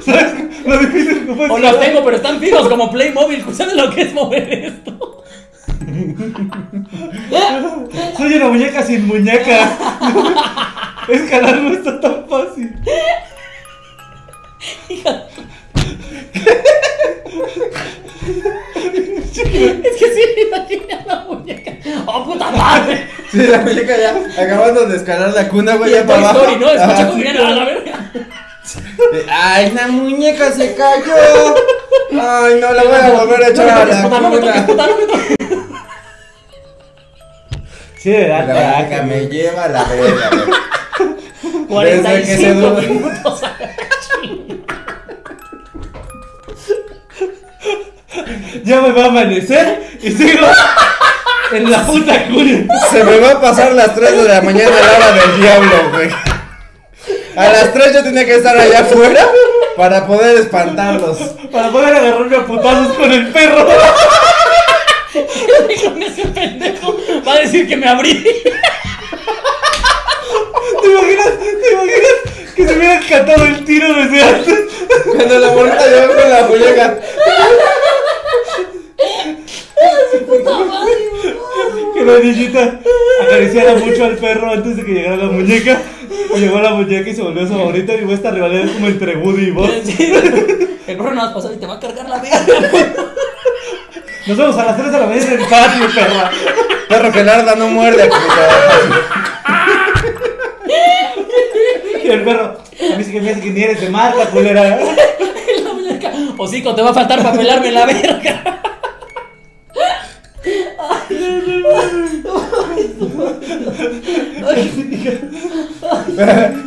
¿Sabes 0.06 0.34
lo 0.66 0.78
difícil 0.78 1.26
que 1.26 1.34
fue? 1.34 1.50
O 1.50 1.58
los 1.58 1.80
tengo, 1.80 2.04
pero 2.04 2.18
están 2.18 2.40
fijos 2.40 2.68
como 2.68 2.92
Playmobil. 2.92 3.46
¿Sabes 3.54 3.76
lo 3.76 3.90
que 3.92 4.02
es 4.02 4.14
mover 4.14 4.52
esto? 4.52 5.24
Soy 8.18 8.34
una 8.36 8.48
muñeca 8.48 8.82
sin 8.84 9.06
muñeca. 9.08 9.78
Escalar 11.08 11.58
no 11.58 11.74
está 11.74 12.00
tan 12.00 12.26
fácil. 12.28 12.74
Es 19.36 19.98
que 19.98 20.06
sí, 20.14 20.22
imagina 20.48 21.04
la 21.06 21.16
muñeca. 21.28 21.72
¡Oh, 22.06 22.24
puta 22.26 22.50
madre! 22.52 23.08
Sí, 23.32 23.38
la 23.44 23.60
muñeca 23.60 23.94
ya 23.98 24.16
acabando 24.44 24.86
de 24.86 24.98
escalar 24.98 25.34
la 25.34 25.48
cuna, 25.50 25.76
güey, 25.76 25.92
ya 25.92 26.06
para 26.06 26.20
abajo. 26.30 26.40
Story, 26.40 26.56
¿no? 26.60 26.68
Escucha 26.70 27.44
Ah, 27.44 27.48
a 27.48 27.52
la 27.52 27.66
verga. 27.66 28.12
Ay, 29.30 29.72
la 29.72 29.88
muñeca 29.88 30.52
se 30.52 30.76
cayó. 30.76 31.56
Ay, 32.12 32.60
no 32.60 32.74
la 32.74 32.84
voy 32.84 32.96
a 32.96 33.10
volver 33.24 33.44
a 33.44 33.48
echar 33.50 33.70
a 33.70 33.86
la 33.86 34.02
Puta, 34.04 34.22
no 34.22 34.30
me 34.30 34.38
toques, 34.38 34.62
cuna. 34.66 34.88
Sí, 38.06 38.12
de 38.12 38.28
verdad. 38.28 38.54
La 38.54 38.78
muñeca 38.78 39.02
me 39.02 39.20
lleva 39.26 39.64
a 39.64 39.68
la 39.68 39.84
verga, 39.86 40.30
güey. 41.68 41.86
Desde 41.86 42.22
que 42.22 42.38
se 42.38 42.54
45 42.54 42.94
minutos. 42.94 43.42
Ya 48.64 48.82
me 48.82 48.92
va 48.92 49.06
a 49.06 49.08
amanecer 49.08 49.98
y 50.04 50.12
sigo 50.12 50.46
en 51.52 51.72
la 51.72 51.84
puta 51.84 52.28
cuna. 52.28 52.80
Se 52.92 53.04
me 53.04 53.18
va 53.18 53.32
a 53.32 53.42
pasar 53.42 53.72
las 53.72 53.96
3 53.96 54.18
de 54.18 54.24
la 54.30 54.42
mañana 54.44 54.78
a 54.78 54.82
la 54.82 54.98
hora 54.98 55.12
del 55.12 55.42
diablo, 55.42 55.90
güey. 55.94 56.10
A 57.36 57.54
las 57.54 57.74
3 57.74 57.92
yo 57.92 58.04
tenía 58.04 58.24
que 58.24 58.36
estar 58.36 58.56
allá 58.56 58.82
afuera 58.82 59.28
para 59.76 60.06
poder 60.06 60.38
espantarlos. 60.38 61.18
Para 61.52 61.72
poder 61.72 61.96
agarrarme 61.96 62.38
a 62.38 62.46
putazos 62.46 62.96
con 62.98 63.12
el 63.12 63.30
perro. 63.30 63.68
Con 65.16 66.04
ese 66.04 66.28
pendejo 66.28 66.95
decir 67.56 67.68
que 67.68 67.78
me 67.78 67.88
abrí. 67.88 68.24
¿Te 70.82 70.88
imaginas? 70.92 71.32
¿Te 71.40 71.72
imaginas 71.72 72.54
que 72.56 72.68
se 72.68 72.78
hubiera 72.78 73.00
cantado 73.00 73.46
el 73.46 73.66
tiro 73.66 73.94
desde 73.94 74.22
antes? 74.22 74.60
Cuando 75.06 75.40
la 75.40 75.52
morrita 75.52 75.88
llegó 75.88 76.14
con 76.16 76.30
la 76.30 76.48
muñeca. 76.48 77.00
Que 81.94 82.04
la 82.04 82.20
niñita 82.20 82.80
acariciara 83.22 83.76
mucho 83.76 84.04
al 84.04 84.18
perro 84.18 84.52
antes 84.52 84.76
de 84.76 84.84
que 84.84 84.92
llegara 84.92 85.16
la 85.16 85.28
muñeca. 85.28 85.82
Y 86.36 86.40
llegó 86.40 86.60
la 86.60 86.72
muñeca 86.72 87.10
y 87.10 87.16
se 87.16 87.22
volvió 87.22 87.48
su 87.48 87.54
favorita. 87.54 87.94
Y 87.94 88.02
fue 88.02 88.16
esta 88.16 88.32
rivalidad 88.32 88.74
como 88.74 88.88
entre 88.88 89.16
Woody 89.16 89.46
y 89.46 89.52
vos. 89.52 89.70
El 89.70 90.98
perro 90.98 91.14
nada 91.14 91.28
más 91.28 91.34
pasó 91.34 91.54
y 91.54 91.58
te 91.58 91.66
va 91.66 91.76
a 91.76 91.80
cargar 91.80 92.10
la 92.10 92.20
verga. 92.20 92.46
Nos 94.28 94.38
vemos 94.38 94.58
a 94.58 94.66
las 94.66 94.78
3 94.78 94.92
de 94.92 95.00
la 95.00 95.06
mañana 95.06 95.26
en 95.26 95.40
el 95.40 95.48
patio, 95.48 95.88
perra. 95.94 96.32
Perro 96.88 97.12
que 97.12 97.24
larda 97.24 97.56
no 97.56 97.68
muerde, 97.70 98.06
puta. 98.06 98.50
Y 102.04 102.08
el 102.08 102.24
perro, 102.24 102.58
a 102.94 102.96
mí 102.98 103.04
sí 103.04 103.12
que 103.12 103.22
me 103.22 103.32
hace 103.32 103.42
que 103.42 103.50
ni 103.50 103.64
eres 103.64 103.82
de 103.82 103.90
marca, 103.90 104.26
culera. 104.28 104.78
La 105.64 105.74
muñeca. 105.74 106.12
Hocico, 106.38 106.76
te 106.76 106.82
va 106.82 106.92
a 106.92 106.94
faltar 106.94 107.24
para 107.24 107.36
pelarme 107.36 107.72
la 107.72 107.86
verga. 107.86 108.62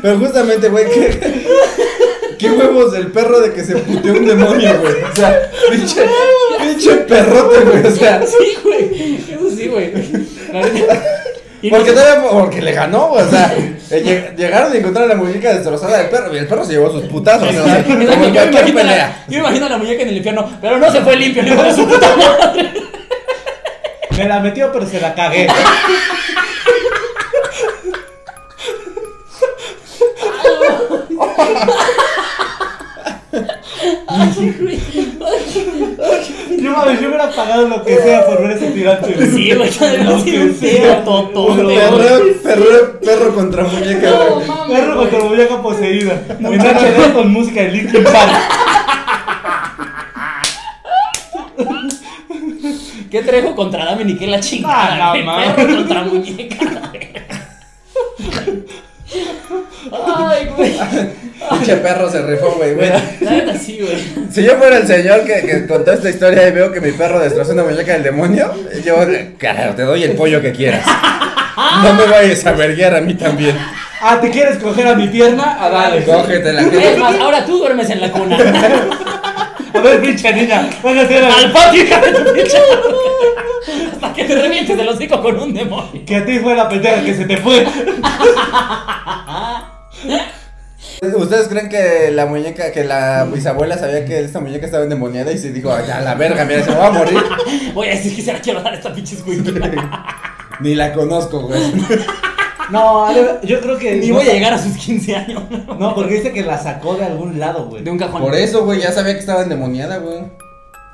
Pero 0.02 0.18
justamente, 0.18 0.68
güey, 0.68 0.86
¿qué, 0.90 1.46
qué 2.38 2.50
huevos 2.50 2.92
del 2.92 3.08
perro 3.08 3.40
de 3.40 3.52
que 3.52 3.64
se 3.64 3.76
puteó 3.76 4.12
un 4.12 4.26
demonio, 4.26 4.80
güey. 4.80 5.02
O 5.02 5.14
sea, 5.14 5.50
pinche, 5.70 6.06
pinche 6.60 6.96
perrote, 6.98 7.60
güey. 7.60 7.86
O 7.86 7.90
sea, 7.90 8.24
sí, 8.26 8.57
güey. 9.78 9.92
La 10.52 10.60
neta. 10.62 11.02
Y 11.60 11.70
porque 11.70 11.90
no- 11.90 11.94
todavía, 12.00 12.30
porque 12.30 12.62
le 12.62 12.72
ganó, 12.72 13.08
güey. 13.08 13.24
O 13.24 13.30
sea, 13.30 13.52
eh, 13.56 13.76
lleg- 13.90 14.36
llegaron 14.36 14.72
y 14.74 14.78
encontraron 14.78 15.08
la 15.08 15.16
muñeca 15.16 15.52
destrozada 15.54 15.98
del 15.98 16.08
perro 16.08 16.32
y 16.34 16.38
el 16.38 16.46
perro 16.46 16.64
se 16.64 16.72
llevó 16.72 16.90
sus 16.92 17.02
putazos. 17.04 17.52
yo, 17.52 17.64
me 17.66 18.04
imagino 18.04 18.44
la, 18.44 18.62
pelea. 18.62 19.24
yo 19.26 19.32
me 19.34 19.38
imagino 19.44 19.66
a 19.66 19.68
la 19.70 19.78
muñeca 19.78 20.02
en 20.02 20.08
el 20.08 20.16
infierno, 20.18 20.48
pero 20.60 20.78
no 20.78 20.92
se 20.92 21.00
fue 21.00 21.16
limpio, 21.16 21.42
hijo 21.44 21.62
de 21.62 21.74
su 21.74 21.86
puta 21.88 22.14
madre. 22.16 22.72
Me 24.16 24.24
la 24.28 24.38
metió, 24.40 24.70
pero 24.72 24.86
se 24.86 25.00
la 25.00 25.14
cagué. 25.14 25.48
Yo, 33.32 34.77
mames, 36.88 37.00
yo 37.02 37.08
hubiera 37.08 37.30
pagado 37.30 37.68
lo 37.68 37.84
que 37.84 37.96
sea 37.96 38.26
por 38.26 38.42
ver 38.42 38.52
ese 38.52 38.70
tirante. 38.70 39.12
güey. 39.12 39.30
Sí, 39.30 39.54
güey, 39.54 39.70
que 39.70 40.54
sea. 40.54 41.04
Perro, 41.04 41.68
perro, 42.42 43.00
perro 43.00 43.34
contra 43.34 43.64
muñeca, 43.64 44.10
Perro 44.68 44.96
contra 44.96 45.18
muñeca 45.20 45.62
poseída. 45.62 46.22
En 46.40 46.60
HD 46.60 47.12
con 47.14 47.32
música 47.32 47.62
de 47.62 47.68
Linkin 47.68 48.04
Park. 48.04 48.32
¿Qué 53.10 53.22
trejo 53.22 53.54
contra 53.56 53.86
Dame 53.86 54.04
ni 54.04 54.16
qué 54.16 54.26
la 54.26 54.40
chingada? 54.40 55.12
Ah. 55.12 55.52
Perro 55.56 55.76
contra 55.76 56.02
muñeca. 56.04 56.56
Ay, 59.90 60.46
güey. 60.56 60.76
Pinche 61.58 61.76
perro 61.76 62.10
se 62.10 62.22
rifó, 62.22 62.50
güey, 62.52 62.74
güey. 62.74 62.90
La 63.20 63.30
neta 63.30 63.58
sí, 63.58 63.78
güey. 63.80 63.98
Si 64.30 64.42
yo 64.42 64.56
fuera 64.56 64.78
el 64.78 64.86
señor 64.86 65.24
que, 65.24 65.42
que 65.42 65.66
contó 65.66 65.92
esta 65.92 66.10
historia 66.10 66.48
y 66.48 66.52
veo 66.52 66.72
que 66.72 66.80
mi 66.80 66.92
perro 66.92 67.20
destrozó 67.20 67.52
una 67.52 67.64
muñeca 67.64 67.92
del 67.92 68.02
demonio, 68.02 68.52
yo, 68.84 68.96
claro, 69.38 69.74
te 69.74 69.82
doy 69.82 70.04
el 70.04 70.12
pollo 70.12 70.40
que 70.40 70.52
quieras. 70.52 70.84
No 71.82 71.92
me 71.94 72.06
vayas 72.06 72.44
a 72.46 72.52
verguiar 72.52 72.94
a 72.94 73.00
mí 73.00 73.14
también. 73.14 73.56
Ah, 74.00 74.20
¿te 74.20 74.30
quieres 74.30 74.58
coger 74.58 74.86
a 74.86 74.94
mi 74.94 75.08
pierna? 75.08 75.58
Ah, 75.60 75.68
dale. 75.68 76.04
Cógetela. 76.04 76.62
Es 76.62 76.98
más, 76.98 77.18
ahora 77.18 77.44
tú 77.44 77.58
duermes 77.58 77.90
en 77.90 78.00
la 78.00 78.12
cuna. 78.12 78.38
A 79.74 79.80
ver, 79.80 80.00
pinche 80.00 80.32
niña. 80.32 80.68
Van 80.82 80.98
a 80.98 81.02
hacer 81.02 81.24
Al 81.24 81.52
patio, 81.52 81.82
hija 81.82 82.00
de 82.00 82.12
tu 82.12 82.32
pinche. 82.32 82.58
Hasta 83.92 84.12
que 84.12 84.24
te 84.24 84.34
revientes 84.36 84.78
el 84.78 84.88
hocico 84.88 85.20
con 85.20 85.40
un 85.40 85.52
demonio. 85.52 86.04
Que 86.06 86.16
a 86.16 86.24
ti 86.24 86.38
fue 86.38 86.54
la 86.54 86.68
pendeja 86.68 87.02
que 87.02 87.14
se 87.14 87.24
te 87.24 87.36
fue. 87.38 87.66
¿Ustedes 91.00 91.48
creen 91.48 91.68
que 91.68 92.10
la 92.10 92.26
muñeca, 92.26 92.72
que 92.72 92.84
la 92.84 93.24
bisabuela 93.32 93.78
sabía 93.78 94.04
que 94.04 94.20
esta 94.20 94.40
muñeca 94.40 94.66
estaba 94.66 94.82
endemoniada 94.82 95.30
y 95.32 95.38
se 95.38 95.52
dijo, 95.52 95.72
"Ay, 95.72 95.84
ya 95.86 96.00
la 96.00 96.14
verga, 96.14 96.44
mira, 96.44 96.64
se 96.64 96.70
me 96.70 96.76
va 96.76 96.88
a 96.88 96.90
morir? 96.90 97.18
Voy 97.74 97.86
a 97.88 97.90
decir 97.90 98.16
que 98.16 98.22
se 98.22 98.32
la 98.32 98.40
quiero 98.40 98.62
dar 98.62 98.72
a 98.72 98.76
esta 98.76 98.92
pinche. 98.92 99.16
Ni 100.60 100.74
la 100.74 100.92
conozco, 100.92 101.42
güey. 101.42 101.60
No, 102.70 103.10
yo 103.42 103.60
creo 103.62 103.78
que. 103.78 103.96
Ni 103.96 104.08
no 104.08 104.16
voy 104.16 104.28
a 104.28 104.32
llegar 104.34 104.52
a 104.52 104.58
sus 104.62 104.76
15 104.76 105.16
años. 105.16 105.42
No, 105.78 105.94
porque 105.94 106.16
dice 106.16 106.32
que 106.32 106.42
la 106.42 106.58
sacó 106.58 106.96
de 106.96 107.06
algún 107.06 107.40
lado, 107.40 107.64
güey. 107.66 107.82
De 107.82 107.90
un 107.90 107.96
cajón. 107.98 108.20
Por 108.20 108.34
eso, 108.34 108.62
güey, 108.66 108.82
ya 108.82 108.92
sabía 108.92 109.14
que 109.14 109.20
estaba 109.20 109.42
endemoniada, 109.42 109.96
güey. 109.96 110.24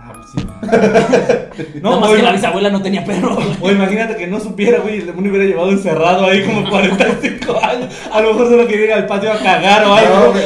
Ah, 0.07 0.13
pues 0.13 0.27
sí. 0.31 0.39
No, 1.81 1.91
No, 1.93 2.01
más 2.01 2.11
que 2.13 2.23
la 2.23 2.33
bisabuela 2.33 2.69
no 2.71 2.83
tenía 2.83 3.05
perro. 3.05 3.37
güey. 3.37 3.47
o 3.61 3.71
imagínate 3.71 4.17
que 4.17 4.27
no 4.27 4.39
supiera, 4.41 4.79
güey, 4.81 4.99
el 5.01 5.07
demonio 5.07 5.31
hubiera 5.31 5.47
llevado 5.47 5.71
encerrado 5.71 6.25
ahí 6.27 6.43
como 6.45 6.65
45 6.69 7.61
años. 7.65 7.95
A 8.13 8.21
lo 8.21 8.33
mejor 8.35 8.51
solo 8.51 8.67
quería 8.67 8.87
ir 8.87 8.93
al 8.93 9.07
patio 9.07 9.33
a 9.33 9.39
cagar 9.39 9.85
o 9.85 9.89
No, 9.89 9.95
algo. 9.95 10.33
güey. 10.33 10.45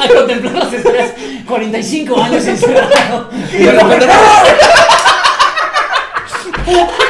A 0.00 0.08
contemplar 0.18 0.54
las 0.54 0.72
estrellas. 0.72 1.12
45 1.46 2.22
años 2.22 2.46
encerrado. 2.46 3.28
Y 3.52 3.56
de 3.62 3.72
repente, 3.72 4.06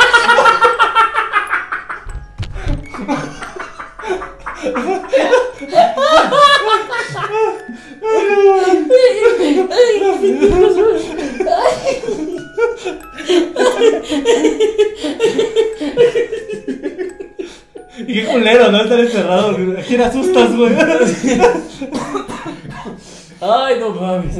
culero, 18.69 18.73
¿no? 18.73 18.83
Estar 18.85 19.01
encerrado. 19.01 19.51
¿A 19.79 19.83
quién 19.83 20.01
asustas, 20.03 20.57
güey? 20.57 20.75
Ay, 23.41 23.77
no 23.81 23.91
mames. 23.91 24.37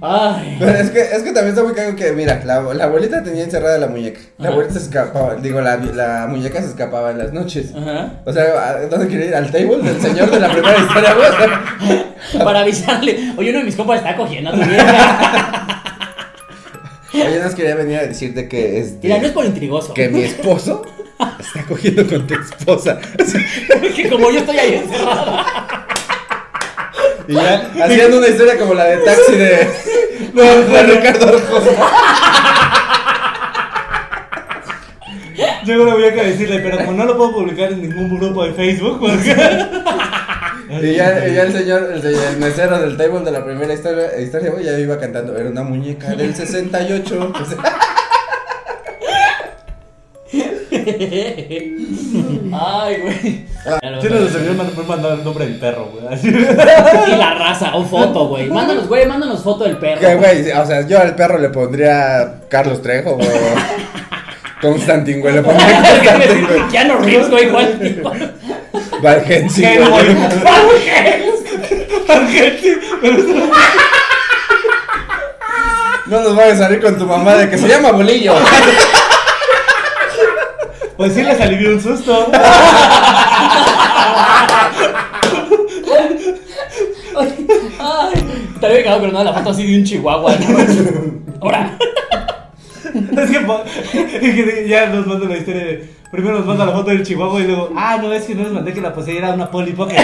Ay. 0.00 0.56
Pero 0.58 0.72
es 0.72 0.90
que, 0.90 1.00
es 1.00 1.22
que 1.22 1.32
también 1.32 1.48
está 1.48 1.62
muy 1.62 1.72
cagado 1.72 1.96
que, 1.96 2.12
mira, 2.12 2.42
la, 2.44 2.60
la 2.74 2.84
abuelita 2.84 3.22
tenía 3.22 3.44
encerrada 3.44 3.78
la 3.78 3.86
muñeca. 3.86 4.20
La 4.38 4.48
Ajá. 4.48 4.52
abuelita 4.54 4.78
se 4.78 4.84
escapaba, 4.86 5.34
digo, 5.36 5.60
la, 5.62 5.76
la 5.76 6.26
muñeca 6.28 6.60
se 6.60 6.68
escapaba 6.68 7.12
en 7.12 7.18
las 7.18 7.32
noches. 7.32 7.72
Ajá. 7.74 8.20
O 8.26 8.32
sea, 8.32 8.42
¿a 8.68 8.86
¿dónde 8.86 9.06
quiere 9.08 9.26
ir? 9.28 9.34
¿Al 9.34 9.50
table 9.50 9.78
del 9.78 10.00
señor 10.00 10.30
de 10.30 10.40
la 10.40 10.50
primera 10.52 10.76
historia, 10.78 11.14
güey? 11.14 11.28
O 11.28 11.36
sea, 12.32 12.44
Para 12.44 12.60
avisarle. 12.60 13.32
Oye, 13.38 13.50
uno 13.50 13.60
de 13.60 13.64
mis 13.64 13.76
compas 13.76 13.98
está 13.98 14.16
cogiendo 14.16 14.50
a 14.50 14.52
tu 14.54 14.58
vieja. 14.62 15.82
Oye, 17.14 17.40
más 17.42 17.54
quería 17.54 17.74
venir 17.76 17.96
a 17.98 18.02
decirte 18.06 18.46
que 18.48 18.78
este, 18.80 19.08
Mira, 19.08 19.18
no 19.20 19.26
es 19.26 19.32
por 19.32 19.46
intrigoso. 19.46 19.94
que 19.94 20.08
mi 20.10 20.22
esposo 20.24 20.82
está 21.46 21.62
cogiendo 21.68 22.06
con 22.06 22.26
tu 22.26 22.34
esposa. 22.34 22.98
que 23.94 24.08
como 24.08 24.30
yo 24.30 24.40
estoy 24.40 24.58
ahí 24.58 24.74
encerrada. 24.74 25.46
Y 27.28 27.34
ya 27.34 27.70
haciendo 27.82 28.18
una 28.18 28.28
historia 28.28 28.58
como 28.58 28.74
la 28.74 28.84
de 28.84 28.98
taxi 28.98 29.32
de, 29.32 29.68
de 30.32 30.82
Ricardo 30.82 31.28
Arjona. 31.28 31.70
Yo 35.64 35.84
no 35.84 35.92
voy 35.92 36.04
a 36.04 36.10
decirle, 36.10 36.60
pero 36.60 36.78
como 36.78 36.92
no 36.92 37.04
lo 37.04 37.16
puedo 37.16 37.32
publicar 37.34 37.72
en 37.72 37.82
ningún 37.82 38.16
grupo 38.16 38.44
de 38.44 38.52
Facebook, 38.54 39.00
porque. 39.00 39.36
Y 40.82 40.94
ya, 40.94 41.26
y 41.26 41.34
ya 41.34 41.42
el 41.42 41.52
señor, 41.52 41.90
el, 41.92 42.04
el 42.04 42.36
mesero 42.38 42.78
del 42.80 42.96
table 42.96 43.20
de 43.20 43.30
la 43.30 43.44
primera 43.44 43.72
historia, 43.72 44.18
historia 44.20 44.52
ya 44.60 44.78
iba 44.78 44.98
cantando. 44.98 45.36
Era 45.36 45.48
una 45.50 45.62
muñeca 45.62 46.14
del 46.14 46.34
68. 46.34 47.32
O 47.34 47.44
Ay, 52.52 52.96
güey. 53.00 53.46
Sí 54.00 54.08
nos 54.08 54.32
me 54.32 54.82
mandar 54.86 55.12
el 55.18 55.24
nombre 55.24 55.46
del 55.46 55.58
perro, 55.58 55.90
güey. 55.92 56.04
Y 56.22 57.16
la 57.16 57.34
raza, 57.34 57.74
o 57.74 57.84
foto, 57.84 58.28
güey. 58.28 58.48
Mándanos, 58.48 58.86
güey, 58.86 59.06
mándanos 59.06 59.42
foto 59.42 59.64
del 59.64 59.76
perro. 59.78 60.00
que, 60.00 60.14
güey, 60.14 60.50
o 60.52 60.66
sea, 60.66 60.86
yo 60.86 61.00
al 61.00 61.14
perro 61.16 61.38
le 61.38 61.48
pondría 61.48 62.40
Carlos 62.48 62.80
Trejo 62.82 63.10
o 63.12 63.18
Constantin, 64.60 65.20
güey. 65.20 65.34
Le 65.34 65.42
pondría 65.42 65.82
Constantin, 65.82 66.46
güey. 66.46 66.60
Ya 66.70 66.84
no 66.84 66.98
Reeves, 66.98 67.30
güey, 67.30 67.44
igual. 67.46 67.78
Helsing, 69.26 69.64
Qué 69.64 69.78
güey. 69.78 69.90
bueno. 69.90 70.28
No 76.06 76.20
nos 76.20 76.36
vayas 76.36 76.60
a 76.60 76.64
salir 76.64 76.80
con 76.80 76.96
tu 76.96 77.04
mamá 77.04 77.34
de 77.34 77.50
que 77.50 77.58
se 77.58 77.66
llama 77.66 77.90
Bolillo. 77.90 78.34
Pues 80.96 81.12
sí 81.14 81.22
les 81.22 81.40
alivió 81.40 81.70
un 81.74 81.80
susto. 81.80 82.30
Ay, 87.78 88.12
estaría 88.54 88.82
cagado, 88.84 89.00
pero 89.02 89.12
no, 89.12 89.24
la 89.24 89.32
foto 89.32 89.50
así 89.50 89.66
de 89.66 89.78
un 89.78 89.84
chihuahua. 89.84 90.34
¿no? 90.36 90.58
Ahora. 91.40 91.76
Es 92.94 93.30
que, 93.30 93.40
po- 93.40 93.62
es 93.92 94.34
que 94.34 94.66
ya 94.68 94.86
nos 94.86 95.06
manda 95.06 95.26
la 95.28 95.36
historia 95.36 95.64
de. 95.64 95.96
Primero 96.10 96.36
nos 96.38 96.46
manda 96.46 96.64
la 96.64 96.72
foto 96.72 96.90
del 96.90 97.02
chihuahua 97.04 97.40
y 97.40 97.46
luego, 97.46 97.70
ah, 97.76 97.98
no, 98.00 98.12
es 98.12 98.24
que 98.24 98.34
no 98.34 98.44
les 98.44 98.52
mandé 98.52 98.72
que 98.72 98.80
la 98.80 98.94
poseyera 98.94 99.32
una 99.34 99.50
Polly 99.50 99.72
Pocket. 99.72 99.96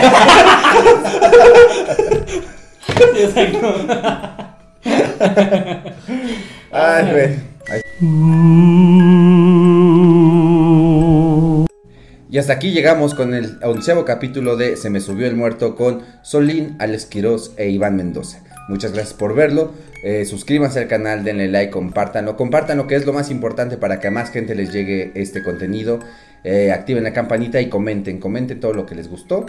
Exacto. 3.16 3.74
Ay, 6.72 7.05
güey. 7.11 7.36
Ay. 7.70 7.82
Y 12.33 12.39
hasta 12.39 12.55
aquí 12.55 12.70
llegamos 12.70 13.14
con 13.14 13.35
el 13.35 13.59
onceavo 13.62 14.07
capítulo 14.07 14.57
de 14.57 14.78
Se 14.78 14.89
me 14.89 15.01
subió 15.01 15.26
el 15.26 15.37
muerto 15.37 15.76
con 15.76 16.01
Solín, 16.22 16.76
Alex 16.78 17.05
Quiroz 17.05 17.53
e 17.59 17.68
Iván 17.68 17.95
Mendoza. 17.95 18.41
Muchas 18.70 18.95
gracias 18.95 19.12
por 19.12 19.35
verlo. 19.35 19.70
Eh, 20.03 20.24
suscríbanse 20.24 20.78
al 20.78 20.89
canal, 20.89 21.24
denle 21.24 21.49
like, 21.49 21.70
compártanlo. 21.70 22.35
Compártanlo, 22.35 22.87
que 22.87 22.95
es 22.95 23.05
lo 23.05 23.12
más 23.12 23.30
importante 23.30 23.76
para 23.76 24.01
que 24.01 24.09
a 24.09 24.11
más 24.11 24.30
gente 24.30 24.55
les 24.55 24.72
llegue 24.72 25.12
este 25.14 25.43
contenido. 25.43 26.01
Eh, 26.43 26.72
activen 26.72 27.05
la 27.05 27.12
campanita 27.12 27.61
y 27.61 27.68
comenten. 27.68 28.18
Comenten 28.18 28.61
todo 28.61 28.72
lo 28.72 28.87
que 28.87 28.95
les 28.95 29.09
gustó. 29.09 29.45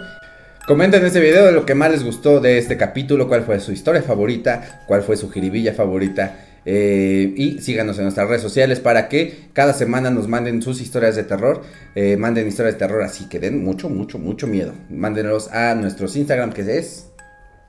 Comenten 0.67 1.05
este 1.05 1.21
video 1.21 1.45
de 1.45 1.53
lo 1.53 1.65
que 1.65 1.75
más 1.75 1.89
les 1.89 2.03
gustó 2.03 2.41
de 2.41 2.57
este 2.57 2.75
capítulo, 2.75 3.29
cuál 3.29 3.43
fue 3.43 3.61
su 3.61 3.71
historia 3.71 4.01
favorita, 4.01 4.84
cuál 4.88 5.03
fue 5.03 5.15
su 5.15 5.31
jiribilla 5.31 5.73
favorita. 5.73 6.36
Eh, 6.66 7.34
y 7.36 7.59
síganos 7.59 7.97
en 7.97 8.03
nuestras 8.03 8.28
redes 8.28 8.41
sociales 8.41 8.80
para 8.80 9.09
que 9.09 9.49
cada 9.53 9.74
semana 9.74 10.09
nos 10.09 10.28
manden 10.28 10.61
sus 10.61 10.82
historias 10.82 11.16
de 11.16 11.24
terror. 11.24 11.61
eh, 11.95 12.18
manden 12.18 12.47
historias 12.47 12.76
de 12.76 12.80
terror 12.80 13.03
así 13.03 13.28
que 13.30 13.39
den 13.39 13.64
mucho, 13.64 13.89
mucho, 13.89 14.18
mucho 14.20 14.47
miedo. 14.47 14.74
Mándenlos 14.89 15.51
a 15.51 15.76
nuestros 15.76 16.16
Instagram 16.16 16.51
que 16.53 16.61
es 16.78 17.09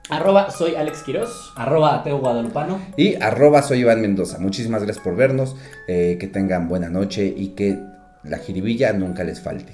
Arroba 0.09 0.51
soy 0.51 0.75
Alex 0.75 1.01
Quiroz. 1.01 1.53
Arroba 1.55 2.03
Teo 2.03 2.19
Guadalupano. 2.19 2.79
y 2.95 3.15
arroba 3.15 3.61
soy 3.63 3.79
Iván 3.79 4.01
Mendoza. 4.01 4.37
Muchísimas 4.39 4.83
gracias 4.83 5.03
por 5.03 5.15
vernos. 5.15 5.55
eh, 5.87 6.17
que 6.19 6.27
tengan 6.27 6.67
buena 6.67 6.89
noche 6.89 7.25
y 7.25 7.49
que 7.49 7.77
la 8.23 8.37
jiribilla 8.37 8.93
nunca 8.93 9.23
les 9.23 9.41
falte. 9.41 9.73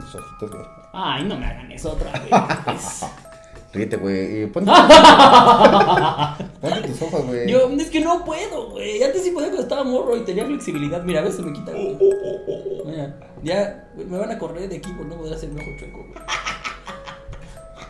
Los 0.00 0.14
ojitos, 0.14 0.50
güey. 0.50 0.64
Ay, 0.92 1.24
no 1.24 1.38
me 1.38 1.46
hagan 1.46 1.70
eso 1.70 1.92
otra 1.92 2.10
vez. 2.12 3.04
Ríete, 3.72 3.96
güey. 3.96 4.46
Ponte, 4.46 4.70
ponte 6.60 6.88
tus 6.88 7.02
ojos, 7.02 7.26
güey. 7.26 7.48
Yo, 7.48 7.70
es 7.70 7.90
que 7.90 8.00
no 8.00 8.24
puedo, 8.24 8.70
güey. 8.70 9.00
Antes 9.02 9.22
sí 9.22 9.30
podía 9.30 9.48
cuando 9.48 9.62
estaba 9.62 9.84
morro 9.84 10.16
y 10.16 10.24
tenía 10.24 10.44
flexibilidad. 10.44 11.02
Mira, 11.04 11.20
a 11.20 11.24
veces 11.24 11.40
me 11.40 11.52
quita, 11.52 11.70
güey. 11.70 11.96
Mira, 12.84 13.16
ya 13.42 13.88
güey, 13.94 14.08
me 14.08 14.18
van 14.18 14.32
a 14.32 14.38
correr 14.38 14.68
de 14.68 14.78
aquí 14.78 14.90
por 14.92 15.06
no 15.06 15.16
poder 15.16 15.34
hacer 15.34 15.50
mi 15.50 15.60
ojo 15.60 15.70
chueco, 15.78 15.98
güey. 15.98 16.12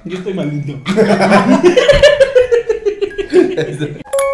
Yo 0.05 0.19
estoy 0.19 0.35
malito. 0.35 0.79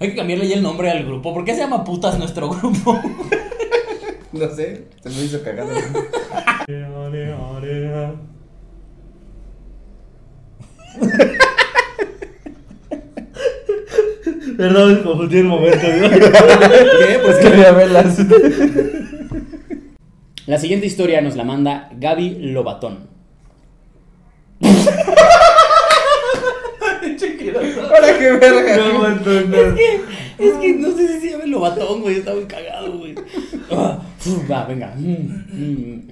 Hay 0.00 0.10
que 0.10 0.16
cambiarle 0.16 0.46
ya 0.46 0.56
el 0.56 0.62
nombre 0.62 0.90
al 0.90 1.04
grupo. 1.04 1.34
¿Por 1.34 1.44
qué 1.44 1.54
se 1.54 1.60
llama 1.60 1.84
putas 1.84 2.18
nuestro 2.18 2.48
grupo? 2.50 3.00
No 4.32 4.54
sé, 4.54 4.84
se 5.02 5.08
me 5.10 5.24
hizo 5.24 5.42
cagado. 5.42 5.70
Perdón, 14.56 15.02
confundí 15.02 15.38
el 15.38 15.44
momento. 15.44 15.86
¿no? 15.86 16.10
¿Qué? 16.10 17.18
Pues 17.24 17.36
quería 17.38 17.72
verlas. 17.72 18.18
La 20.46 20.58
siguiente 20.58 20.86
historia 20.86 21.20
nos 21.20 21.36
la 21.36 21.44
manda 21.44 21.90
Gaby 21.96 22.52
Lobatón. 22.52 23.08
Ahora 27.58 28.18
qué 28.18 28.32
verga. 28.32 28.76
No 28.76 28.84
aguanto, 28.84 29.30
no. 29.30 29.56
Es 30.38 30.54
que 30.60 30.74
no 30.78 30.90
sé 30.92 31.08
si 31.08 31.20
se 31.20 31.30
llama 31.32 31.46
Lobatón, 31.46 32.00
güey. 32.02 32.16
Está 32.16 32.34
muy 32.34 32.44
cagado, 32.44 32.98
güey. 32.98 33.14
Ah, 33.70 33.98
va, 34.50 34.64
venga. 34.64 34.94
Mm, 34.96 35.44
mm. 35.52 36.08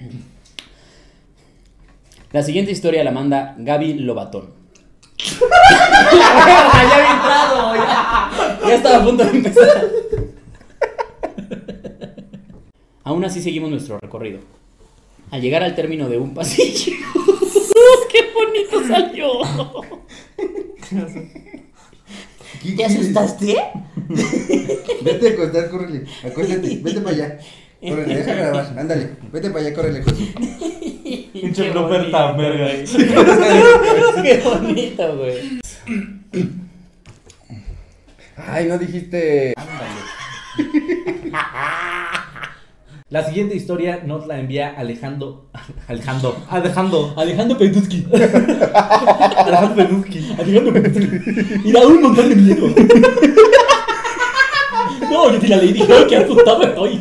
La 2.32 2.42
siguiente 2.42 2.72
historia 2.72 3.04
la 3.04 3.12
manda 3.12 3.54
Gaby 3.58 3.94
Lobatón. 3.94 4.50
Ya 6.12 6.96
había 6.96 7.12
entrado. 7.14 7.74
Ya, 7.74 8.58
ya 8.68 8.74
estaba 8.74 8.96
a 8.98 9.04
punto 9.04 9.24
de 9.24 9.30
empezar. 9.30 9.86
Aún 13.04 13.24
así 13.24 13.40
seguimos 13.40 13.70
nuestro 13.70 13.98
recorrido. 14.00 14.40
Al 15.30 15.40
llegar 15.40 15.62
al 15.62 15.74
término 15.74 16.08
de 16.08 16.18
un 16.18 16.34
pasillo. 16.34 16.92
¡Qué 18.36 18.44
bonito 18.44 18.86
salió! 18.86 19.28
¿Te 22.76 22.84
asustaste? 22.84 23.56
Vete 25.02 25.28
a 25.28 25.30
acostar, 25.32 25.70
córrele. 25.70 26.04
Acuéstate, 26.24 26.80
vete 26.82 27.00
para 27.00 27.16
allá. 27.16 27.38
Córrele, 27.80 28.16
deja 28.16 28.34
grabar. 28.34 28.78
Ándale, 28.78 29.10
vete 29.32 29.50
para 29.50 29.64
allá, 29.64 29.74
córrele. 29.74 30.02
Pinche 31.32 31.62
Qué 31.64 31.70
blooper 31.70 32.10
tan 32.10 32.36
verga. 32.36 32.68
Qué 34.22 34.42
bonito, 34.44 35.16
güey. 35.16 35.60
Ay, 38.36 38.66
no 38.66 38.78
dijiste. 38.78 39.54
La 43.08 43.24
siguiente 43.24 43.54
historia 43.54 44.02
nos 44.04 44.26
la 44.26 44.40
envía 44.40 44.74
Alejandro. 44.76 45.46
Alejandro. 45.88 46.36
Alejandro. 46.48 47.14
Alejandro 47.16 47.56
Petuski. 47.56 48.04
Alejandro 48.12 49.74
Benuski. 49.76 50.32
Alejandro 50.38 50.72
Petuski. 50.72 51.08
Y 51.64 51.72
da 51.72 51.86
un 51.86 52.02
montón 52.02 52.28
de 52.28 52.34
miedo. 52.36 52.66
No, 55.08 55.32
yo 55.32 55.40
sí 55.40 55.46
la 55.46 55.56
leí 55.58 55.70
y 55.70 55.72
dije, 55.74 55.92
"Ay, 55.92 56.06
qué 56.08 56.16
asustado 56.16 56.62
estoy. 56.64 57.00